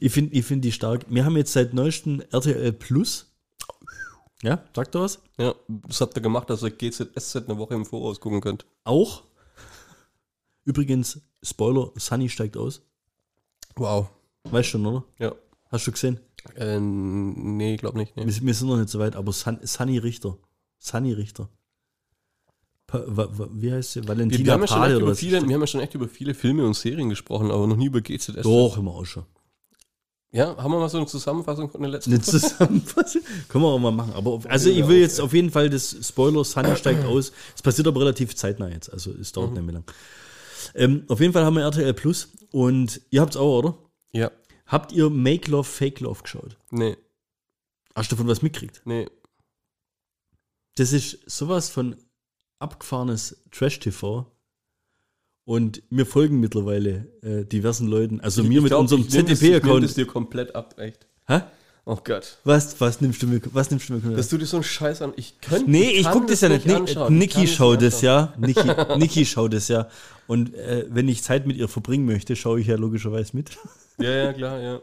Ich 0.00 0.12
finde 0.12 0.34
ich 0.34 0.44
find 0.44 0.64
die 0.64 0.72
stark. 0.72 1.06
Wir 1.08 1.24
haben 1.24 1.36
jetzt 1.36 1.52
seit 1.52 1.74
neuestem 1.74 2.22
RTL 2.30 2.72
Plus. 2.72 3.32
Ja, 4.42 4.62
sagt 4.74 4.94
er 4.94 5.02
was? 5.02 5.20
Ja, 5.38 5.54
das 5.68 6.00
habt 6.00 6.16
ihr 6.16 6.22
gemacht, 6.22 6.50
dass 6.50 6.62
ihr 6.62 6.70
GZSZ 6.70 7.36
eine 7.36 7.58
Woche 7.58 7.74
im 7.74 7.86
Voraus 7.86 8.20
gucken 8.20 8.40
könnt. 8.40 8.66
Auch. 8.84 9.24
Übrigens, 10.64 11.20
Spoiler, 11.42 11.92
Sunny 11.96 12.28
steigt 12.28 12.56
aus. 12.56 12.82
Wow. 13.76 14.08
Weißt 14.44 14.68
schon, 14.68 14.84
oder? 14.86 15.04
Ja. 15.18 15.34
Hast 15.68 15.86
du 15.86 15.92
gesehen? 15.92 16.20
Äh, 16.54 16.78
nee, 16.80 17.76
glaub 17.76 17.94
nicht. 17.94 18.16
Nee. 18.16 18.26
Wir, 18.26 18.42
wir 18.42 18.54
sind 18.54 18.68
noch 18.68 18.76
nicht 18.76 18.88
so 18.88 18.98
weit, 18.98 19.16
aber 19.16 19.32
Sun, 19.32 19.58
Sunny 19.62 19.98
Richter. 19.98 20.38
Sunny 20.78 21.12
Richter. 21.12 21.48
Pa, 22.86 23.02
wa, 23.06 23.28
wa, 23.32 23.48
wie 23.52 23.72
heißt 23.72 23.92
sie? 23.92 24.02
Wir, 24.02 24.08
Valentina 24.08 24.44
wir, 24.44 24.52
haben 24.52 24.60
ja 24.60 24.68
schon 24.68 24.82
echt 24.84 25.00
über 25.00 25.14
viele, 25.16 25.48
wir 25.48 25.54
haben 25.54 25.60
ja 25.60 25.66
schon 25.66 25.80
echt 25.80 25.94
über 25.94 26.08
viele 26.08 26.34
Filme 26.34 26.64
und 26.64 26.74
Serien 26.74 27.08
gesprochen, 27.08 27.50
aber 27.50 27.66
noch 27.66 27.76
nie 27.76 27.86
über 27.86 28.00
GZSZ. 28.00 28.42
Doch, 28.42 28.78
immer 28.78 28.92
auch 28.92 29.04
schon. 29.04 29.24
Ja, 30.36 30.54
haben 30.58 30.70
wir 30.70 30.78
mal 30.78 30.88
so 30.90 30.98
eine 30.98 31.06
Zusammenfassung 31.06 31.70
von 31.70 31.80
der 31.80 31.90
letzten 31.92 32.12
Eine 32.12 32.20
Zusammenfassung. 32.20 33.22
Können 33.48 33.64
wir 33.64 33.68
auch 33.68 33.78
mal 33.78 33.90
machen. 33.90 34.12
Aber 34.12 34.32
auf, 34.32 34.44
also 34.50 34.68
ich 34.68 34.86
will 34.86 34.98
jetzt 35.00 35.18
auf 35.18 35.32
jeden 35.32 35.50
Fall 35.50 35.70
das 35.70 35.96
Spoiler, 36.06 36.44
Sunny 36.44 36.76
steigt 36.76 37.04
aus. 37.06 37.32
Es 37.54 37.62
passiert 37.62 37.88
aber 37.88 38.00
relativ 38.00 38.36
zeitnah 38.36 38.68
jetzt. 38.68 38.92
Also 38.92 39.12
es 39.12 39.32
dauert 39.32 39.52
nicht 39.52 39.62
mehr 39.64 39.72
lang. 39.76 39.84
Ähm, 40.74 41.04
auf 41.08 41.20
jeden 41.20 41.32
Fall 41.32 41.44
haben 41.46 41.56
wir 41.56 41.62
RTL 41.62 41.94
Plus 41.94 42.28
und 42.52 43.00
ihr 43.08 43.22
habt's 43.22 43.38
auch, 43.38 43.58
oder? 43.60 43.78
Ja. 44.12 44.30
Habt 44.66 44.92
ihr 44.92 45.08
Make 45.08 45.50
Love, 45.50 45.64
Fake 45.64 46.00
Love 46.00 46.22
geschaut? 46.22 46.58
Nee, 46.70 46.98
Hast 47.94 48.12
du 48.12 48.16
davon 48.16 48.28
was 48.28 48.42
mitgekriegt? 48.42 48.82
nee. 48.84 49.08
Das 50.76 50.92
ist 50.92 51.18
sowas 51.24 51.70
von 51.70 51.96
abgefahrenes 52.58 53.42
Trash-TV. 53.52 54.26
Und 55.46 55.82
wir 55.90 56.04
folgen 56.06 56.40
mittlerweile 56.40 57.06
äh, 57.22 57.44
diversen 57.44 57.86
Leuten. 57.86 58.20
Also 58.20 58.42
mir 58.42 58.56
Ich 58.58 58.62
mit 58.64 58.70
glaub, 58.70 58.80
unserem 58.80 59.00
ich 59.02 59.06
das- 59.06 59.14
Ich 59.16 59.24
das 59.26 59.38
ZDP-Account. 59.38 59.96
dir 59.96 60.06
komplett 60.06 60.54
ab, 60.54 60.74
echt. 60.78 61.06
Hä? 61.28 61.40
Oh 61.84 61.96
Gott. 62.02 62.38
Was, 62.42 62.80
was 62.80 63.00
nimmst 63.00 63.22
du 63.22 63.28
mir? 63.28 63.40
Was 63.52 63.70
nimmst 63.70 63.88
du 63.88 63.92
mir? 63.94 64.16
Dass 64.16 64.28
du 64.28 64.38
dir 64.38 64.44
so 64.46 64.56
einen 64.56 64.64
Scheiß 64.64 65.02
an. 65.02 65.12
Ich 65.14 65.40
könnte. 65.40 65.70
Nee, 65.70 65.90
ich 65.92 66.10
guck 66.10 66.26
das 66.26 66.40
ja 66.40 66.48
nicht. 66.48 66.66
Ni- 66.66 66.74
anschauen. 66.74 67.12
Ich 67.14 67.18
Niki 67.36 67.42
das 67.46 67.50
schaut 67.54 67.80
es 67.82 68.00
ja. 68.00 68.34
Niki, 68.38 68.60
Niki 68.98 69.24
schaut 69.24 69.54
es 69.54 69.68
ja. 69.68 69.88
Und 70.26 70.52
äh, 70.56 70.84
wenn 70.90 71.06
ich 71.08 71.22
Zeit 71.22 71.46
mit 71.46 71.56
ihr 71.56 71.68
verbringen 71.68 72.04
möchte, 72.06 72.34
schaue 72.34 72.58
ich 72.60 72.66
ja 72.66 72.74
logischerweise 72.76 73.36
mit. 73.36 73.50
Ja, 73.98 74.10
ja, 74.10 74.32
klar, 74.32 74.60
ja. 74.60 74.80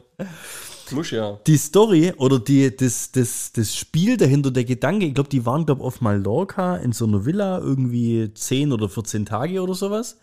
Muss 0.91 1.11
ja. 1.11 1.39
Die 1.45 1.57
Story 1.57 2.13
oder 2.17 2.39
die, 2.39 2.73
das, 2.75 3.11
das, 3.11 3.51
das 3.51 3.75
Spiel 3.75 4.15
dahinter, 4.15 4.51
der 4.51 4.63
Gedanke, 4.63 5.05
ich 5.05 5.13
glaube, 5.13 5.29
die 5.29 5.45
waren, 5.45 5.65
glaube 5.65 5.83
auf 5.83 5.99
Mallorca 5.99 6.77
in 6.77 6.93
so 6.93 7.05
einer 7.05 7.25
Villa, 7.25 7.59
irgendwie 7.59 8.31
10 8.33 8.71
oder 8.71 8.87
14 8.87 9.25
Tage 9.25 9.61
oder 9.61 9.73
sowas. 9.73 10.17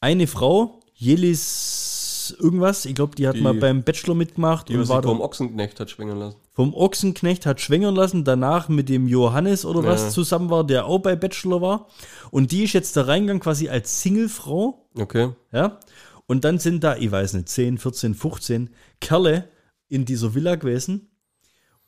Eine 0.00 0.26
Frau, 0.26 0.80
Jelis 0.94 2.36
irgendwas, 2.38 2.84
ich 2.84 2.94
glaube, 2.94 3.14
die 3.16 3.26
hat 3.26 3.36
Die- 3.36 3.40
mal 3.40 3.54
beim 3.54 3.82
Bachelor 3.82 4.14
mitgemacht 4.14 4.68
Die, 4.68 4.76
und 4.76 4.88
war 4.88 5.02
vom 5.02 5.20
Ochsenknecht 5.20 5.80
hat 5.80 5.90
schwingen 5.90 6.18
lassen. 6.18 6.36
vom 6.52 6.74
Ochsenknecht, 6.74 7.46
hat 7.46 7.60
schwängern 7.60 7.94
lassen, 7.94 8.22
danach 8.24 8.68
mit 8.68 8.88
dem 8.90 9.08
Johannes 9.08 9.64
oder 9.64 9.82
was 9.84 10.02
Ja. 10.02 10.08
zusammen 10.10 10.50
war, 10.50 10.64
der 10.64 10.84
auch 10.86 10.98
bei 10.98 11.16
Bachelor 11.16 11.62
war. 11.62 11.86
Und 12.30 12.52
die 12.52 12.64
ist 12.64 12.74
jetzt 12.74 12.96
da 12.96 13.02
reingegangen 13.02 13.40
quasi 13.40 13.68
als 13.70 14.02
Singlefrau. 14.02 14.88
Okay. 14.94 15.30
Ja. 15.52 15.80
Und 16.26 16.44
dann 16.44 16.58
sind 16.58 16.84
da, 16.84 16.96
ich 16.96 17.10
weiß 17.10 17.32
nicht, 17.34 17.48
10, 17.48 17.78
14, 17.78 18.14
15 18.14 18.70
Kerle 19.00 19.48
in 19.88 20.04
dieser 20.04 20.34
Villa 20.34 20.56
gewesen 20.56 21.08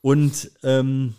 und 0.01 0.51
ähm, 0.63 1.15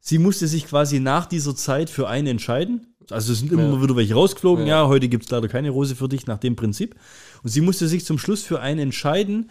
sie 0.00 0.18
musste 0.18 0.46
sich 0.46 0.66
quasi 0.66 1.00
nach 1.00 1.24
dieser 1.24 1.56
Zeit 1.56 1.88
für 1.88 2.06
einen 2.08 2.26
entscheiden. 2.26 2.94
Also 3.10 3.32
es 3.32 3.38
sind 3.40 3.52
immer 3.52 3.62
Ja. 3.74 3.82
wieder 3.82 3.96
welche 3.96 4.14
rausgeflogen. 4.14 4.66
Ja, 4.66 4.82
Ja. 4.82 4.88
heute 4.88 5.08
gibt 5.08 5.24
es 5.24 5.30
leider 5.30 5.48
keine 5.48 5.70
Rose 5.70 5.94
für 5.96 6.08
dich 6.08 6.26
nach 6.26 6.38
dem 6.38 6.56
Prinzip. 6.56 6.94
Und 7.42 7.50
sie 7.50 7.60
musste 7.60 7.88
sich 7.88 8.04
zum 8.04 8.18
Schluss 8.18 8.42
für 8.42 8.60
einen 8.60 8.80
entscheiden. 8.80 9.50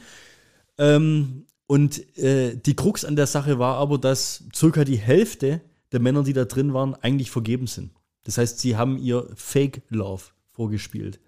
Ähm, 0.78 1.46
und 1.68 2.18
äh, 2.18 2.56
die 2.58 2.76
Krux 2.76 3.06
an 3.06 3.16
der 3.16 3.28
Sache 3.28 3.58
war 3.60 3.78
aber, 3.78 3.98
dass 3.98 4.44
circa 4.54 4.84
die 4.84 4.98
Hälfte 4.98 5.62
der 5.92 6.00
Männer, 6.00 6.24
die 6.24 6.34
da 6.34 6.46
drin 6.46 6.74
waren, 6.74 6.94
eigentlich 6.96 7.32
vergeben 7.32 7.68
sind. 7.68 7.92
Das 8.24 8.38
heißt, 8.38 8.60
sie 8.60 8.76
haben 8.76 8.98
ihr 8.98 9.28
Fake 9.36 9.82
Love 9.90 10.24
vorgespielt. 10.52 11.20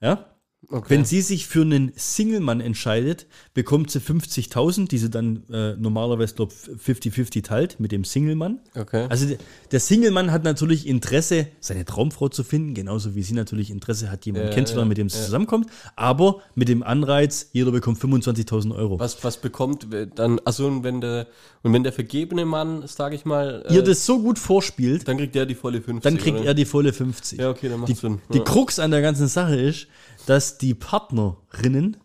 Ja? 0.00 0.29
Okay. 0.68 0.90
Wenn 0.90 1.04
sie 1.04 1.20
sich 1.22 1.46
für 1.48 1.62
einen 1.62 1.90
Single-Mann 1.96 2.60
entscheidet, 2.60 3.26
bekommt 3.54 3.90
sie 3.90 3.98
50.000, 3.98 4.88
die 4.88 4.98
sie 4.98 5.10
dann 5.10 5.42
äh, 5.50 5.74
normalerweise, 5.76 6.34
glaube 6.34 6.52
50-50 6.52 7.42
teilt 7.42 7.80
mit 7.80 7.90
dem 7.92 8.04
Single-Mann. 8.04 8.60
okay. 8.76 9.06
Also 9.08 9.26
der, 9.72 9.80
Single-Mann 9.80 10.30
hat 10.30 10.44
natürlich 10.44 10.86
Interesse, 10.86 11.48
seine 11.60 11.84
Traumfrau 11.84 12.28
zu 12.28 12.44
finden, 12.44 12.74
genauso 12.74 13.14
wie 13.14 13.22
sie 13.22 13.34
natürlich 13.34 13.70
Interesse 13.70 14.10
hat, 14.12 14.26
jemanden 14.26 14.48
Ja, 14.48 14.54
kennenzulernen, 14.54 14.86
ja, 14.86 14.90
mit 14.90 14.98
dem 14.98 15.08
sie 15.08 15.18
ja. 15.18 15.24
zusammenkommt. 15.24 15.66
Aber 15.96 16.40
mit 16.54 16.68
dem 16.68 16.82
Anreiz, 16.82 17.48
jeder 17.52 17.72
bekommt 17.72 17.98
25.000 17.98 18.74
Euro. 18.76 19.00
was, 19.00 19.24
was 19.24 19.38
bekommt 19.38 19.88
dann, 20.14 20.40
also 20.44 20.66
und 20.66 20.84
wenn 20.84 21.00
der, 21.00 21.26
und 21.62 21.72
wenn 21.72 21.82
der 21.82 21.92
vergebene 21.92 22.44
Mann, 22.44 22.86
sage 22.86 23.16
ich 23.16 23.24
mal, 23.24 23.64
äh, 23.68 23.74
Ihr 23.74 23.82
das 23.82 24.06
so 24.06 24.20
gut 24.22 24.38
vorspielt, 24.38 25.08
dann 25.08 25.16
kriegt 25.16 25.34
der 25.34 25.46
die 25.46 25.54
volle 25.54 25.80
50. 25.80 26.02
dann 26.02 26.18
kriegt 26.18 26.38
oder? 26.38 26.46
er 26.48 26.54
die 26.54 26.64
volle 26.66 26.92
50. 26.92 27.40
Ja, 27.40 27.50
okay, 27.50 27.68
dann 27.70 27.80
macht 27.80 27.88
Die, 27.88 27.94
Sinn. 27.94 28.20
die. 28.32 28.40
Krux 28.40 28.78
an 28.78 28.90
der 28.90 29.00
ganzen 29.02 29.26
Sache 29.26 29.56
ist, 29.58 29.88
dass 30.26 30.58
die 30.58 30.74
Partnerinnen 30.74 31.96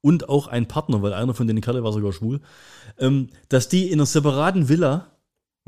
und 0.00 0.28
auch 0.28 0.46
ein 0.46 0.68
Partner, 0.68 1.02
weil 1.02 1.12
einer 1.14 1.34
von 1.34 1.46
den 1.46 1.60
Kerle 1.60 1.82
war 1.82 1.92
sogar 1.92 2.12
schwul, 2.12 2.40
ähm, 2.98 3.28
dass 3.48 3.68
die 3.68 3.86
in 3.90 3.94
einer 3.98 4.06
separaten 4.06 4.68
Villa 4.68 5.12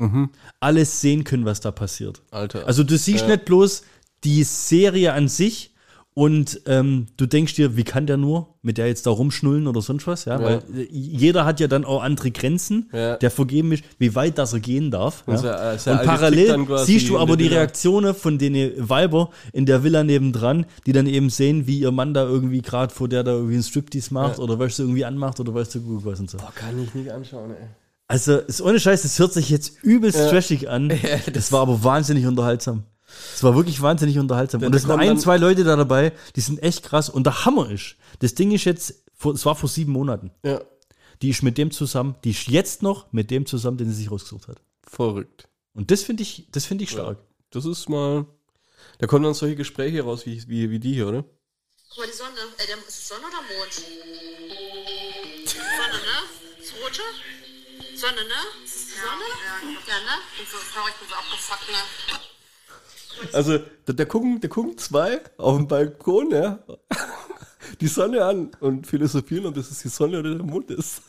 Mhm. 0.01 0.29
alles 0.61 1.01
sehen 1.01 1.25
können, 1.25 1.43
was 1.43 1.59
da 1.59 1.71
passiert. 1.71 2.21
Alter. 2.31 2.65
Also 2.65 2.83
du 2.85 2.97
siehst 2.97 3.23
Ja. 3.23 3.27
nicht 3.35 3.43
bloß 3.45 3.83
die 4.23 4.43
Serie 4.43 5.11
an 5.13 5.27
sich 5.27 5.73
und 6.19 6.59
ähm, 6.65 7.07
du 7.15 7.25
denkst 7.27 7.53
dir, 7.53 7.77
wie 7.77 7.85
kann 7.85 8.05
der 8.05 8.17
nur 8.17 8.55
mit 8.61 8.77
der 8.77 8.87
jetzt 8.87 9.05
da 9.07 9.09
rumschnullen 9.11 9.67
oder 9.67 9.81
sonst 9.81 10.05
was, 10.05 10.25
ja, 10.25 10.37
Ja. 10.37 10.43
weil 10.43 10.55
äh, 10.77 10.87
jeder 10.91 11.45
hat 11.45 11.61
ja 11.61 11.67
dann 11.69 11.85
auch 11.85 12.03
andere 12.03 12.29
Grenzen, 12.31 12.89
Ja. 12.91 13.15
der 13.15 13.31
vergeben 13.31 13.71
ist, 13.71 13.85
wie 13.99 14.15
weit 14.15 14.37
das 14.37 14.51
er 14.51 14.59
gehen 14.59 14.91
darf. 14.91 15.23
Und 15.27 15.35
Ja. 15.35 15.39
so, 15.39 15.47
äh, 15.47 15.79
so 15.79 15.91
Und 15.91 16.03
parallel 16.03 16.67
siehst 16.85 17.07
du 17.07 17.17
aber 17.17 17.37
die 17.37 17.45
Villa. 17.45 17.57
Reaktionen 17.59 18.13
von 18.13 18.37
den 18.37 18.53
Weiber 18.89 19.29
in 19.53 19.65
der 19.65 19.81
Villa 19.85 20.03
nebendran, 20.03 20.65
die 20.85 20.91
dann 20.91 21.07
eben 21.07 21.29
sehen, 21.29 21.67
wie 21.67 21.79
ihr 21.79 21.91
Mann 21.93 22.13
da 22.13 22.23
irgendwie 22.25 22.61
gerade 22.61 22.93
vor 22.93 23.07
der 23.07 23.23
da 23.23 23.31
irgendwie 23.31 23.53
einen 23.53 23.63
Striptease 23.63 24.13
macht 24.13 24.39
oder 24.39 24.59
weißt 24.59 24.79
du 24.79 24.83
irgendwie 24.83 25.05
anmacht 25.05 25.39
oder 25.39 25.53
weißt 25.53 25.75
du 25.75 25.81
gut 25.81 26.03
was 26.03 26.19
und 26.19 26.29
so. 26.29 26.37
Boah, 26.37 26.51
kann 26.53 26.83
ich 26.83 26.93
nicht 26.93 27.09
anschauen, 27.11 27.51
ey. 27.51 27.67
Also 28.09 28.39
ist 28.39 28.61
ohne 28.61 28.79
Scheiß, 28.79 29.03
das 29.03 29.17
hört 29.19 29.31
sich 29.31 29.49
jetzt 29.49 29.83
übelst 29.83 30.17
trashig 30.29 30.67
an. 30.69 30.91
das 31.33 31.53
war 31.53 31.61
aber 31.61 31.81
wahnsinnig 31.83 32.25
unterhaltsam. 32.25 32.83
Es 33.33 33.43
war 33.43 33.55
wirklich 33.55 33.81
wahnsinnig 33.81 34.17
unterhaltsam. 34.19 34.61
Und 34.63 34.71
da 34.71 34.77
es 34.77 34.83
sind 34.83 34.91
ein, 34.91 35.17
zwei 35.17 35.37
Leute 35.37 35.63
da 35.63 35.75
dabei, 35.75 36.11
die 36.35 36.41
sind 36.41 36.61
echt 36.61 36.83
krass. 36.83 37.09
Und 37.09 37.25
der 37.25 37.45
Hammer 37.45 37.69
ist, 37.71 37.95
das 38.19 38.35
Ding 38.35 38.51
ist 38.51 38.65
jetzt, 38.65 38.93
es 39.33 39.45
war 39.45 39.55
vor 39.55 39.69
sieben 39.69 39.91
Monaten. 39.93 40.31
Ja, 40.43 40.61
Die 41.21 41.29
ist 41.29 41.41
mit 41.43 41.57
dem 41.57 41.71
zusammen, 41.71 42.15
die 42.23 42.31
ist 42.31 42.47
jetzt 42.47 42.81
noch 42.83 43.11
mit 43.11 43.29
dem 43.31 43.45
zusammen, 43.45 43.77
den 43.77 43.89
sie 43.89 43.95
sich 43.95 44.11
rausgesucht 44.11 44.47
hat. 44.47 44.61
verrückt. 44.87 45.47
Und 45.73 45.91
das 45.91 46.01
finde 46.03 46.23
ich, 46.23 46.47
das 46.51 46.65
finde 46.65 46.83
ich 46.83 46.89
stark. 46.91 47.17
Das 47.51 47.65
ist 47.65 47.87
mal, 47.89 48.25
da 48.99 49.07
kommen 49.07 49.23
dann 49.23 49.33
solche 49.33 49.55
Gespräche 49.55 50.01
raus 50.03 50.25
wie, 50.25 50.43
wie, 50.47 50.69
wie 50.69 50.79
die 50.79 50.93
hier, 50.93 51.07
oder? 51.07 51.23
Guck 51.89 51.97
mal, 51.99 52.07
die 52.07 52.13
Sonne. 52.13 52.31
Äh, 52.57 52.67
der, 52.67 52.77
ist 52.77 52.89
es 52.89 53.07
Sonne 53.07 53.21
oder 53.21 53.41
Mond? 53.57 53.73
Sonne, 55.45 55.99
ne? 56.09 56.17
Ist 56.61 56.73
rote? 56.83 57.01
Sonne, 57.95 58.23
ne? 58.23 58.41
Sonne? 58.65 59.27
Ja, 59.39 59.55
ja 59.87 59.97
ne? 60.05 60.15
Ich 60.33 60.37
bin 60.39 60.47
so, 60.51 60.57
sorry, 60.73 60.91
ich 60.93 60.99
bin 60.99 61.07
so 61.09 61.15
abgefuckt, 61.15 61.67
ne? 61.69 61.81
Also, 63.33 63.59
da, 63.85 63.93
da, 63.93 64.05
gucken, 64.05 64.39
da 64.39 64.47
gucken 64.47 64.77
zwei 64.77 65.19
auf 65.37 65.57
dem 65.57 65.67
Balkon, 65.67 66.31
ja, 66.31 66.59
die 67.81 67.87
Sonne 67.87 68.23
an 68.23 68.51
und 68.59 68.87
philosophieren, 68.87 69.45
ob 69.45 69.55
das 69.55 69.69
jetzt 69.69 69.83
die 69.83 69.89
Sonne 69.89 70.19
oder 70.19 70.35
der 70.35 70.43
Mond 70.45 70.71
ist. 70.71 71.01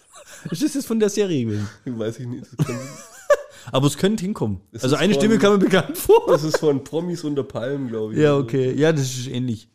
Ist 0.51 0.63
das 0.63 0.75
jetzt 0.75 0.87
von 0.87 0.99
der 0.99 1.09
Serie 1.11 1.45
gewesen? 1.45 1.69
Weiß 1.85 2.19
ich 2.19 2.27
nicht. 2.27 2.47
Aber 3.73 3.87
es 3.87 3.97
könnte 3.97 4.25
hinkommen. 4.25 4.61
Es 4.73 4.83
also 4.83 4.97
ist 4.97 5.03
eine 5.03 5.13
von- 5.15 5.21
Stimme 5.21 5.39
kam 5.39 5.53
mir 5.53 5.59
bekannt 5.59 5.97
vor. 5.97 6.25
das 6.29 6.43
ist 6.43 6.59
von 6.59 6.83
Promis 6.83 7.23
unter 7.25 7.45
Palmen, 7.45 7.89
glaube 7.89 8.15
ich. 8.15 8.19
Ja, 8.19 8.37
okay. 8.37 8.73
Ja, 8.73 8.93
das 8.93 9.03
ist 9.03 9.29
ähnlich. 9.29 9.69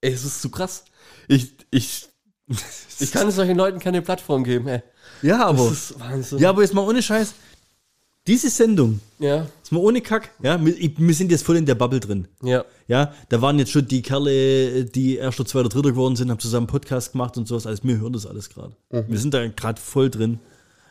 Ey, 0.00 0.12
es 0.12 0.24
ist 0.24 0.42
zu 0.42 0.50
krass. 0.50 0.84
Ich, 1.28 1.54
ich, 1.70 2.08
ich 2.98 3.12
kann 3.12 3.30
solchen 3.30 3.56
Leuten 3.56 3.78
keine 3.78 4.02
Plattform 4.02 4.44
geben, 4.44 4.68
ey. 4.68 4.82
Ja, 5.22 5.46
aber. 5.46 5.64
Das 5.68 5.90
ist 5.90 6.00
Wahnsinn. 6.00 6.38
Ja, 6.38 6.50
aber 6.50 6.62
jetzt 6.62 6.74
mal 6.74 6.86
ohne 6.86 7.02
Scheiß. 7.02 7.34
Diese 8.26 8.50
Sendung, 8.50 9.00
ja, 9.18 9.46
jetzt 9.58 9.70
mal 9.70 9.78
ohne 9.78 10.00
Kack, 10.00 10.30
ja, 10.42 10.62
wir, 10.64 10.74
wir 10.96 11.14
sind 11.14 11.30
jetzt 11.30 11.44
voll 11.44 11.56
in 11.56 11.66
der 11.66 11.74
Bubble 11.76 12.00
drin. 12.00 12.28
ja. 12.42 12.64
Ja, 12.88 13.12
da 13.30 13.42
waren 13.42 13.58
jetzt 13.58 13.72
schon 13.72 13.88
die 13.88 14.00
Kerle, 14.00 14.84
die 14.84 15.16
erster, 15.16 15.44
zweiter, 15.44 15.68
dritter 15.68 15.90
geworden 15.90 16.14
sind, 16.14 16.30
haben 16.30 16.38
zusammen 16.38 16.68
Podcast 16.68 17.10
gemacht 17.10 17.36
und 17.36 17.48
sowas. 17.48 17.66
Also 17.66 17.82
wir 17.82 17.98
hören 17.98 18.12
das 18.12 18.26
alles 18.26 18.48
gerade. 18.48 18.76
Wir 18.90 19.18
sind 19.18 19.34
da 19.34 19.44
gerade 19.48 19.80
voll 19.80 20.08
drin. 20.08 20.38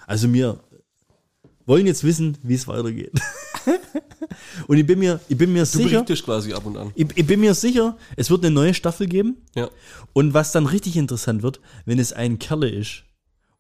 Also 0.06 0.34
wir 0.34 0.60
wollen 1.66 1.88
jetzt 1.88 2.04
wissen, 2.04 2.38
wie 2.44 2.56
es 2.56 2.68
weitergeht. 2.68 3.14
und 4.68 4.78
ich 4.78 4.86
bin 4.86 5.00
mir, 5.00 5.22
ich 5.30 5.38
bin 5.38 5.54
mir 5.54 5.62
Du 5.62 5.66
sicher, 5.68 5.90
berichtest 6.02 6.26
quasi 6.26 6.52
ab 6.52 6.66
und 6.66 6.76
an. 6.76 6.92
ich, 6.96 7.08
ich 7.16 7.26
bin 7.26 7.40
mir 7.40 7.54
sicher, 7.54 7.98
es 8.18 8.30
wird 8.30 8.44
eine 8.46 8.54
neue 8.54 8.74
Staffel 8.74 9.08
geben. 9.08 9.38
Ja. 9.56 9.70
Und 10.12 10.34
was 10.34 10.52
dann 10.52 10.66
richtig 10.66 10.98
interessant 10.98 11.44
wird, 11.44 11.62
wenn 11.86 11.98
es 11.98 12.12
ein 12.12 12.40
Kerle 12.40 12.70
ist 12.70 13.04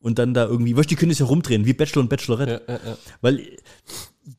und 0.05 0.19
dann 0.19 0.35
da 0.35 0.45
irgendwie, 0.45 0.77
weißt 0.77 0.85
du, 0.85 0.89
die 0.89 0.95
können 0.97 1.11
es 1.11 1.17
ja 1.17 1.25
rumdrehen, 1.25 1.65
wie 1.65 1.73
Bachelor 1.73 2.03
und 2.03 2.09
Bachelorette. 2.09 2.61
Ja, 2.67 2.73
ja. 2.73 2.97
Weil 3.21 3.57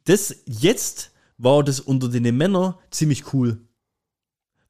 das 0.05 0.45
jetzt 0.47 1.11
war 1.39 1.65
das 1.65 1.81
unter 1.81 2.09
den 2.09 2.37
Männern 2.37 2.75
ziemlich 2.93 3.35
cool. 3.35 3.59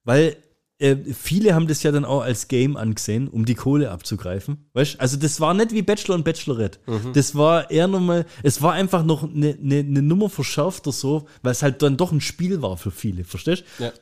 Weil 0.04 0.38
äh, 0.78 0.96
viele 1.12 1.54
haben 1.54 1.66
das 1.66 1.82
ja 1.82 1.92
dann 1.92 2.06
auch 2.06 2.22
als 2.22 2.48
Game 2.48 2.78
angesehen, 2.78 3.28
um 3.28 3.44
die 3.44 3.54
Kohle 3.54 3.90
abzugreifen. 3.90 4.70
Weißt 4.72 4.98
Also 4.98 5.18
das 5.18 5.38
war 5.38 5.52
nicht 5.52 5.72
wie 5.72 5.82
Bachelor 5.82 6.14
und 6.14 6.24
Bachelorette. 6.24 6.78
Das 7.12 7.34
war 7.34 7.70
eher 7.70 7.88
nochmal, 7.88 8.24
es 8.42 8.62
war 8.62 8.72
einfach 8.72 9.04
noch 9.04 9.24
eine 9.24 9.54
ne, 9.60 9.84
ne 9.84 10.00
Nummer 10.00 10.30
verschärfter 10.30 10.92
so, 10.92 11.28
weil 11.42 11.52
es 11.52 11.62
halt 11.62 11.82
dann 11.82 11.98
doch 11.98 12.10
ein 12.10 12.22
Spiel 12.22 12.62
war 12.62 12.78
für 12.78 12.90
viele, 12.90 13.24
verstehst 13.24 13.64
ja. 13.78 13.92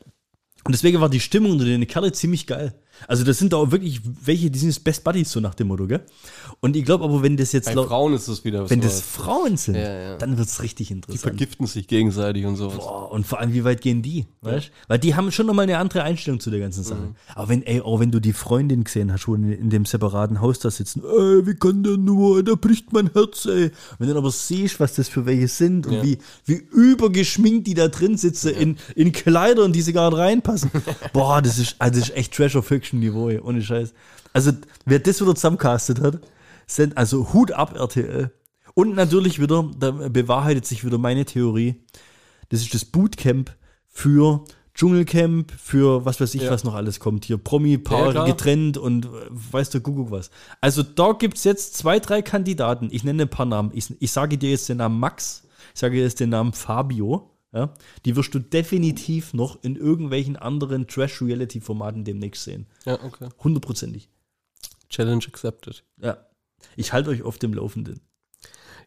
und 0.63 0.71
deswegen 0.71 1.01
war 1.01 1.09
die 1.09 1.19
Stimmung 1.19 1.51
unter 1.51 1.65
den 1.65 1.85
Kerle 1.87 2.13
ziemlich 2.13 2.47
geil. 2.47 2.73
Also 3.07 3.23
das 3.23 3.37
sind 3.37 3.53
da 3.53 3.57
auch 3.57 3.71
wirklich 3.71 4.01
welche, 4.23 4.49
die 4.49 4.59
sind 4.59 4.69
jetzt 4.69 4.83
Best 4.83 5.03
Buddies, 5.03 5.31
so 5.31 5.39
nach 5.39 5.53
dem 5.55 5.67
Motto, 5.67 5.87
gell? 5.87 6.01
Und 6.61 6.75
ich 6.75 6.85
glaube 6.85 7.03
aber, 7.03 7.21
wenn 7.23 7.37
das 7.37 7.51
jetzt, 7.51 7.65
Bei 7.73 7.83
Frauen 7.83 8.13
ist 8.13 8.27
es 8.27 8.43
wieder 8.45 8.69
wenn 8.69 8.81
sowas. 8.81 8.95
das 8.95 9.01
Frauen 9.05 9.57
sind, 9.57 9.75
Ja, 9.75 9.99
ja. 10.11 10.17
dann 10.17 10.37
wird's 10.37 10.61
richtig 10.61 10.87
Die 10.87 10.93
interessant. 10.93 11.21
vergiften 11.21 11.67
sich 11.67 11.87
gegenseitig 11.87 12.45
und 12.45 12.55
sowas. 12.55 12.77
Boah, 12.77 13.11
und 13.11 13.25
vor 13.27 13.39
allem, 13.39 13.53
wie 13.53 13.63
weit 13.63 13.81
gehen 13.81 14.01
die? 14.01 14.25
Weißt? 14.41 14.71
Weil 14.87 14.99
die 14.99 15.15
haben 15.15 15.31
schon 15.31 15.45
nochmal 15.45 15.63
eine 15.63 15.77
andere 15.77 16.03
Einstellung 16.03 16.39
zu 16.39 16.49
der 16.51 16.59
ganzen 16.59 16.83
Sache. 16.83 16.99
Mhm. 17.01 17.15
Aber 17.35 17.49
wenn, 17.49 17.63
ey, 17.63 17.81
auch 17.81 17.99
wenn 17.99 18.11
du 18.11 18.19
die 18.19 18.33
Freundin 18.33 18.83
gesehen 18.83 19.11
hast, 19.11 19.27
wo 19.27 19.35
in, 19.35 19.51
in 19.51 19.69
dem 19.69 19.85
separaten 19.85 20.41
Haus 20.41 20.59
da 20.59 20.71
sitzen, 20.71 21.01
ey, 21.03 21.45
wie 21.47 21.55
kann 21.55 21.83
der 21.83 21.97
nur, 21.97 22.43
da 22.43 22.55
bricht 22.55 22.93
mein 22.93 23.09
Herz, 23.13 23.45
ey. 23.45 23.71
Wenn 23.99 24.07
du 24.07 24.13
dann 24.13 24.17
aber 24.17 24.31
siehst, 24.31 24.79
was 24.79 24.95
das 24.95 25.07
für 25.09 25.25
welche 25.25 25.47
sind 25.47 25.87
und 25.87 25.93
Ja. 25.93 26.03
wie, 26.03 26.17
wie 26.45 26.55
übergeschminkt 26.71 27.67
die 27.67 27.73
da 27.73 27.87
drin 27.87 28.17
sitzen 28.17 28.49
in, 28.53 28.77
in 28.95 29.11
Kleidern, 29.11 29.73
die 29.73 29.81
sie 29.81 29.93
gar 29.93 30.09
nicht 30.09 30.19
reinpassen. 30.19 30.71
Boah, 31.13 31.41
das 31.41 31.57
ist, 31.59 31.75
also 31.79 31.99
das 31.99 32.09
ist 32.09 32.15
echt 32.15 32.35
Treasure-Fiction-Niveau, 32.89 33.29
ey, 33.29 33.39
ohne 33.39 33.61
Scheiß. 33.61 33.93
Also, 34.33 34.51
wer 34.85 34.99
das 34.99 35.21
wieder 35.21 35.35
zusammengecastet 35.35 36.01
hat, 36.01 36.19
sind, 36.67 36.97
also 36.97 37.33
Hut 37.33 37.51
ab, 37.51 37.75
RTL. 37.75 38.31
Und 38.73 38.95
natürlich 38.95 39.39
wieder, 39.39 39.69
da 39.77 39.91
bewahrheitet 39.91 40.65
sich 40.65 40.83
wieder 40.85 40.97
meine 40.97 41.25
Theorie, 41.25 41.83
das 42.49 42.61
ist 42.61 42.73
das 42.73 42.85
Bootcamp 42.85 43.55
für 43.87 44.43
Dschungelcamp, 44.73 45.51
für 45.57 46.03
was 46.03 46.19
weiß 46.19 46.35
ich, 46.35 46.43
Ja. 46.43 46.51
was 46.51 46.65
noch 46.65 46.73
alles 46.73 46.99
kommt. 46.99 47.23
Hier 47.25 47.37
Promi-Paare 47.37 48.13
Ja, 48.13 48.25
getrennt 48.25 48.77
und 48.77 49.05
äh, 49.05 49.09
weißt 49.29 49.73
du, 49.73 49.79
guck, 49.79 49.95
guck 49.95 50.11
was. 50.11 50.29
Also 50.59 50.83
da 50.83 51.13
gibt 51.13 51.37
es 51.37 51.45
jetzt 51.45 51.77
zwei, 51.77 51.99
drei 51.99 52.21
Kandidaten. 52.21 52.89
Ich 52.91 53.05
nenne 53.05 53.23
ein 53.23 53.29
paar 53.29 53.45
Namen. 53.45 53.71
Ich, 53.73 53.93
ich 54.01 54.11
sage 54.11 54.37
dir 54.37 54.49
jetzt 54.51 54.67
den 54.67 54.77
Namen 54.77 54.99
Max, 54.99 55.43
ich 55.73 55.79
sage 55.79 55.95
dir 55.95 56.03
jetzt 56.03 56.19
den 56.19 56.29
Namen 56.29 56.51
Fabio. 56.51 57.31
Ja? 57.55 57.73
Die 58.03 58.15
wirst 58.17 58.35
du 58.35 58.39
definitiv 58.39 59.33
noch 59.33 59.63
in 59.63 59.77
irgendwelchen 59.77 60.35
anderen 60.35 60.87
Trash-Reality-Formaten 60.87 62.03
demnächst 62.03 62.43
sehen. 62.43 62.67
Ja, 62.85 63.01
okay. 63.01 63.29
Hundertprozentig. 63.43 64.09
Challenge 64.89 65.23
accepted. 65.25 65.83
Ja. 66.01 66.17
Ich 66.75 66.91
halte 66.91 67.09
euch 67.11 67.23
auf 67.23 67.39
dem 67.39 67.53
Laufenden. 67.53 68.01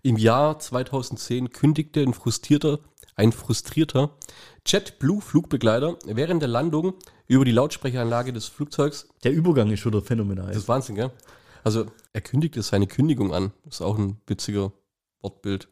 Im 0.02 0.16
Jahr 0.16 0.58
2010 0.58 1.50
kündigte 1.50 2.02
ein 2.02 2.12
frustrierter, 2.12 2.80
ein 3.16 3.32
frustrierter 3.32 4.16
JetBlue-Flugbegleiter 4.66 5.98
während 6.04 6.42
der 6.42 6.48
Landung 6.48 6.94
über 7.26 7.46
die 7.46 7.52
Lautsprecheranlage 7.52 8.32
des 8.34 8.46
Flugzeugs. 8.46 9.08
Der 9.24 9.32
Übergang 9.32 9.70
ist 9.70 9.84
wieder 9.86 10.02
phänomenal. 10.02 10.48
Das 10.48 10.58
ist 10.58 10.68
Wahnsinn, 10.68 10.94
gell? 10.94 11.10
Also, 11.64 11.86
er 12.12 12.20
kündigte 12.20 12.62
seine 12.62 12.86
Kündigung 12.86 13.32
an. 13.34 13.52
Ist 13.66 13.80
auch 13.80 13.98
ein 13.98 14.20
witziger 14.26 14.72
Wortbild. 15.20 15.68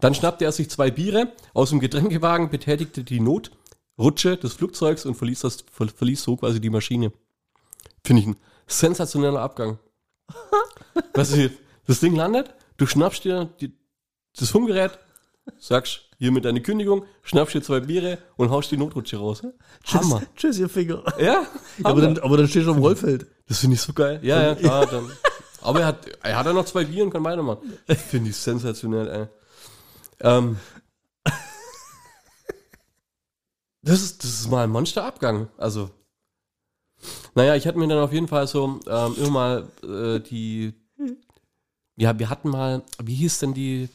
Dann 0.00 0.14
schnappte 0.14 0.44
er 0.44 0.52
sich 0.52 0.70
zwei 0.70 0.90
Biere 0.90 1.32
aus 1.54 1.70
dem 1.70 1.80
Getränkewagen, 1.80 2.50
betätigte 2.50 3.04
die 3.04 3.20
Notrutsche 3.20 4.36
des 4.36 4.54
Flugzeugs 4.54 5.06
und 5.06 5.14
verließ, 5.14 5.40
das, 5.40 5.64
ver, 5.70 5.88
verließ 5.88 6.22
so 6.22 6.36
quasi 6.36 6.60
die 6.60 6.70
Maschine. 6.70 7.12
Finde 8.04 8.22
ich 8.22 8.28
ein 8.28 8.36
sensationeller 8.66 9.40
Abgang. 9.40 9.78
Was 11.14 11.32
ist, 11.32 11.54
das 11.86 12.00
Ding 12.00 12.14
landet, 12.14 12.54
du 12.76 12.86
schnappst 12.86 13.24
dir 13.24 13.48
die, 13.60 13.72
das 14.38 14.50
Funkgerät, 14.50 14.98
sagst 15.58 16.02
hier 16.18 16.32
mit 16.32 16.44
deiner 16.44 16.60
Kündigung, 16.60 17.04
schnappst 17.22 17.54
dir 17.54 17.62
zwei 17.62 17.80
Biere 17.80 18.18
und 18.36 18.50
haust 18.50 18.70
die 18.70 18.76
Notrutsche 18.76 19.16
raus. 19.16 19.42
Hammer. 19.86 20.22
Tschüss, 20.36 20.58
ihr 20.58 20.68
Finger. 20.68 21.02
Ja, 21.20 21.46
Aber 21.82 22.00
dann, 22.00 22.18
aber 22.18 22.36
dann 22.36 22.48
stehst 22.48 22.66
du 22.66 22.72
am 22.72 22.78
Rollfeld. 22.78 23.26
Das 23.46 23.60
finde 23.60 23.74
ich 23.74 23.80
so 23.80 23.92
geil. 23.92 24.20
Ja, 24.22 24.42
ja, 24.42 24.54
klar. 24.54 24.86
Dann. 24.86 25.10
Aber 25.62 25.80
er 25.80 25.86
hat, 25.86 26.06
er 26.22 26.36
hat 26.36 26.46
ja 26.46 26.52
noch 26.52 26.64
zwei 26.64 26.84
Bier 26.84 27.04
und 27.04 27.10
kann 27.10 27.24
weitermachen. 27.24 27.72
Finde 27.86 28.30
ich 28.30 28.36
sensationell, 28.36 29.08
ey. 29.08 29.26
Ähm, 30.20 30.58
das, 33.82 34.02
ist, 34.02 34.24
das 34.24 34.40
ist 34.40 34.50
mal 34.50 34.64
ein 34.64 34.70
Monsterabgang. 34.70 35.48
Also, 35.56 35.90
naja, 37.34 37.54
ich 37.54 37.66
hatte 37.66 37.78
mir 37.78 37.88
dann 37.88 37.98
auf 37.98 38.12
jeden 38.12 38.28
Fall 38.28 38.46
so 38.46 38.80
ähm, 38.86 39.14
immer 39.18 39.30
mal 39.30 39.68
äh, 39.82 40.20
die. 40.20 40.74
Ja, 41.96 42.18
wir 42.18 42.30
hatten 42.30 42.48
mal, 42.50 42.82
wie 43.02 43.14
hieß 43.16 43.40
denn 43.40 43.54
die, 43.54 43.88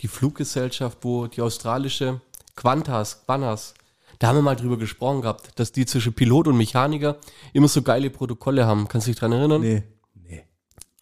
die 0.00 0.08
Fluggesellschaft, 0.08 0.98
wo 1.02 1.26
die 1.26 1.40
australische 1.40 2.20
Qantas, 2.54 3.24
Qantas, 3.26 3.74
da 4.18 4.28
haben 4.28 4.36
wir 4.36 4.42
mal 4.42 4.56
drüber 4.56 4.78
gesprochen 4.78 5.22
gehabt, 5.22 5.58
dass 5.58 5.72
die 5.72 5.86
zwischen 5.86 6.14
Pilot 6.14 6.48
und 6.48 6.56
Mechaniker 6.56 7.16
immer 7.52 7.68
so 7.68 7.82
geile 7.82 8.10
Protokolle 8.10 8.66
haben. 8.66 8.88
Kannst 8.88 9.06
du 9.06 9.10
dich 9.10 9.18
dran 9.18 9.32
erinnern? 9.32 9.60
Nee. 9.60 9.82
Nee. 10.14 10.44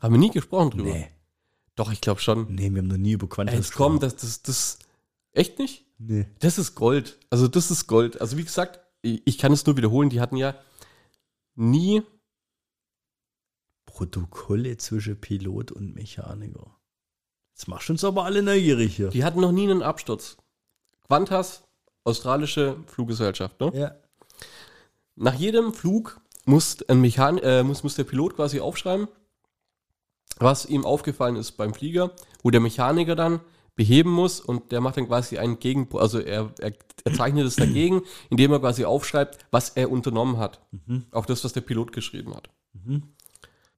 Haben 0.01 0.15
wir 0.15 0.19
nie 0.19 0.31
gesprochen 0.31 0.71
drüber. 0.71 0.91
Nee. 0.91 1.14
Doch, 1.77 1.93
ich 1.93 2.01
glaube 2.01 2.21
schon. 2.21 2.55
Nee, 2.55 2.71
wir 2.71 2.83
haben 2.83 2.89
noch 2.89 2.97
nie 2.97 3.13
über 3.13 3.29
Quantas 3.29 3.55
jetzt 3.55 3.73
komm, 3.73 3.99
das, 3.99 4.17
das, 4.17 4.43
das, 4.43 4.79
echt 5.33 5.59
nicht? 5.59 5.87
Nee. 5.99 6.27
Das 6.41 6.59
ist 6.59 6.75
Gold. 6.75 7.19
Also 7.31 7.49
das 7.49 7.71
ist 7.71 7.87
Gold. 7.87 8.21
Also 8.21 8.37
wie 8.37 8.45
gesagt, 8.45 8.81
ich, 9.03 9.23
ich 9.25 9.39
kann 9.39 9.53
es 9.53 9.67
nur 9.67 9.77
wiederholen, 9.77 10.11
die 10.11 10.21
hatten 10.21 10.37
ja 10.37 10.55
nie, 11.55 12.03
Protokolle 13.87 14.77
zwischen 14.77 15.21
Pilot 15.21 15.71
und 15.71 15.95
Mechaniker. 15.95 16.77
Jetzt 17.53 17.69
machst 17.69 17.89
du 17.89 17.93
uns 17.93 18.03
aber 18.03 18.25
alle 18.25 18.43
neugierig 18.43 18.97
hier. 18.97 19.11
die 19.11 19.25
hatten 19.25 19.41
noch 19.41 19.53
nie 19.53 19.71
einen 19.71 19.83
Absturz. 19.83 20.37
Qantas, 21.09 21.63
australische 22.03 22.77
Fluggesellschaft, 22.87 23.61
ne? 23.61 23.71
Ja. 23.73 23.95
Nach 25.15 25.35
jedem 25.35 25.73
Flug 25.73 26.21
muss, 26.45 26.83
ein 26.89 27.01
Mechan 27.01 27.39
äh, 27.39 27.63
muss, 27.63 27.85
muss 27.85 27.95
der 27.95 28.03
Pilot 28.05 28.35
quasi 28.35 28.59
aufschreiben, 28.59 29.07
was 30.39 30.67
ihm 30.67 30.85
aufgefallen 30.85 31.37
ist 31.37 31.53
beim 31.53 31.73
Flieger, 31.75 32.11
wo 32.43 32.51
der 32.51 32.61
Mechaniker 32.61 33.17
dann 33.17 33.41
beheben 33.77 34.11
muss 34.11 34.41
und 34.41 34.73
der 34.73 34.81
macht 34.81 34.97
dann 34.97 35.09
quasi 35.09 35.37
einen 35.39 35.59
Gegen, 35.59 35.89
also 35.95 36.21
er, 36.21 36.53
er, 36.61 36.73
er 37.05 37.13
zeichnet 37.13 37.45
es 37.47 37.57
dagegen, 37.57 38.03
indem 38.31 38.53
er 38.53 38.61
quasi 38.61 38.85
aufschreibt, 38.85 39.45
was 39.51 39.71
er 39.71 39.91
unternommen 39.91 40.39
hat. 40.39 40.61
Auch 41.11 41.27
das, 41.27 41.43
was 41.45 41.53
der 41.53 41.63
Pilot 41.63 41.93
geschrieben 41.93 42.35
hat. 42.35 42.49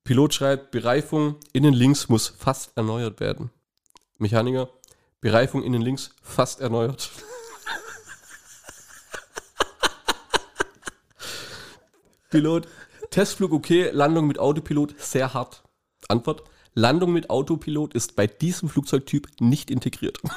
Pilot 0.04 0.34
schreibt, 0.34 0.70
Bereifung 0.70 1.36
innen 1.52 1.74
links 1.74 2.08
muss 2.08 2.28
fast 2.28 2.76
erneuert 2.76 3.18
werden. 3.20 3.50
Mechaniker, 4.18 4.68
Bereifung 5.20 5.62
innen 5.62 5.82
links 5.82 6.14
fast 6.22 6.60
erneuert. 6.60 7.10
Pilot, 12.30 12.66
Testflug 13.10 13.52
okay, 13.52 13.90
Landung 13.90 14.26
mit 14.26 14.38
Autopilot 14.38 14.94
sehr 14.98 15.34
hart. 15.34 15.62
Antwort, 16.08 16.42
Landung 16.74 17.12
mit 17.12 17.30
Autopilot 17.30 17.94
ist 17.94 18.16
bei 18.16 18.26
diesem 18.26 18.68
Flugzeugtyp 18.68 19.28
nicht 19.40 19.70
integriert. 19.70 20.18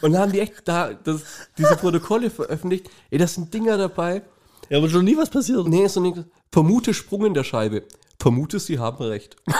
Und 0.00 0.12
dann 0.12 0.22
haben 0.22 0.32
die 0.32 0.40
echt 0.40 0.54
da 0.64 0.94
das, 0.94 1.22
diese 1.58 1.76
Protokolle 1.76 2.30
veröffentlicht. 2.30 2.88
Ey, 3.10 3.18
das 3.18 3.34
sind 3.34 3.52
Dinger 3.52 3.76
dabei. 3.76 4.22
Ja, 4.68 4.78
aber 4.78 4.88
schon 4.88 5.04
nie 5.04 5.16
was 5.16 5.30
passiert. 5.30 5.66
Nee, 5.68 5.86
so 5.88 6.00
nicht. 6.00 6.24
Vermute 6.50 6.94
Sprung 6.94 7.26
in 7.26 7.34
der 7.34 7.44
Scheibe. 7.44 7.84
Vermute, 8.18 8.58
sie 8.58 8.78
haben 8.78 9.04
recht. 9.04 9.36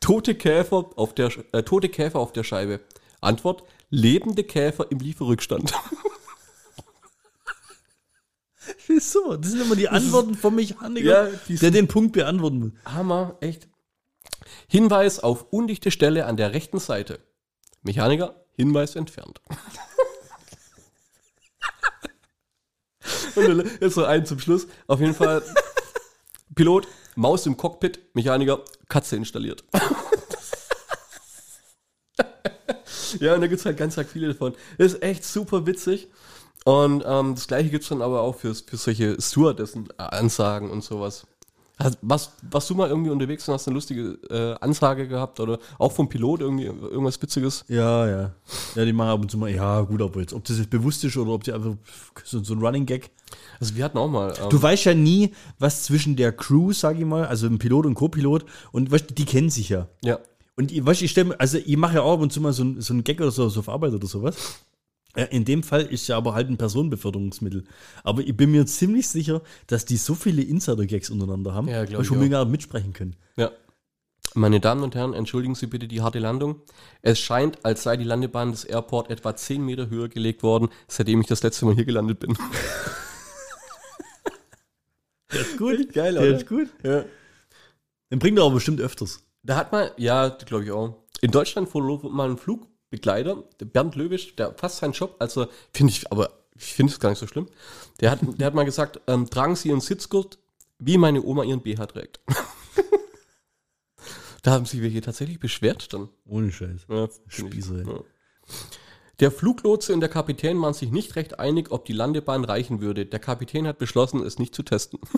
tote 0.00 0.34
Käfer 0.34 0.90
auf 0.96 1.14
der 1.14 1.30
äh, 1.52 1.62
tote 1.62 1.88
Käfer 1.88 2.18
auf 2.18 2.32
der 2.32 2.44
Scheibe. 2.44 2.80
Antwort: 3.20 3.64
lebende 3.90 4.44
Käfer 4.44 4.90
im 4.90 4.98
Lieferrückstand. 4.98 5.72
Wieso? 8.86 9.36
Das 9.36 9.50
sind 9.50 9.60
immer 9.60 9.76
die 9.76 9.88
Antworten 9.88 10.34
vom 10.34 10.54
Mechaniker, 10.54 11.30
Ja, 11.30 11.38
der 11.48 11.70
den 11.70 11.88
Punkt 11.88 12.12
beantworten 12.12 12.58
muss. 12.58 12.72
Hammer, 12.84 13.36
echt. 13.40 13.68
Hinweis 14.68 15.20
auf 15.20 15.46
undichte 15.50 15.90
Stelle 15.90 16.26
an 16.26 16.36
der 16.36 16.52
rechten 16.52 16.78
Seite. 16.78 17.20
Mechaniker, 17.82 18.44
Hinweis 18.54 18.96
entfernt. 18.96 19.40
Und 23.34 23.64
jetzt 23.80 23.96
noch 23.96 24.04
einen 24.04 24.26
zum 24.26 24.38
Schluss. 24.38 24.66
Auf 24.86 25.00
jeden 25.00 25.14
Fall, 25.14 25.42
Pilot, 26.54 26.86
Maus 27.14 27.46
im 27.46 27.56
Cockpit, 27.56 28.00
Mechaniker, 28.14 28.62
Katze 28.88 29.16
installiert. 29.16 29.64
ja, 33.20 33.34
und 33.34 33.40
da 33.40 33.46
gibt 33.46 33.60
es 33.60 33.66
halt 33.66 33.76
ganz 33.76 33.96
arg 33.98 34.08
viele 34.08 34.28
davon. 34.28 34.54
Das 34.78 34.92
ist 34.94 35.02
echt 35.02 35.24
super 35.24 35.66
witzig. 35.66 36.08
Und 36.64 37.02
ähm, 37.06 37.34
das 37.34 37.46
gleiche 37.48 37.70
gibt 37.70 37.82
es 37.82 37.88
dann 37.88 38.02
aber 38.02 38.20
auch 38.20 38.36
für, 38.36 38.54
für 38.54 38.76
solche 38.76 39.20
Stewardessen-Ansagen 39.20 40.70
und 40.70 40.84
sowas. 40.84 41.26
Hast, 41.78 41.98
was, 42.02 42.32
warst 42.50 42.70
du 42.70 42.74
mal 42.74 42.88
irgendwie 42.88 43.10
unterwegs 43.10 43.48
und 43.48 43.54
hast 43.54 43.66
eine 43.66 43.74
lustige 43.74 44.18
äh, 44.30 44.54
Ansage 44.64 45.08
gehabt 45.08 45.40
oder 45.40 45.58
auch 45.78 45.90
vom 45.90 46.08
Pilot 46.08 46.40
irgendwie 46.42 46.66
irgendwas 46.66 47.20
Witziges? 47.20 47.64
Ja, 47.66 48.06
ja. 48.06 48.30
Ja, 48.76 48.84
die 48.84 48.92
machen 48.92 49.08
ab 49.08 49.20
und 49.22 49.30
zu 49.30 49.38
mal, 49.38 49.50
ja, 49.50 49.80
gut, 49.80 50.00
aber 50.02 50.20
jetzt, 50.20 50.32
ob 50.34 50.44
das 50.44 50.58
jetzt 50.58 50.70
bewusst 50.70 51.02
ist 51.02 51.16
oder 51.16 51.32
ob 51.32 51.42
die 51.42 51.52
einfach 51.52 51.74
so, 52.24 52.44
so 52.44 52.54
ein 52.54 52.60
Running 52.60 52.86
Gag. 52.86 53.10
Also 53.58 53.74
wir 53.74 53.84
hatten 53.84 53.98
auch 53.98 54.08
mal. 54.08 54.32
Ähm, 54.40 54.50
Du 54.50 54.62
weißt 54.62 54.84
ja 54.84 54.94
nie, 54.94 55.32
was 55.58 55.82
zwischen 55.84 56.14
der 56.14 56.30
Crew, 56.32 56.72
sag 56.72 56.98
ich 56.98 57.04
mal, 57.06 57.24
also 57.26 57.46
ein 57.46 57.58
Pilot 57.58 57.86
und 57.86 57.94
Co-Pilot, 57.94 58.44
und 58.70 58.90
weißt, 58.92 59.18
die 59.18 59.24
kennen 59.24 59.50
sich 59.50 59.70
ja. 59.70 59.88
ja. 60.04 60.18
Und 60.54 60.70
ich, 60.70 60.84
weißt, 60.84 61.02
ich 61.02 61.10
stelle 61.10 61.40
also 61.40 61.58
ich 61.58 61.76
mache 61.78 61.94
ja 61.96 62.02
auch 62.02 62.12
ab 62.14 62.20
und 62.20 62.32
zu 62.32 62.40
mal 62.40 62.52
so, 62.52 62.62
ein- 62.62 62.80
so 62.80 62.92
einen 62.92 63.02
Gag 63.02 63.20
oder 63.20 63.30
so, 63.32 63.48
so 63.48 63.60
auf 63.60 63.68
Arbeit 63.70 63.94
oder 63.94 64.06
sowas. 64.06 64.36
Ja, 65.16 65.24
in 65.24 65.44
dem 65.44 65.62
Fall 65.62 65.82
ist 65.82 66.06
ja 66.08 66.16
aber 66.16 66.32
halt 66.34 66.48
ein 66.48 66.56
Personenbeförderungsmittel. 66.56 67.64
Aber 68.02 68.22
ich 68.22 68.34
bin 68.36 68.50
mir 68.50 68.64
ziemlich 68.66 69.08
sicher, 69.08 69.42
dass 69.66 69.84
die 69.84 69.96
so 69.98 70.14
viele 70.14 70.42
Insider-Gags 70.42 71.10
untereinander 71.10 71.52
haben, 71.54 71.68
Ja, 71.68 71.82
auch. 71.82 71.86
gar 71.90 72.44
nicht 72.44 72.50
mitsprechen 72.50 72.92
können. 72.94 73.16
Ja. 73.36 73.50
Meine 74.34 74.60
Damen 74.60 74.82
und 74.82 74.94
Herren, 74.94 75.12
entschuldigen 75.12 75.54
Sie 75.54 75.66
bitte 75.66 75.86
die 75.86 76.00
harte 76.00 76.18
Landung. 76.18 76.62
Es 77.02 77.18
scheint, 77.20 77.62
als 77.66 77.82
sei 77.82 77.98
die 77.98 78.04
Landebahn 78.04 78.52
des 78.52 78.64
Airport 78.64 79.10
etwa 79.10 79.36
10 79.36 79.62
Meter 79.62 79.90
höher 79.90 80.08
gelegt 80.08 80.42
worden, 80.42 80.68
seitdem 80.88 81.20
ich 81.20 81.26
das 81.26 81.42
letzte 81.42 81.66
Mal 81.66 81.74
hier 81.74 81.84
gelandet 81.84 82.18
bin. 82.20 82.38
Der 85.32 85.40
ist 85.40 85.56
gut. 85.58 85.92
Geil, 85.92 86.14
Der 86.14 86.22
oder? 86.22 86.36
ist 86.36 86.46
gut. 86.46 86.68
Ja. 86.82 87.04
Den 88.10 88.18
bringt 88.18 88.38
er 88.38 88.44
aber 88.44 88.54
bestimmt 88.54 88.80
öfters. 88.80 89.22
Da 89.42 89.56
hat 89.56 89.72
man, 89.72 89.90
ja, 89.96 90.28
glaube 90.28 90.64
ich 90.64 90.70
auch. 90.70 90.96
In 91.20 91.30
Deutschland 91.30 91.68
fuhr 91.68 91.82
mal 92.10 92.30
ein 92.30 92.36
Flugbegleiter, 92.36 92.71
der 93.00 93.64
Bernd 93.64 93.96
Löwisch, 93.96 94.36
der 94.36 94.54
fast 94.54 94.78
seinen 94.78 94.92
Job, 94.92 95.16
also 95.18 95.46
finde 95.72 95.92
ich, 95.92 96.10
aber 96.10 96.30
ich 96.54 96.74
finde 96.74 96.92
es 96.92 97.00
gar 97.00 97.10
nicht 97.10 97.18
so 97.18 97.26
schlimm. 97.26 97.48
Der 98.00 98.10
hat, 98.10 98.20
der 98.22 98.46
hat 98.46 98.54
mal 98.54 98.64
gesagt, 98.64 99.00
ähm, 99.06 99.28
tragen 99.28 99.56
Sie 99.56 99.68
Ihren 99.68 99.80
Sitzgurt, 99.80 100.38
wie 100.78 100.98
meine 100.98 101.22
Oma 101.22 101.44
ihren 101.44 101.62
BH 101.62 101.86
trägt. 101.86 102.20
da 104.42 104.52
haben 104.52 104.66
sich 104.66 104.82
welche 104.82 105.00
tatsächlich 105.00 105.38
beschwert 105.38 105.92
dann. 105.92 106.08
Ohne 106.26 106.50
Scheiß. 106.50 106.86
Ja, 106.88 107.04
ey. 107.04 107.60
ja. 107.86 108.00
Der 109.20 109.30
Fluglotse 109.30 109.94
und 109.94 110.00
der 110.00 110.08
Kapitän 110.08 110.60
waren 110.60 110.74
sich 110.74 110.90
nicht 110.90 111.14
recht 111.14 111.38
einig, 111.38 111.70
ob 111.70 111.84
die 111.84 111.92
Landebahn 111.92 112.44
reichen 112.44 112.80
würde. 112.80 113.06
Der 113.06 113.20
Kapitän 113.20 113.68
hat 113.68 113.78
beschlossen, 113.78 114.24
es 114.24 114.38
nicht 114.38 114.54
zu 114.54 114.64
testen. 114.64 114.98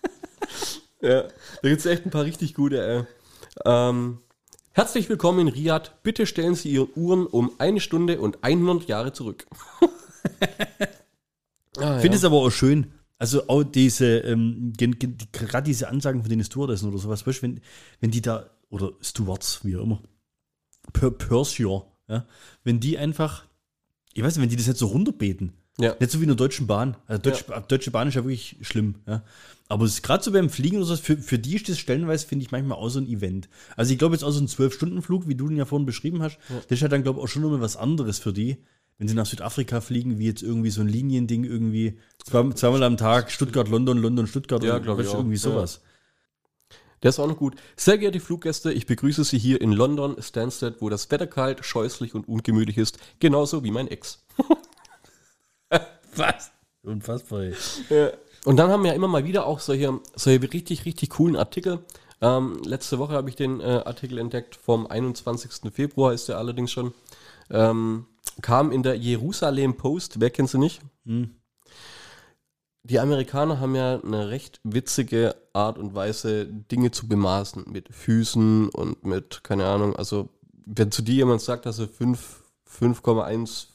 ja, 1.02 1.22
da 1.22 1.68
gibt 1.68 1.80
es 1.80 1.86
echt 1.86 2.06
ein 2.06 2.10
paar 2.10 2.24
richtig 2.24 2.54
gute. 2.54 2.82
Äh. 2.82 3.04
Ähm, 3.64 4.18
herzlich 4.72 5.08
willkommen 5.08 5.40
in 5.40 5.48
Riyadh. 5.48 5.90
Bitte 6.02 6.26
stellen 6.26 6.54
Sie 6.54 6.70
Ihre 6.70 6.96
Uhren 6.96 7.26
um 7.26 7.52
eine 7.58 7.80
Stunde 7.80 8.20
und 8.20 8.42
100 8.42 8.88
Jahre 8.88 9.12
zurück. 9.12 9.46
ah, 11.78 11.96
Ich 11.96 12.02
finde 12.02 12.16
es 12.16 12.24
aber 12.24 12.36
auch 12.36 12.50
schön. 12.50 12.92
Also 13.18 13.48
auch 13.48 13.64
diese, 13.64 14.18
ähm, 14.18 14.72
gerade 15.32 15.64
diese 15.64 15.88
Ansagen 15.88 16.22
von 16.22 16.30
den 16.30 16.44
Stewardessen 16.44 16.88
oder 16.88 16.98
sowas, 16.98 17.26
weißt 17.26 17.42
wenn, 17.42 17.60
wenn 18.00 18.12
die 18.12 18.22
da, 18.22 18.48
oder 18.70 18.92
Stewards, 19.00 19.64
wie 19.64 19.76
auch 19.76 19.82
immer, 19.82 20.02
per 20.92 21.10
Pursier, 21.10 21.84
ja, 22.06 22.26
wenn 22.62 22.78
die 22.78 22.96
einfach, 22.96 23.44
ich 24.14 24.22
weiß 24.22 24.36
nicht, 24.36 24.42
wenn 24.42 24.50
die 24.50 24.56
das 24.56 24.68
nicht 24.68 24.78
so 24.78 24.86
runterbeten, 24.86 25.52
ja. 25.80 25.94
nicht 25.98 26.10
so 26.10 26.18
wie 26.18 26.24
in 26.24 26.28
der 26.28 26.36
Deutschen 26.36 26.66
Bahn. 26.66 26.96
Also 27.06 27.22
Deutsche, 27.22 27.44
Deutsche 27.68 27.90
Bahn 27.90 28.08
ist 28.08 28.14
ja 28.14 28.24
wirklich 28.24 28.56
schlimm, 28.62 28.96
ja. 29.06 29.22
Aber 29.70 29.84
es 29.84 29.92
ist 29.94 30.02
gerade 30.02 30.24
so 30.24 30.32
beim 30.32 30.48
Fliegen 30.48 30.78
oder 30.78 30.86
so, 30.86 30.96
für, 30.96 31.18
für 31.18 31.38
die 31.38 31.56
ist 31.56 31.68
das 31.68 31.78
stellenweise, 31.78 32.26
finde 32.26 32.42
ich, 32.44 32.50
manchmal 32.50 32.78
auch 32.78 32.88
so 32.88 33.00
ein 33.00 33.06
Event. 33.06 33.50
Also 33.76 33.92
ich 33.92 33.98
glaube 33.98 34.14
jetzt 34.14 34.22
auch 34.24 34.30
so 34.30 34.40
ein 34.40 34.48
12-Stunden-Flug, 34.48 35.28
wie 35.28 35.34
du 35.34 35.46
den 35.48 35.58
ja 35.58 35.66
vorhin 35.66 35.84
beschrieben 35.84 36.22
hast, 36.22 36.38
das 36.48 36.64
ist 36.70 36.80
ja 36.80 36.88
dann, 36.88 37.02
glaube 37.02 37.18
ich, 37.18 37.24
auch 37.24 37.28
schon 37.28 37.42
nochmal 37.42 37.60
was 37.60 37.76
anderes 37.76 38.18
für 38.18 38.32
die, 38.32 38.56
wenn 38.96 39.08
sie 39.08 39.14
nach 39.14 39.26
Südafrika 39.26 39.82
fliegen, 39.82 40.18
wie 40.18 40.24
jetzt 40.26 40.42
irgendwie 40.42 40.70
so 40.70 40.80
ein 40.80 40.88
Liniending 40.88 41.44
irgendwie 41.44 41.98
zwei, 42.24 42.48
zweimal 42.54 42.82
am 42.82 42.96
Tag, 42.96 43.30
Stuttgart, 43.30 43.68
London, 43.68 43.98
London, 43.98 44.26
Stuttgart, 44.26 44.64
Ja, 44.64 44.76
und, 44.76 44.84
glaub 44.84 45.00
ich 45.00 45.08
auch. 45.08 45.16
irgendwie 45.16 45.36
Ja. 45.36 45.40
sowas. 45.42 45.82
Der 47.02 47.10
ist 47.10 47.18
auch 47.20 47.28
noch 47.28 47.36
gut. 47.36 47.54
Sehr 47.76 47.98
geehrte 47.98 48.20
Fluggäste, 48.20 48.72
ich 48.72 48.86
begrüße 48.86 49.22
Sie 49.22 49.38
hier 49.38 49.60
in 49.60 49.72
London, 49.72 50.16
Stansted, 50.20 50.76
wo 50.80 50.88
das 50.88 51.10
Wetter 51.10 51.26
kalt, 51.28 51.64
scheußlich 51.64 52.14
und 52.14 52.26
ungemütlich 52.26 52.78
ist. 52.78 52.98
Genauso 53.20 53.62
wie 53.64 53.70
mein 53.70 53.86
Ex. 53.88 54.24
Was? 56.16 56.50
Unfassbar, 56.82 57.42
ey. 57.42 57.54
Ja. 57.90 58.10
Und 58.44 58.56
dann 58.56 58.70
haben 58.70 58.82
wir 58.82 58.90
ja 58.90 58.96
immer 58.96 59.08
mal 59.08 59.24
wieder 59.24 59.46
auch 59.46 59.60
solche, 59.60 60.00
solche 60.14 60.52
richtig, 60.52 60.84
richtig 60.84 61.10
coolen 61.10 61.36
Artikel. 61.36 61.80
Ähm, 62.20 62.60
letzte 62.64 62.98
Woche 62.98 63.12
habe 63.12 63.28
ich 63.28 63.36
den 63.36 63.60
äh, 63.60 63.82
Artikel 63.84 64.18
entdeckt, 64.18 64.56
vom 64.56 64.86
21. 64.86 65.72
Februar 65.72 66.12
ist 66.12 66.28
der 66.28 66.38
allerdings 66.38 66.72
schon. 66.72 66.94
Ähm, 67.50 68.06
kam 68.42 68.72
in 68.72 68.82
der 68.82 68.96
Jerusalem 68.96 69.76
Post, 69.76 70.20
wer 70.20 70.30
kennt 70.30 70.50
sie 70.50 70.58
nicht? 70.58 70.80
Die 72.84 73.00
Amerikaner 73.00 73.60
haben 73.60 73.74
ja 73.74 74.00
eine 74.00 74.30
recht 74.30 74.60
witzige 74.64 75.36
Art 75.52 75.78
und 75.78 75.94
Weise, 75.94 76.46
Dinge 76.46 76.90
zu 76.90 77.08
bemaßen. 77.08 77.64
Mit 77.66 77.94
Füßen 77.94 78.68
und 78.70 79.04
mit, 79.04 79.42
keine 79.44 79.66
Ahnung, 79.66 79.96
also 79.96 80.28
wenn 80.64 80.90
zu 80.92 81.02
dir 81.02 81.14
jemand 81.14 81.40
sagt, 81.40 81.66
dass 81.66 81.78
er 81.78 81.88
5 81.88 82.42
5,1 82.68 83.66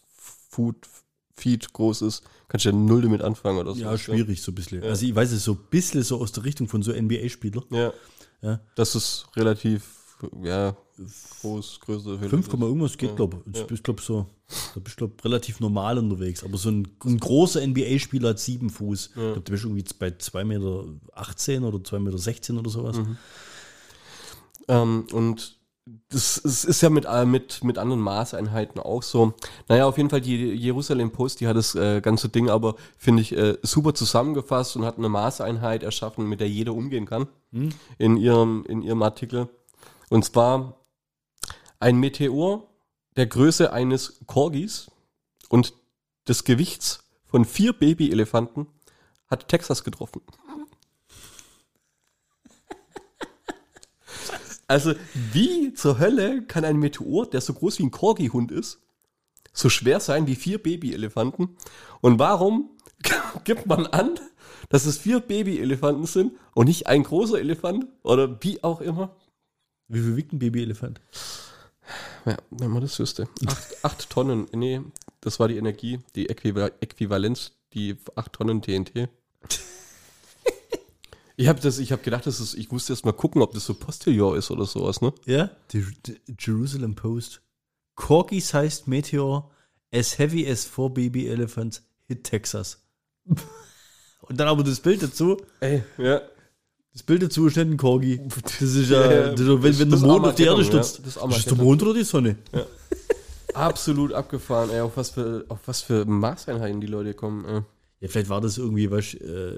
Foot 0.50 0.88
Feet 1.36 1.74
groß 1.74 2.04
ist, 2.04 2.24
kannst 2.48 2.66
du 2.66 2.70
ja 2.70 2.76
null 2.76 3.02
damit 3.02 3.22
anfangen 3.22 3.58
oder 3.58 3.74
so. 3.74 3.82
Ja, 3.82 3.98
schwierig 3.98 4.42
so 4.42 4.52
ein 4.52 4.56
bisschen. 4.56 4.84
Also 4.84 5.06
ich 5.06 5.16
weiß 5.16 5.32
es 5.32 5.44
so 5.44 5.54
ein 5.54 5.60
bisschen 5.70 6.04
so 6.04 6.20
aus 6.20 6.32
der 6.32 6.44
Richtung 6.44 6.68
von 6.68 6.84
so 6.84 6.92
NBA-Spieler. 6.92 7.64
Ja. 7.72 7.94
Ja. 8.42 8.60
Das 8.76 8.96
ist 8.96 9.26
relativ, 9.36 10.18
ja, 10.44 10.76
groß, 11.42 11.80
Größe. 11.80 12.20
5, 12.20 12.50
Komma 12.50 12.66
irgendwas 12.66 12.98
geht, 12.98 13.16
glaube 13.16 13.42
ich. 13.52 13.58
Ja. 13.58 13.66
Ich 13.72 13.82
glaube 13.82 14.02
so, 14.02 14.28
da 14.74 14.80
bist 14.80 15.00
du 15.00 15.10
relativ 15.24 15.60
normal 15.60 15.98
unterwegs. 15.98 16.44
Aber 16.44 16.58
so 16.58 16.70
ein, 16.70 16.88
ein 17.06 17.18
großer 17.18 17.66
NBA-Spieler 17.66 18.30
hat 18.30 18.40
7 18.40 18.70
Fuß. 18.70 19.08
Ich 19.08 19.14
glaube, 19.14 19.42
du 19.42 19.52
bist 19.52 19.64
irgendwie 19.64 19.86
bei 19.98 20.10
2,18 20.10 20.44
Meter 20.44 21.68
oder 21.68 21.78
2,16 21.78 22.00
Meter 22.00 22.60
oder 22.60 22.70
sowas. 22.70 23.00
Ähm, 24.68 25.08
und 25.12 25.58
das, 26.10 26.38
es 26.44 26.64
ist 26.64 26.82
ja 26.82 26.90
mit, 26.90 27.06
äh, 27.06 27.26
mit, 27.26 27.64
mit 27.64 27.78
anderen 27.78 28.02
Maßeinheiten 28.02 28.82
auch 28.82 29.04
so. 29.04 29.34
Naja, 29.68 29.86
auf 29.86 29.98
jeden 29.98 30.10
Fall 30.10 30.22
die 30.22 30.54
Jerusalem 30.54 31.12
Post, 31.12 31.42
die 31.42 31.48
hat 31.48 31.58
das 31.58 31.76
äh, 31.76 32.02
ganze 32.02 32.30
Ding 32.30 32.50
aber, 32.50 32.76
finde 32.98 33.22
ich, 33.22 33.36
äh, 33.36 33.58
super 33.62 33.94
zusammengefasst 33.94 34.76
und 34.76 34.86
hat 34.86 34.98
eine 34.98 35.10
Maßeinheit 35.10 35.84
erschaffen, 35.84 36.28
mit 36.28 36.40
der 36.40 36.50
jeder 36.50 36.74
umgehen 36.74 37.06
kann 37.06 37.28
in, 37.98 38.18
ihrem, 38.18 38.66
in 38.66 38.82
ihrem 38.82 39.04
Artikel. 39.04 39.50
Und 40.10 40.24
zwar 40.24 40.80
ein 41.80 41.98
Meteor 41.98 42.68
der 43.18 43.28
Größe 43.28 43.74
eines 43.74 44.22
Corgis 44.26 44.90
und 45.50 45.74
des 46.28 46.46
Gewichts 46.46 47.04
von 47.26 47.46
vier 47.46 47.74
Babyelefanten 47.74 48.68
hat 49.28 49.50
Texas 49.50 49.84
getroffen. 49.84 50.22
Also, 54.68 54.93
wie 55.14 55.74
zur 55.74 55.99
Hölle 55.99 56.43
kann 56.43 56.66
ein 56.66 56.78
Meteor, 56.78 57.30
der 57.30 57.41
so 57.41 57.53
groß 57.53 57.80
wie 57.80 57.84
ein 57.84 57.91
Corgi-Hund 57.91 58.51
ist, 58.51 58.80
so 59.53 59.70
schwer 59.70 59.99
sein 59.99 60.28
wie 60.28 60.36
vier 60.36 60.61
Babyelefanten? 60.61 61.57
Und 62.01 62.20
warum 62.20 62.72
gibt 63.43 63.66
man 63.66 63.88
an, 63.88 64.20
dass 64.70 64.86
es 64.86 64.97
vier 64.97 65.20
Babyelefanten 65.20 66.05
sind 66.05 66.34
und 66.53 66.68
nicht 66.68 66.88
ein 66.88 67.03
großer 67.03 67.39
Elefant 67.39 67.88
oder 68.01 68.41
wie 68.41 68.64
auch 68.64 68.82
immer? 68.82 69.16
Wie 69.88 69.99
viel 69.99 70.16
wiegt 70.16 70.34
ein 70.34 70.39
Babyelefant? 70.39 71.01
Ja, 72.26 72.38
wenn 72.49 72.72
man 72.72 72.82
das 72.82 72.97
wüsste. 72.99 73.28
Acht, 73.45 73.86
acht 73.86 74.09
Tonnen, 74.09 74.47
nee, 74.53 74.82
das 75.22 75.39
war 75.39 75.47
die 75.47 75.57
Energie, 75.57 75.99
die 76.16 76.30
Äquival 76.30 76.72
Äquivalenz, 76.80 77.51
die 77.74 77.97
acht 78.16 78.34
Tonnen 78.34 78.61
TNT. 78.61 79.09
Ich 81.36 81.48
habe 81.48 81.60
habe 81.62 82.04
gedacht, 82.04 82.26
das 82.28 82.40
ist, 82.40 82.54
ich 82.54 82.72
musste 82.72 82.94
erst 82.94 83.06
mal 83.06 83.12
gucken, 83.12 83.42
ob 83.42 83.54
das 83.54 83.66
so 83.66 83.74
Postillon 83.74 84.38
ist 84.38 84.52
oder 84.52 84.66
sowas, 84.66 85.02
ne? 85.02 85.14
Ja, 85.26 85.50
die, 85.72 85.86
die 86.06 86.20
Jerusalem 86.40 86.96
Post. 86.96 87.42
Corgis 87.96 88.54
heißt 88.54 88.88
Meteor 88.88 89.50
as 89.94 90.18
heavy 90.20 90.48
as 90.50 90.66
four 90.66 90.94
baby 90.94 91.28
elephants 91.28 91.82
hit 92.08 92.24
Texas. 92.24 92.84
Und 94.22 94.40
dann 94.40 94.48
aber 94.48 94.64
das 94.64 94.80
Bild 94.80 95.02
dazu. 95.04 95.38
Ey, 95.60 95.84
ja. 95.98 96.22
Das 96.94 97.02
Bild 97.04 97.24
dazu 97.24 97.48
ist 97.48 97.58
nicht 97.58 97.66
ein 97.68 97.78
Corgi. 97.78 98.22
Das 98.44 98.62
ist 98.62 98.90
ja, 98.90 99.02
Ja, 99.12 99.12
ja, 99.12 99.32
das 99.32 99.40
ist, 99.42 99.48
wenn, 99.48 99.62
das- 99.64 99.80
wenn 99.80 99.90
der 99.90 100.00
Mond 100.00 100.26
auf 100.28 100.36
die 100.36 100.44
Erde 100.44 100.52
Armageddon, 100.56 100.78
ja. 100.78 100.84
stürzt. 100.84 101.00
Das 101.00 101.08
ist 101.08 101.18
Armageddon. 101.18 101.58
der 101.58 101.66
Mond 101.66 101.84
oder 101.84 101.94
die 101.96 102.04
Sonne? 102.04 102.36
Absolut 103.54 104.14
abgefahren, 104.14 104.70
ey, 104.70 104.80
auf 104.82 104.98
was 104.98 105.12
für, 105.12 105.46
auf 105.50 105.60
was 105.66 105.82
für 105.82 106.06
Maßeinheiten 106.06 106.82
die 106.82 106.88
Leute 106.88 107.14
kommen. 107.14 107.46
Ey. 107.46 107.62
Ja, 108.00 108.08
vielleicht 108.08 108.30
war 108.30 108.42
das 108.42 108.58
irgendwie, 108.58 108.90
was 108.92 109.14
äh, 109.16 109.58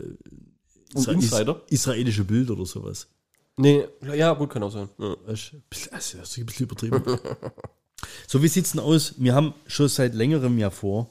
Isra- 0.94 1.14
Insider? 1.14 1.62
israelische 1.70 2.24
Bild 2.24 2.50
oder 2.50 2.66
sowas. 2.66 3.08
Nee, 3.58 3.86
ja, 4.14 4.34
gut, 4.34 4.50
kann 4.50 4.64
auch 4.64 4.72
sein. 4.72 4.90
Ja. 4.98 5.16
Also, 5.26 5.58
das 5.92 6.14
ist 6.14 6.38
ein 6.38 6.46
bisschen 6.46 6.66
übertrieben. 6.66 7.02
so, 8.28 8.44
wie 8.44 8.48
sieht's 8.50 8.72
denn 8.74 8.82
aus? 8.82 9.16
Wir 9.18 9.34
haben 9.34 9.54
schon 9.66 9.88
seit 9.88 10.14
längerem 10.14 10.58
ja 10.58 10.70
vor, 10.70 11.10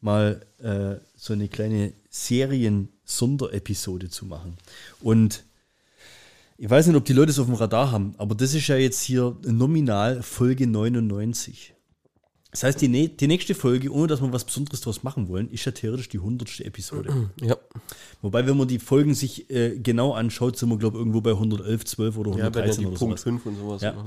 mal 0.00 0.44
äh, 0.58 0.96
so 1.16 1.34
eine 1.34 1.48
kleine 1.48 1.92
Serien-Sonderepisode 2.10 4.08
zu 4.08 4.26
machen. 4.26 4.56
Und 5.00 5.44
ich 6.56 6.70
weiß 6.70 6.86
nicht, 6.86 6.96
ob 6.96 7.04
die 7.04 7.12
Leute 7.12 7.30
es 7.30 7.38
auf 7.38 7.46
dem 7.46 7.54
Radar 7.54 7.90
haben, 7.90 8.14
aber 8.16 8.34
das 8.34 8.54
ist 8.54 8.66
ja 8.68 8.76
jetzt 8.76 9.02
hier 9.02 9.36
nominal 9.42 10.22
Folge 10.22 10.66
99. 10.66 11.73
Das 12.54 12.62
heißt, 12.62 12.80
die, 12.82 13.16
die 13.16 13.26
nächste 13.26 13.52
Folge, 13.52 13.92
ohne 13.92 14.06
dass 14.06 14.22
wir 14.22 14.32
was 14.32 14.44
Besonderes 14.44 14.80
draus 14.80 15.02
machen 15.02 15.26
wollen, 15.26 15.50
ist 15.50 15.64
ja 15.64 15.72
theoretisch 15.72 16.08
die 16.08 16.18
100. 16.18 16.60
Episode. 16.60 17.28
Ja, 17.42 17.56
Wobei, 18.22 18.46
wenn 18.46 18.56
man 18.56 18.68
die 18.68 18.78
Folgen 18.78 19.12
sich 19.12 19.50
äh, 19.50 19.76
genau 19.76 20.12
anschaut, 20.12 20.56
sind 20.56 20.68
wir, 20.68 20.78
glaube 20.78 20.96
ich, 20.96 21.00
irgendwo 21.00 21.20
bei 21.20 21.32
111, 21.32 21.84
12 21.84 22.16
oder 22.16 22.30
ja 22.30 22.36
wenn 22.36 22.42
ja 22.42 22.46
113 22.46 22.80
die 22.80 22.86
oder 22.86 22.96
Punkt 22.96 23.18
sowas. 23.18 23.22
5 23.24 23.46
und 23.46 23.56
sowas. 23.56 23.82
Ja. 23.82 23.90
ja. 23.90 24.04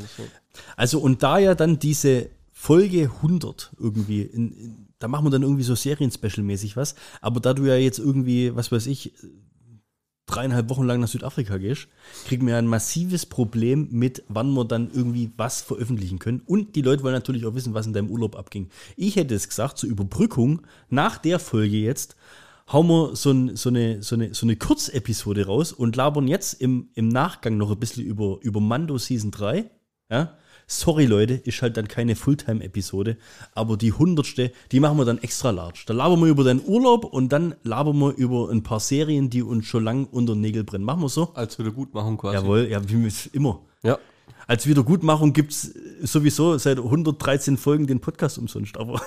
Also, 0.77 0.99
und 0.99 1.23
da 1.23 1.39
ja 1.39 1.55
dann 1.55 1.77
diese 1.77 2.29
Folge 2.53 3.11
100 3.17 3.71
irgendwie, 3.77 4.21
in, 4.21 4.53
in, 4.53 4.87
da 4.97 5.09
machen 5.09 5.25
wir 5.25 5.29
dann 5.29 5.43
irgendwie 5.43 5.63
so 5.63 5.75
Serien-Special-mäßig 5.75 6.77
was, 6.77 6.95
aber 7.19 7.41
da 7.41 7.53
du 7.53 7.65
ja 7.65 7.75
jetzt 7.75 7.99
irgendwie, 7.99 8.55
was 8.55 8.71
weiß 8.71 8.87
ich, 8.87 9.11
dreieinhalb 10.27 10.69
Wochen 10.69 10.83
lang 10.83 10.99
nach 10.99 11.07
Südafrika 11.07 11.57
gehst, 11.57 11.87
kriegen 12.25 12.45
wir 12.45 12.57
ein 12.57 12.67
massives 12.67 13.25
Problem 13.25 13.87
mit, 13.91 14.23
wann 14.27 14.53
wir 14.53 14.65
dann 14.65 14.91
irgendwie 14.93 15.31
was 15.37 15.61
veröffentlichen 15.61 16.19
können. 16.19 16.41
Und 16.45 16.75
die 16.75 16.81
Leute 16.81 17.03
wollen 17.03 17.13
natürlich 17.13 17.45
auch 17.45 17.55
wissen, 17.55 17.73
was 17.73 17.87
in 17.87 17.93
deinem 17.93 18.11
Urlaub 18.11 18.35
abging. 18.35 18.69
Ich 18.95 19.15
hätte 19.15 19.33
es 19.33 19.49
gesagt, 19.49 19.77
zur 19.77 19.89
Überbrückung, 19.89 20.61
nach 20.89 21.17
der 21.17 21.39
Folge 21.39 21.77
jetzt, 21.77 22.15
hauen 22.71 22.87
wir 22.87 23.15
so, 23.15 23.31
ein, 23.31 23.55
so, 23.55 23.69
eine, 23.69 24.03
so, 24.03 24.15
eine, 24.15 24.33
so 24.33 24.45
eine 24.45 24.57
Kurzepisode 24.57 25.45
raus 25.45 25.71
und 25.71 25.95
labern 25.95 26.27
jetzt 26.27 26.61
im, 26.61 26.89
im 26.93 27.07
Nachgang 27.07 27.57
noch 27.57 27.71
ein 27.71 27.79
bisschen 27.79 28.05
über, 28.05 28.37
über 28.41 28.59
Mando 28.59 28.97
Season 28.97 29.31
3. 29.31 29.69
Ja? 30.11 30.37
Sorry, 30.69 31.05
Leute, 31.05 31.35
ist 31.35 31.61
halt 31.61 31.77
dann 31.77 31.87
keine 31.87 32.17
Fulltime-Episode, 32.17 33.15
aber 33.53 33.77
die 33.77 33.93
hundertste, 33.93 34.51
die 34.73 34.81
machen 34.81 34.97
wir 34.97 35.05
dann 35.05 35.17
extra 35.19 35.51
large. 35.51 35.83
Da 35.85 35.93
labern 35.93 36.19
wir 36.19 36.27
über 36.27 36.43
deinen 36.43 36.61
Urlaub 36.65 37.05
und 37.05 37.29
dann 37.29 37.55
labern 37.63 37.97
wir 37.99 38.13
über 38.17 38.49
ein 38.49 38.63
paar 38.63 38.81
Serien, 38.81 39.29
die 39.29 39.41
uns 39.43 39.65
schon 39.65 39.85
lang 39.85 40.07
unter 40.11 40.33
den 40.33 40.41
Nägel 40.41 40.65
brennen. 40.65 40.83
Machen 40.83 41.03
wir 41.03 41.07
so? 41.07 41.33
Als 41.35 41.57
wieder 41.57 41.71
gut 41.71 41.93
machen 41.93 42.17
quasi. 42.17 42.35
Jawohl, 42.35 42.67
ja, 42.69 42.81
wie 42.85 43.09
immer. 43.31 43.61
Ja. 43.81 43.97
Als 44.45 44.67
Wiedergutmachung 44.67 45.31
gibt 45.31 45.53
es 45.53 45.73
sowieso 46.01 46.57
seit 46.57 46.79
113 46.79 47.55
Folgen 47.55 47.87
den 47.87 48.01
Podcast 48.01 48.37
umsonst, 48.37 48.75
aber 48.75 49.01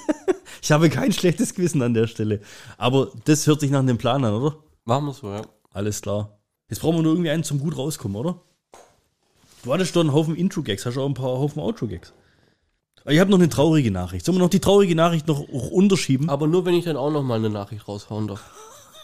ich 0.62 0.70
habe 0.70 0.88
kein 0.88 1.10
schlechtes 1.10 1.54
Gewissen 1.54 1.82
an 1.82 1.94
der 1.94 2.06
Stelle. 2.06 2.42
Aber 2.78 3.10
das 3.24 3.48
hört 3.48 3.58
sich 3.58 3.72
nach 3.72 3.80
einem 3.80 3.98
Plan 3.98 4.24
an, 4.24 4.34
oder? 4.34 4.56
Machen 4.84 5.06
wir 5.06 5.14
so, 5.14 5.30
ja. 5.30 5.42
Alles 5.72 6.00
klar. 6.00 6.38
Jetzt 6.68 6.80
brauchen 6.80 6.98
wir 6.98 7.02
nur 7.02 7.14
irgendwie 7.14 7.30
einen 7.30 7.42
zum 7.42 7.58
gut 7.58 7.76
rauskommen, 7.76 8.16
oder? 8.16 8.40
Du 9.64 9.72
hattest 9.72 9.92
schon 9.94 10.08
einen 10.08 10.14
Haufen 10.14 10.34
Intro-Gags, 10.34 10.86
hast 10.86 10.96
du 10.96 11.02
auch 11.02 11.06
ein 11.08 11.14
paar 11.14 11.26
Haufen 11.38 11.60
Outro-Gags. 11.60 12.12
Aber 13.02 13.12
Ich 13.12 13.20
habe 13.20 13.30
noch 13.30 13.38
eine 13.38 13.48
traurige 13.48 13.90
Nachricht. 13.90 14.24
Sollen 14.24 14.36
wir 14.38 14.42
noch 14.42 14.50
die 14.50 14.60
traurige 14.60 14.94
Nachricht 14.94 15.26
noch 15.28 15.40
unterschieben? 15.48 16.28
Aber 16.28 16.46
nur, 16.46 16.64
wenn 16.64 16.74
ich 16.74 16.84
dann 16.84 16.96
auch 16.96 17.10
noch 17.10 17.22
mal 17.22 17.36
eine 17.36 17.50
Nachricht 17.50 17.86
raushauen 17.88 18.28
darf. 18.28 18.42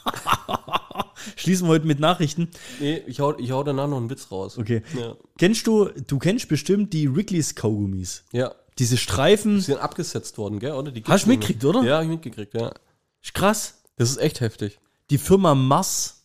Schließen 1.36 1.66
wir 1.66 1.72
heute 1.72 1.86
mit 1.86 2.00
Nachrichten. 2.00 2.48
Nee, 2.80 3.02
ich 3.06 3.20
hau, 3.20 3.36
ich 3.38 3.50
hau 3.50 3.62
danach 3.62 3.88
noch 3.88 3.98
einen 3.98 4.10
Witz 4.10 4.30
raus. 4.30 4.56
Okay. 4.58 4.82
Ja. 4.98 5.16
Kennst 5.38 5.66
du, 5.66 5.86
du 6.06 6.18
kennst 6.18 6.48
bestimmt 6.48 6.92
die 6.92 7.14
Wrigley's 7.14 7.54
Kaugummis. 7.54 8.24
Ja. 8.32 8.54
Diese 8.78 8.96
Streifen. 8.96 9.56
Die 9.56 9.60
sind 9.62 9.78
abgesetzt 9.78 10.38
worden, 10.38 10.58
gell? 10.60 10.72
Oder? 10.72 10.90
Die 10.92 11.02
Hast 11.04 11.26
du 11.26 11.30
mitgekriegt, 11.30 11.64
oder? 11.64 11.82
Ja, 11.82 11.96
hab 11.96 12.04
ich 12.04 12.08
mitgekriegt, 12.08 12.54
ja. 12.54 12.72
Ist 13.22 13.34
krass. 13.34 13.82
Das 13.96 14.10
ist 14.10 14.18
echt 14.18 14.40
heftig. 14.40 14.78
Die 15.10 15.18
Firma 15.18 15.54
Mars 15.54 16.24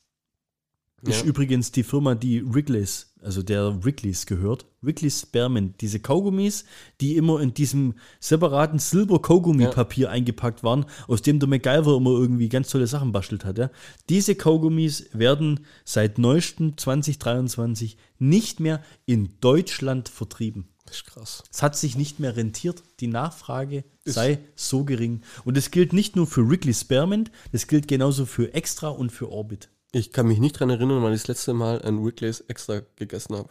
ist 1.01 1.21
Ja. 1.21 1.25
übrigens 1.25 1.71
die 1.71 1.83
Firma, 1.83 2.13
die 2.15 2.43
Wrigley's, 2.45 3.12
also 3.23 3.41
der 3.43 3.83
Wrigley's 3.83 4.25
gehört. 4.25 4.65
Wrigley's 4.81 5.21
Spearmint. 5.21 5.81
Diese 5.81 5.99
Kaugummis, 5.99 6.65
die 7.01 7.15
immer 7.15 7.39
in 7.41 7.53
diesem 7.53 7.95
separaten 8.19 8.79
Silber-Kaugummi-Papier 8.79 10.09
eingepackt 10.09 10.63
waren, 10.63 10.85
aus 11.07 11.21
dem 11.21 11.39
der 11.39 11.49
MacGyver 11.49 11.97
immer 11.97 12.11
irgendwie 12.11 12.49
ganz 12.49 12.69
tolle 12.69 12.87
Sachen 12.87 13.11
bastelt 13.11 13.45
hat. 13.45 13.57
Ja. 13.57 13.69
Diese 14.09 14.35
Kaugummis 14.35 15.09
werden 15.13 15.61
seit 15.85 16.17
neuestem 16.17 16.77
2023 16.77 17.97
nicht 18.19 18.59
mehr 18.59 18.81
in 19.05 19.39
Deutschland 19.39 20.09
vertrieben. 20.09 20.67
Das 20.85 20.97
ist 20.97 21.05
krass. 21.05 21.43
Es 21.51 21.63
hat 21.63 21.75
sich 21.75 21.95
nicht 21.95 22.19
mehr 22.19 22.35
rentiert. 22.35 22.83
Die 22.99 23.07
Nachfrage 23.07 23.83
sei 24.05 24.39
so 24.55 24.83
gering. 24.83 25.21
Und 25.45 25.57
das 25.57 25.71
gilt 25.71 25.93
nicht 25.93 26.15
nur 26.15 26.27
für 26.27 26.47
Wrigley 26.47 26.73
Spearmint, 26.73 27.31
das 27.51 27.67
gilt 27.67 27.87
genauso 27.87 28.25
für 28.25 28.53
Extra 28.53 28.89
und 28.89 29.11
für 29.11 29.31
Orbit. 29.31 29.69
Ich 29.95 30.11
kann 30.11 30.27
mich 30.27 30.39
nicht 30.39 30.59
dran 30.59 30.69
erinnern, 30.71 31.03
wann 31.03 31.13
ich 31.13 31.21
das 31.21 31.27
letzte 31.27 31.53
Mal 31.53 31.81
ein 31.83 32.03
Wrigley's 32.03 32.41
extra 32.41 32.81
gegessen 32.95 33.35
habe. 33.35 33.49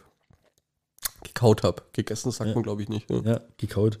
Gekaut 1.23 1.63
habe. 1.63 1.83
Gegessen 1.93 2.31
sagt 2.31 2.49
Ja. 2.49 2.53
man, 2.53 2.63
glaube 2.63 2.83
ich, 2.83 2.89
nicht. 2.89 3.09
Ne? 3.09 3.21
Ja, 3.25 3.39
gekaut. 3.57 3.99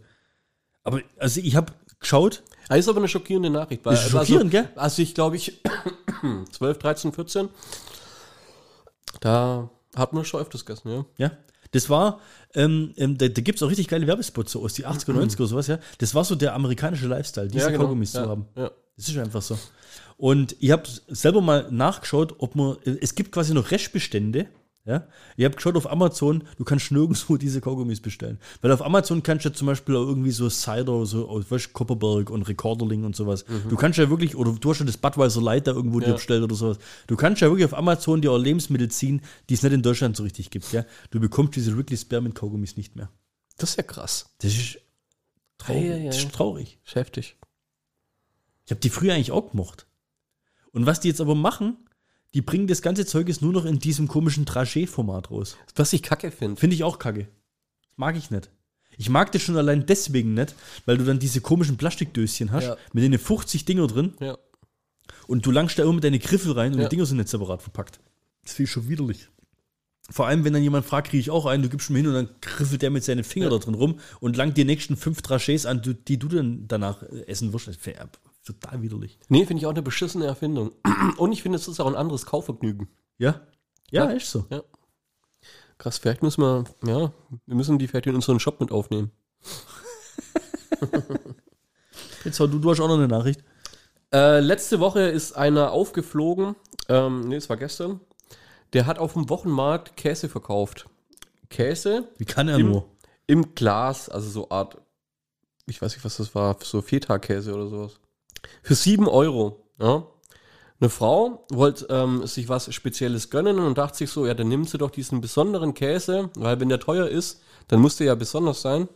Aber 0.83 1.01
also 1.17 1.39
ich 1.39 1.55
habe 1.55 1.71
geschaut, 1.99 2.43
Ah, 2.69 2.75
ist 2.75 2.87
aber 2.87 2.99
eine 2.99 3.07
schockierende 3.07 3.49
Nachricht. 3.49 3.85
Weil, 3.85 3.93
Ist 3.95 4.09
schockierend, 4.09 4.53
also, 4.53 4.67
gell? 4.67 4.77
Also 4.77 5.01
ich 5.01 5.15
glaube, 5.15 5.35
ich, 5.35 5.61
12, 6.51 6.77
13, 6.79 7.11
14. 7.13 7.49
Da 9.19 9.69
hat 9.95 10.13
man 10.13 10.25
schon 10.25 10.41
öfters 10.41 10.65
gegessen, 10.65 10.89
ja. 10.91 11.05
Ja. 11.17 11.31
Das 11.71 11.89
war, 11.89 12.19
ähm, 12.53 12.93
ähm, 12.97 13.17
da, 13.17 13.27
da 13.27 13.41
gibt 13.41 13.57
es 13.57 13.63
auch 13.63 13.69
richtig 13.69 13.87
geile 13.87 14.05
Werbespots 14.05 14.51
so 14.51 14.63
aus 14.63 14.73
die 14.73 14.85
80er, 14.85 15.13
90er 15.13 15.39
oder 15.39 15.47
sowas, 15.47 15.67
ja. 15.67 15.79
Das 15.97 16.13
war 16.13 16.23
so 16.23 16.35
der 16.35 16.53
amerikanische 16.53 17.07
Lifestyle, 17.07 17.47
diese 17.47 17.65
ja, 17.65 17.69
genau. 17.71 17.83
Kaugummis 17.83 18.13
ja, 18.13 18.23
zu 18.23 18.29
haben. 18.29 18.47
Ja. 18.55 18.71
Das 18.95 19.07
ist 19.09 19.17
einfach 19.17 19.41
so. 19.41 19.57
Und 20.17 20.55
ich 20.59 20.71
habe 20.71 20.83
selber 21.07 21.41
mal 21.41 21.67
nachgeschaut, 21.71 22.35
ob 22.37 22.55
man, 22.55 22.77
es 23.01 23.15
gibt 23.15 23.31
quasi 23.31 23.53
noch 23.53 23.71
Restbestände. 23.71 24.47
Ja, 24.85 25.07
ich 25.37 25.45
habe 25.45 25.55
geschaut 25.55 25.77
auf 25.77 25.89
Amazon, 25.89 26.43
du 26.57 26.65
kannst 26.65 26.91
nirgendwo 26.91 27.37
diese 27.37 27.61
Kaugummis 27.61 28.01
bestellen. 28.01 28.37
Weil 28.61 28.69
auf 28.73 28.81
Amazon 28.81 29.23
kannst 29.23 29.45
du 29.45 29.49
ja 29.49 29.55
zum 29.55 29.67
Beispiel 29.67 29.95
auch 29.95 30.05
irgendwie 30.05 30.31
so 30.31 30.49
Cider, 30.49 31.05
so 31.05 31.29
aus 31.29 31.49
weißt, 31.49 31.67
du, 31.67 31.69
Kopperberg 31.71 32.29
und 32.29 32.41
Recorderling 32.49 33.05
und 33.05 33.15
sowas. 33.15 33.45
Du 33.69 33.77
kannst 33.77 33.97
ja 33.97 34.09
wirklich, 34.09 34.35
oder 34.35 34.51
du 34.51 34.69
hast 34.69 34.79
ja 34.79 34.85
das 34.85 34.97
Budweiser 34.97 35.41
Light 35.41 35.67
da 35.67 35.71
irgendwo 35.71 36.01
dir 36.01 36.07
Ja. 36.07 36.13
bestellt 36.15 36.43
oder 36.43 36.55
sowas. 36.55 36.79
Du 37.07 37.15
kannst 37.15 37.41
ja 37.41 37.47
wirklich 37.47 37.63
auf 37.63 37.73
Amazon 37.73 38.21
dir 38.21 38.33
auch 38.33 38.37
Lebensmittel 38.37 38.91
ziehen, 38.91 39.21
die 39.49 39.53
es 39.53 39.63
nicht 39.63 39.71
in 39.71 39.83
Deutschland 39.83 40.17
so 40.17 40.23
richtig 40.23 40.49
gibt. 40.49 40.69
Ja? 40.73 40.83
Du 41.11 41.21
bekommst 41.21 41.55
diese 41.55 41.77
Wrigley 41.77 41.95
Spearmint 41.95 42.35
Kaugummis 42.35 42.75
nicht 42.75 42.97
mehr. 42.97 43.09
Das 43.57 43.69
ist 43.69 43.77
ja 43.77 43.83
krass. 43.83 44.35
Das 44.39 44.51
ist 44.51 44.79
traurig. 45.59 45.81
Ja, 45.83 45.89
ja, 45.91 45.97
ja. 45.97 46.05
Das 46.07 46.17
ist 46.17 46.31
traurig. 46.33 46.77
Ist 46.85 46.95
Heftig. 46.95 47.37
Ich 48.65 48.71
habe 48.71 48.81
die 48.81 48.89
früher 48.89 49.13
eigentlich 49.13 49.31
auch 49.31 49.51
gemocht. 49.51 49.87
Und 50.71 50.85
was 50.85 50.99
die 50.99 51.07
jetzt 51.09 51.21
aber 51.21 51.35
machen, 51.35 51.77
die 52.33 52.41
bringen 52.41 52.67
das 52.67 52.81
ganze 52.81 53.05
Zeug 53.05 53.27
jetzt 53.27 53.41
nur 53.41 53.53
noch 53.53 53.65
in 53.65 53.79
diesem 53.79 54.07
komischen 54.07 54.45
Trajet-Format 54.45 55.29
raus. 55.29 55.57
Was 55.75 55.93
ich 55.93 56.01
kacke 56.01 56.31
finde. 56.31 56.59
Finde 56.59 56.75
ich 56.75 56.83
auch 56.83 56.97
kacke. 56.97 57.27
Mag 57.95 58.15
ich 58.17 58.31
nicht. 58.31 58.49
Ich 58.97 59.09
mag 59.09 59.31
das 59.31 59.41
schon 59.41 59.57
allein 59.57 59.85
deswegen 59.85 60.33
nicht, 60.33 60.55
weil 60.85 60.97
du 60.97 61.03
dann 61.03 61.19
diese 61.19 61.41
komischen 61.41 61.77
Plastikdöschen 61.77 62.51
hast, 62.51 62.65
Ja. 62.65 62.77
mit 62.93 63.03
denen 63.03 63.19
50 63.19 63.65
Dinger 63.65 63.87
drin 63.87 64.13
Ja. 64.19 64.37
und 65.27 65.45
du 65.45 65.51
langst 65.51 65.77
da 65.77 65.83
immer 65.83 65.93
mit 65.93 66.03
deine 66.03 66.19
Griffel 66.19 66.51
rein 66.53 66.73
und 66.73 66.79
Ja. 66.79 66.85
die 66.87 66.95
Dinger 66.95 67.05
sind 67.05 67.17
nicht 67.17 67.29
separat 67.29 67.61
verpackt. 67.61 67.99
Das 68.43 68.53
finde 68.53 68.65
ich 68.67 68.71
schon 68.71 68.87
widerlich. 68.89 69.29
Vor 70.09 70.27
allem, 70.27 70.43
wenn 70.43 70.53
dann 70.53 70.61
jemand 70.61 70.85
fragt, 70.85 71.09
kriege 71.09 71.21
ich 71.21 71.29
auch 71.31 71.45
einen, 71.45 71.63
du 71.63 71.69
gibst 71.69 71.89
mir 71.89 71.97
hin 71.99 72.07
und 72.07 72.13
dann 72.13 72.29
griffelt 72.41 72.81
der 72.81 72.89
mit 72.91 73.03
seinen 73.03 73.23
Fingern 73.23 73.51
Ja. 73.51 73.57
da 73.57 73.63
drin 73.63 73.73
rum 73.75 73.99
und 74.19 74.35
langt 74.37 74.57
die 74.57 74.65
nächsten 74.65 74.95
fünf 74.97 75.21
Trachets 75.21 75.65
an, 75.65 75.81
die, 76.07 76.19
du 76.19 76.27
dann 76.27 76.67
danach 76.67 77.01
essen 77.27 77.53
wirst. 77.53 77.69
Total 78.45 78.81
widerlich. 78.81 79.19
Nee, 79.29 79.45
finde 79.45 79.61
ich 79.61 79.65
auch 79.65 79.71
eine 79.71 79.81
beschissene 79.81 80.25
Erfindung. 80.25 80.71
Und 81.17 81.31
ich 81.31 81.41
finde, 81.43 81.57
es 81.57 81.67
ist 81.67 81.79
auch 81.79 81.87
ein 81.87 81.95
anderes 81.95 82.25
Kaufvergnügen. 82.25 82.89
Ja? 83.17 83.41
Ja, 83.91 84.05
Ja. 84.05 84.11
ist 84.11 84.29
so. 84.31 84.45
Krass, 85.77 85.97
vielleicht 85.97 86.23
müssen 86.23 86.41
wir, 86.41 86.63
ja, 86.85 87.11
wir 87.45 87.55
müssen 87.55 87.79
die 87.79 87.87
vielleicht 87.87 88.07
in 88.07 88.15
unseren 88.15 88.39
Shop 88.39 88.59
mit 88.59 88.71
aufnehmen. 88.71 89.11
Jetzt 92.23 92.39
du, 92.39 92.47
du 92.47 92.69
hast 92.71 92.79
auch 92.79 92.87
noch 92.87 92.95
eine 92.95 93.07
Nachricht. 93.07 93.43
Äh, 94.13 94.39
letzte 94.39 94.79
Woche 94.79 95.01
ist 95.01 95.33
einer 95.33 95.71
aufgeflogen, 95.71 96.55
ähm, 96.87 97.21
nee, 97.27 97.35
es 97.35 97.49
war 97.49 97.57
gestern, 97.57 97.99
der 98.73 98.85
hat 98.85 98.99
auf 98.99 99.13
dem 99.13 99.29
Wochenmarkt 99.29 99.97
Käse 99.97 100.29
verkauft. 100.29 100.87
Käse 101.49 102.07
Wie 102.17 102.25
kann 102.25 102.47
er 102.47 102.57
Im- 102.59 102.69
nur? 102.71 102.85
im 103.27 103.55
Glas, 103.55 104.09
also 104.09 104.29
so 104.29 104.49
Art, 104.51 104.77
ich 105.65 105.81
weiß 105.81 105.93
nicht, 105.95 106.05
was 106.05 106.17
das 106.17 106.35
war, 106.35 106.57
so 106.61 106.81
Feta-Käse 106.81 107.53
oder 107.53 107.67
sowas. 107.67 107.99
Für 108.61 108.75
7 108.75 109.07
Euro, 109.07 109.65
ja. 109.79 110.07
Eine 110.79 110.89
Frau 110.89 111.45
wollte 111.49 111.87
ähm, 111.89 112.27
sich 112.27 112.49
was 112.49 112.73
Spezielles 112.73 113.29
gönnen 113.29 113.59
und 113.59 113.77
dachte 113.77 113.99
sich 113.99 114.09
so, 114.09 114.25
ja, 114.25 114.33
dann 114.33 114.49
nimmt 114.49 114.69
sie 114.69 114.77
doch 114.77 114.91
diesen 114.91 115.21
besonderen 115.21 115.73
Käse, 115.73 116.29
weil 116.35 116.59
wenn 116.59 116.67
der 116.67 116.79
teuer 116.81 117.07
ist, 117.07 117.41
dann 117.69 117.79
muss 117.79 117.95
der 117.95 118.07
ja 118.07 118.15
besonders 118.15 118.61
sein, 118.61 118.89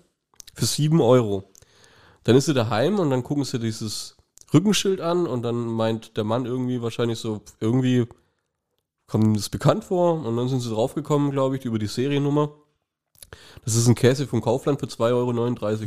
für 0.54 0.66
7 0.66 1.00
Euro. 1.00 1.50
Dann 2.24 2.36
ist 2.36 2.48
sie 2.48 2.54
daheim 2.54 3.00
und 3.00 3.10
dann 3.10 3.24
gucken 3.24 3.46
sie 3.46 3.58
dieses 3.58 4.18
Rückenschild 4.54 5.00
an 5.00 5.28
und 5.28 5.44
dann 5.44 5.66
meint 5.66 6.18
der 6.18 6.26
Mann 6.26 6.46
irgendwie 6.46 6.82
wahrscheinlich 6.82 7.20
so, 7.20 7.42
irgendwie 7.62 8.06
kommt 9.08 9.24
ihm 9.24 9.36
das 9.36 9.48
bekannt 9.48 9.86
vor 9.86 10.26
und 10.26 10.36
dann 10.36 10.50
sind 10.50 10.60
sie 10.60 10.70
draufgekommen, 10.70 11.32
glaube 11.32 11.56
ich, 11.56 11.64
über 11.64 11.80
die 11.80 11.88
Seriennummer, 11.88 12.52
dass 13.64 13.76
es 13.76 13.88
ein 13.88 13.96
Käse 13.96 14.28
vom 14.28 14.42
Kaufland 14.42 14.80
für 14.80 14.88
2,39 14.88 15.04
Euro 15.14 15.36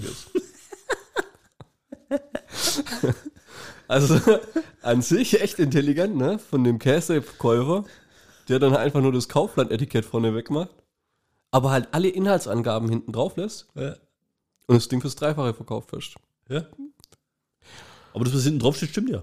ist. 0.08 0.30
also 3.90 4.18
an 4.82 5.02
sich 5.02 5.40
echt 5.40 5.58
intelligent, 5.58 6.16
ne? 6.16 6.38
Von 6.38 6.64
dem 6.64 6.78
Käseverkäufer, 6.78 7.84
der 8.48 8.58
dann 8.58 8.74
einfach 8.76 9.00
nur 9.00 9.12
das 9.12 9.28
Kaufland-Etikett 9.28 10.04
vorne 10.04 10.34
wegmacht, 10.34 10.70
aber 11.50 11.70
halt 11.70 11.88
alle 11.92 12.08
Inhaltsangaben 12.08 12.88
hinten 12.88 13.12
drauf 13.12 13.36
lässt 13.36 13.68
Ja. 13.74 13.96
und 14.66 14.76
das 14.76 14.88
Ding 14.88 15.00
fürs 15.00 15.16
Dreifache 15.16 15.54
verkauft 15.54 15.90
hast. 15.94 16.14
ja. 16.48 16.64
Aber 18.12 18.24
das, 18.24 18.34
was 18.34 18.42
hinten 18.44 18.58
drauf 18.58 18.76
steht, 18.76 18.90
stimmt 18.90 19.10
ja. 19.10 19.22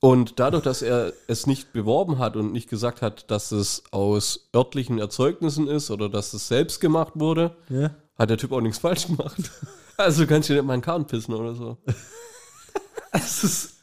Und 0.00 0.38
dadurch, 0.40 0.62
dass 0.62 0.82
er 0.82 1.12
es 1.26 1.46
nicht 1.46 1.72
beworben 1.72 2.18
hat 2.18 2.36
und 2.36 2.52
nicht 2.52 2.68
gesagt 2.70 3.02
hat, 3.02 3.30
dass 3.30 3.50
es 3.52 3.84
aus 3.92 4.48
örtlichen 4.54 4.98
Erzeugnissen 4.98 5.68
ist 5.68 5.90
oder 5.90 6.08
dass 6.08 6.32
es 6.34 6.48
selbst 6.48 6.80
gemacht 6.80 7.12
wurde, 7.16 7.56
Ja. 7.68 7.90
hat 8.18 8.30
der 8.30 8.38
Typ 8.38 8.52
auch 8.52 8.60
nichts 8.60 8.78
falsch 8.78 9.06
gemacht. 9.06 9.36
Also 9.98 10.26
kannst 10.26 10.50
du 10.50 10.52
nicht 10.52 10.62
mal 10.62 10.74
einen 10.74 10.82
Kahn 10.82 11.06
pissen 11.06 11.32
oder 11.34 11.54
so. 11.54 11.78
Es 13.12 13.42
ist, 13.44 13.75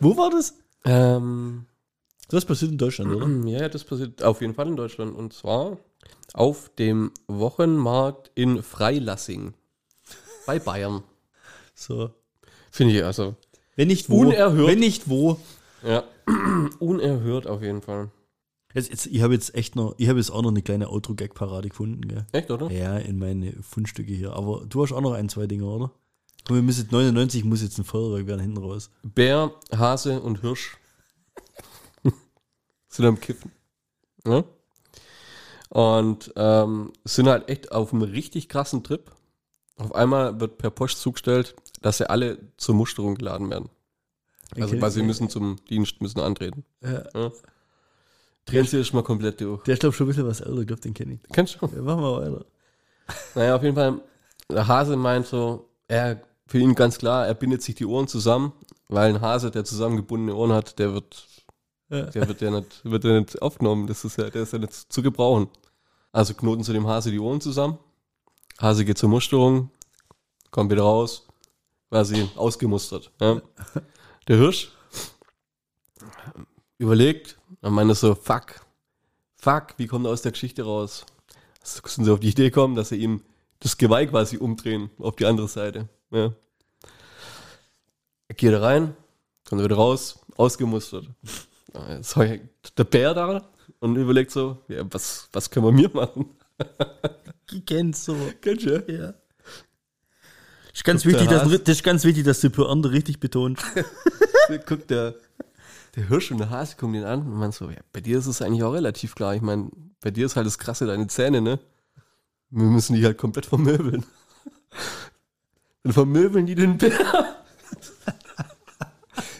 Wo 0.00 0.16
war 0.16 0.30
das? 0.30 0.54
ähm, 0.84 1.66
Das 2.28 2.44
passiert 2.44 2.72
in 2.72 2.78
Deutschland, 2.78 3.14
oder? 3.14 3.28
ja, 3.46 3.68
das 3.68 3.84
passiert 3.84 4.22
auf 4.22 4.40
jeden 4.40 4.54
Fall 4.54 4.68
in 4.68 4.76
Deutschland. 4.76 5.14
Und 5.16 5.32
zwar 5.32 5.78
auf 6.34 6.70
dem 6.78 7.12
Wochenmarkt 7.26 8.30
in 8.34 8.62
Freilassing 8.62 9.54
bei 10.46 10.58
Bayern. 10.58 11.02
So. 11.74 12.10
Finde 12.70 12.94
ich 12.94 13.04
also. 13.04 13.36
Wenn 13.76 13.88
nicht 13.88 14.08
wo. 14.10 14.20
Unerhört. 14.20 14.68
Wenn 14.68 14.78
nicht 14.78 15.08
wo. 15.08 15.38
Ja, 15.84 16.04
unerhört 16.78 17.46
auf 17.46 17.62
jeden 17.62 17.82
Fall. 17.82 18.10
Jetzt, 18.74 18.88
jetzt, 18.88 19.06
ich 19.06 19.20
habe 19.20 19.34
jetzt 19.34 19.54
echt 19.54 19.76
noch, 19.76 19.94
ich 19.98 20.08
habe 20.08 20.18
jetzt 20.18 20.30
auch 20.30 20.40
noch 20.40 20.50
eine 20.50 20.62
kleine 20.62 20.88
Outro-Gag-Parade 20.88 21.68
gefunden, 21.68 22.08
gell? 22.08 22.26
Echt, 22.32 22.50
oder? 22.50 22.70
Ja, 22.70 22.96
in 22.96 23.18
meine 23.18 23.52
Fundstücke 23.62 24.12
hier. 24.14 24.32
Aber 24.32 24.64
du 24.66 24.82
hast 24.82 24.92
auch 24.92 25.02
noch 25.02 25.12
ein, 25.12 25.28
zwei 25.28 25.46
Dinge, 25.46 25.66
oder? 25.66 25.90
Und 26.48 26.56
wir 26.56 26.62
müssen 26.62 26.88
99 26.90 27.44
muss 27.44 27.62
jetzt 27.62 27.78
ein 27.78 27.84
Feuerwerk 27.84 28.26
werden 28.26 28.40
hinten 28.40 28.58
raus. 28.58 28.90
Bär, 29.02 29.52
Hase 29.76 30.20
und 30.20 30.40
Hirsch 30.40 30.76
sind 32.88 33.04
am 33.06 33.20
Kiffen. 33.20 33.52
Ja? 34.26 34.44
Und 35.68 36.32
ähm, 36.36 36.92
sind 37.04 37.28
halt 37.28 37.48
echt 37.48 37.72
auf 37.72 37.92
einem 37.92 38.02
richtig 38.02 38.48
krassen 38.48 38.82
Trip. 38.82 39.10
Auf 39.76 39.94
einmal 39.94 40.38
wird 40.40 40.58
per 40.58 40.70
Post 40.70 41.00
zugestellt, 41.00 41.54
dass 41.80 41.98
sie 41.98 42.10
alle 42.10 42.38
zur 42.56 42.74
Musterung 42.74 43.14
geladen 43.14 43.48
werden. 43.50 43.68
Also 44.54 44.68
Okay. 44.74 44.82
weil 44.82 44.90
sie 44.90 45.02
müssen 45.02 45.30
zum 45.30 45.56
Dienst 45.70 46.00
müssen 46.02 46.20
antreten. 46.20 46.64
Ja. 46.82 47.04
Ja. 47.14 47.32
Drehen 48.44 48.66
sie 48.66 48.76
erstmal 48.78 49.02
komplett 49.04 49.40
durch. 49.40 49.62
Der 49.64 49.74
ist, 49.74 49.80
glaube 49.80 49.92
ich, 49.92 49.96
schon 49.96 50.06
ein 50.06 50.10
bisschen 50.10 50.26
was 50.26 50.40
älter, 50.40 50.64
glaube 50.64 50.82
den 50.82 50.92
kenne 50.94 51.14
ich. 51.14 51.20
Kennst 51.32 51.56
du? 51.60 51.66
Ja, 51.66 51.80
machen 51.82 52.02
wir 52.02 52.20
weiter. 52.20 52.44
Naja, 53.34 53.56
auf 53.56 53.62
jeden 53.62 53.74
Fall, 53.76 54.00
der 54.50 54.66
Hase 54.66 54.96
meint 54.96 55.26
so, 55.26 55.68
er, 55.88 56.20
für 56.52 56.58
ihn 56.58 56.74
ganz 56.74 56.98
klar, 56.98 57.26
er 57.26 57.32
bindet 57.32 57.62
sich 57.62 57.76
die 57.76 57.86
Ohren 57.86 58.08
zusammen, 58.08 58.52
weil 58.88 59.08
ein 59.14 59.22
Hase, 59.22 59.50
der 59.50 59.64
zusammengebundene 59.64 60.34
Ohren 60.36 60.52
hat, 60.52 60.78
der 60.78 60.92
wird, 60.92 61.26
Ja. 61.88 62.02
der 62.02 62.28
wird 62.28 62.42
ja 62.42 62.50
nicht, 62.50 62.84
wird 62.84 63.04
ja 63.04 63.20
nicht 63.20 63.40
aufgenommen. 63.40 63.86
Das 63.86 64.04
ist 64.04 64.18
ja, 64.18 64.28
der 64.28 64.42
ist 64.42 64.52
ja 64.52 64.58
nicht 64.58 64.74
zu 64.74 65.00
gebrauchen. 65.00 65.48
Also 66.12 66.34
knoten 66.34 66.62
zu 66.62 66.74
dem 66.74 66.86
Hase 66.86 67.10
die 67.10 67.18
Ohren 67.18 67.40
zusammen. 67.40 67.78
Hase 68.60 68.84
geht 68.84 68.98
zur 68.98 69.08
Musterung, 69.08 69.70
kommt 70.50 70.70
wieder 70.70 70.82
raus, 70.82 71.26
quasi 71.88 72.28
ausgemustert. 72.36 73.10
Ja. 73.18 73.40
Der 74.28 74.36
Hirsch 74.36 74.72
überlegt, 76.76 77.38
dann 77.62 77.72
meint 77.72 77.90
er 77.90 77.94
so, 77.94 78.14
fuck, 78.14 78.60
fuck, 79.36 79.68
wie 79.78 79.86
kommt 79.86 80.04
er 80.04 80.12
aus 80.12 80.20
der 80.20 80.32
Geschichte 80.32 80.64
raus? 80.64 81.06
Sind 81.62 82.04
sie 82.04 82.12
auf 82.12 82.20
die 82.20 82.28
Idee 82.28 82.50
gekommen, 82.50 82.74
dass 82.74 82.90
sie 82.90 82.96
ihm 82.96 83.22
das 83.60 83.78
Geweih 83.78 84.04
quasi 84.04 84.36
umdrehen 84.36 84.90
auf 84.98 85.16
die 85.16 85.24
andere 85.24 85.48
Seite. 85.48 85.88
Ja. 86.12 86.32
Er 88.28 88.34
geht 88.34 88.52
da 88.52 88.60
rein, 88.60 88.96
kommt 89.48 89.62
wieder 89.62 89.76
raus, 89.76 90.18
ausgemustert. 90.36 91.06
Ja, 91.74 91.96
Jetzt 91.96 92.16
der 92.78 92.84
Bär 92.84 93.14
da 93.14 93.50
und 93.80 93.96
überlegt 93.96 94.30
so, 94.30 94.58
ja, 94.68 94.84
was, 94.90 95.28
was 95.32 95.50
können 95.50 95.66
wir 95.66 95.72
mir 95.72 95.90
machen? 95.92 96.30
Ich 97.50 97.66
kenn's 97.66 98.04
so. 98.04 98.16
Kennst 98.40 98.66
du? 98.66 98.84
Ja. 98.88 99.14
Ist 100.72 100.84
ganz 100.84 101.02
Guckt 101.02 101.14
der 101.14 101.20
wichtig, 101.22 101.38
dass, 101.38 101.62
das 101.64 101.76
ist 101.76 101.82
ganz 101.82 102.04
wichtig, 102.04 102.24
dass 102.24 102.40
du 102.40 102.50
Pointe 102.50 102.90
richtig 102.92 103.20
betonst. 103.20 103.64
Guckt 104.66 104.90
der, 104.90 105.14
der 105.94 106.08
Hirsch 106.08 106.30
und 106.30 106.38
der 106.38 106.50
Hase 106.50 106.76
gucken 106.76 106.94
den 106.94 107.04
an 107.04 107.20
und 107.20 107.34
man 107.34 107.52
so, 107.52 107.68
ja, 107.68 107.80
bei 107.92 108.00
dir 108.00 108.18
ist 108.18 108.26
es 108.26 108.40
eigentlich 108.40 108.62
auch 108.62 108.72
relativ 108.72 109.14
klar. 109.14 109.34
Ich 109.34 109.42
meine, 109.42 109.70
bei 110.00 110.10
dir 110.10 110.26
ist 110.26 110.36
halt 110.36 110.46
das 110.46 110.58
Krasse 110.58 110.86
deine 110.86 111.06
Zähne, 111.08 111.40
ne? 111.40 111.58
Wir 112.50 112.66
müssen 112.66 112.96
die 112.96 113.04
halt 113.04 113.18
komplett 113.18 113.46
vermöbeln. 113.46 114.04
Dann 115.82 115.92
vermöbeln 115.92 116.46
die 116.46 116.54
den 116.54 116.78
Bär. 116.78 116.92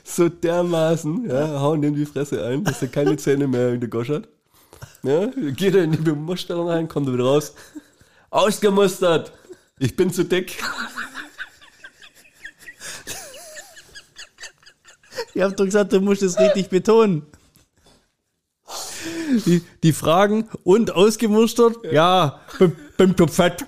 so 0.05 0.29
dermaßen, 0.29 1.29
ja, 1.29 1.61
hauen 1.61 1.83
dem 1.83 1.95
die 1.95 2.07
Fresse 2.07 2.45
ein, 2.45 2.65
dass 2.65 2.83
er 2.83 2.89
keine 2.89 3.17
Zähne 3.17 3.47
mehr 3.47 3.71
in 3.71 3.81
der 3.81 3.89
Gosch 3.89 4.09
hat. 4.09 4.29
Ja, 5.03 5.27
geht 5.27 5.75
er 5.75 5.85
in 5.85 5.93
die 5.93 5.99
Bemusterung 5.99 6.69
rein, 6.69 6.89
kommt 6.89 7.09
er 7.09 7.15
wieder 7.15 7.25
raus. 7.25 7.55
Ausgemustert! 8.31 9.33
Ich 9.79 9.97
bin 9.97 10.13
zu 10.13 10.25
dick. 10.25 10.63
Ich 15.35 15.41
hab 15.41 15.57
doch 15.57 15.65
gesagt, 15.65 15.93
du 15.95 16.01
musst 16.01 16.23
es 16.23 16.39
richtig 16.39 16.69
betonen. 16.69 17.23
Die, 19.47 19.63
die 19.83 19.93
Fragen 19.95 20.49
und 20.63 20.91
ausgemustert? 20.91 21.77
Ja, 21.91 22.41
beim, 22.59 22.77
beim 22.99 23.17
Topfett. 23.17 23.65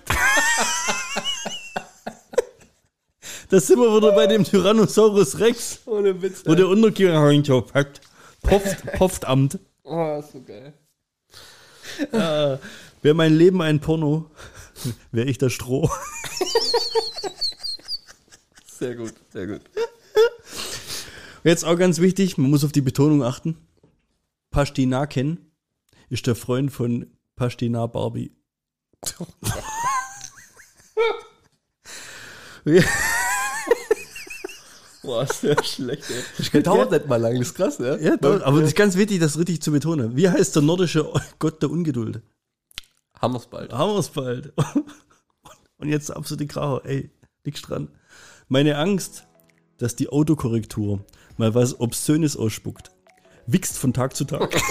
Da 3.54 3.60
sind 3.60 3.78
wir 3.78 3.96
wieder 3.96 4.10
bei 4.16 4.26
dem 4.26 4.42
Tyrannosaurus 4.42 5.38
Rex, 5.38 5.78
Ohne 5.86 6.20
Witz. 6.20 6.42
wo 6.44 6.56
der 6.56 6.66
Unterkiefer 6.66 7.40
Topfett. 7.44 8.00
Popft, 8.42 8.92
Popftamt. 8.98 9.60
Oh, 9.84 10.20
so 10.20 10.42
geil. 10.42 10.74
Wäre 12.10 13.14
mein 13.14 13.32
Leben 13.32 13.62
ein 13.62 13.78
Porno, 13.78 14.28
wäre 15.12 15.28
ich 15.28 15.38
das 15.38 15.52
Stroh. 15.52 15.88
Sehr 18.66 18.96
gut, 18.96 19.14
sehr 19.32 19.46
gut. 19.46 19.60
Jetzt 21.44 21.64
auch 21.64 21.78
ganz 21.78 22.00
wichtig, 22.00 22.36
man 22.38 22.50
muss 22.50 22.64
auf 22.64 22.72
die 22.72 22.80
Betonung 22.80 23.22
achten. 23.22 23.56
Pastinaken 24.50 25.52
ist 26.08 26.26
der 26.26 26.34
Freund 26.34 26.72
von 26.72 27.06
Pastina 27.36 27.86
Barbie. 27.86 28.32
Boah, 35.04 35.22
ist 35.24 35.42
der 35.42 35.56
schlecht, 35.64 36.04
ey. 36.10 36.50
Das 36.52 36.62
dauert 36.62 36.90
nicht 36.90 37.06
mal 37.06 37.20
lang, 37.20 37.38
das 37.38 37.48
ist 37.48 37.54
krass, 37.54 37.78
ja? 37.78 37.96
Ja, 37.96 38.14
aber 38.14 38.60
das 38.60 38.70
ist 38.70 38.76
ganz 38.76 38.96
wichtig, 38.96 39.20
das 39.20 39.38
richtig 39.38 39.60
zu 39.62 39.70
betonen. 39.70 40.16
Wie 40.16 40.28
heißt 40.28 40.56
der 40.56 40.62
nordische 40.62 41.12
Gott 41.38 41.62
der 41.62 41.70
Ungeduld? 41.70 42.22
Haben 43.20 43.34
wir's 43.34 43.46
bald. 43.46 43.72
Haben 43.72 43.92
wir 43.92 43.98
es 43.98 44.08
bald. 44.08 44.52
Und 45.78 45.88
jetzt 45.88 46.10
absolute 46.10 46.46
Kracher. 46.46 46.82
Ey, 46.84 47.10
nix 47.44 47.62
dran. 47.62 47.88
Meine 48.48 48.78
Angst, 48.78 49.26
dass 49.78 49.96
die 49.96 50.08
Autokorrektur 50.08 51.04
mal 51.36 51.54
was 51.54 51.80
Obszönes 51.80 52.36
ausspuckt, 52.36 52.90
wächst 53.46 53.76
von 53.76 53.92
Tag 53.92 54.16
zu 54.16 54.24
Tag. 54.24 54.54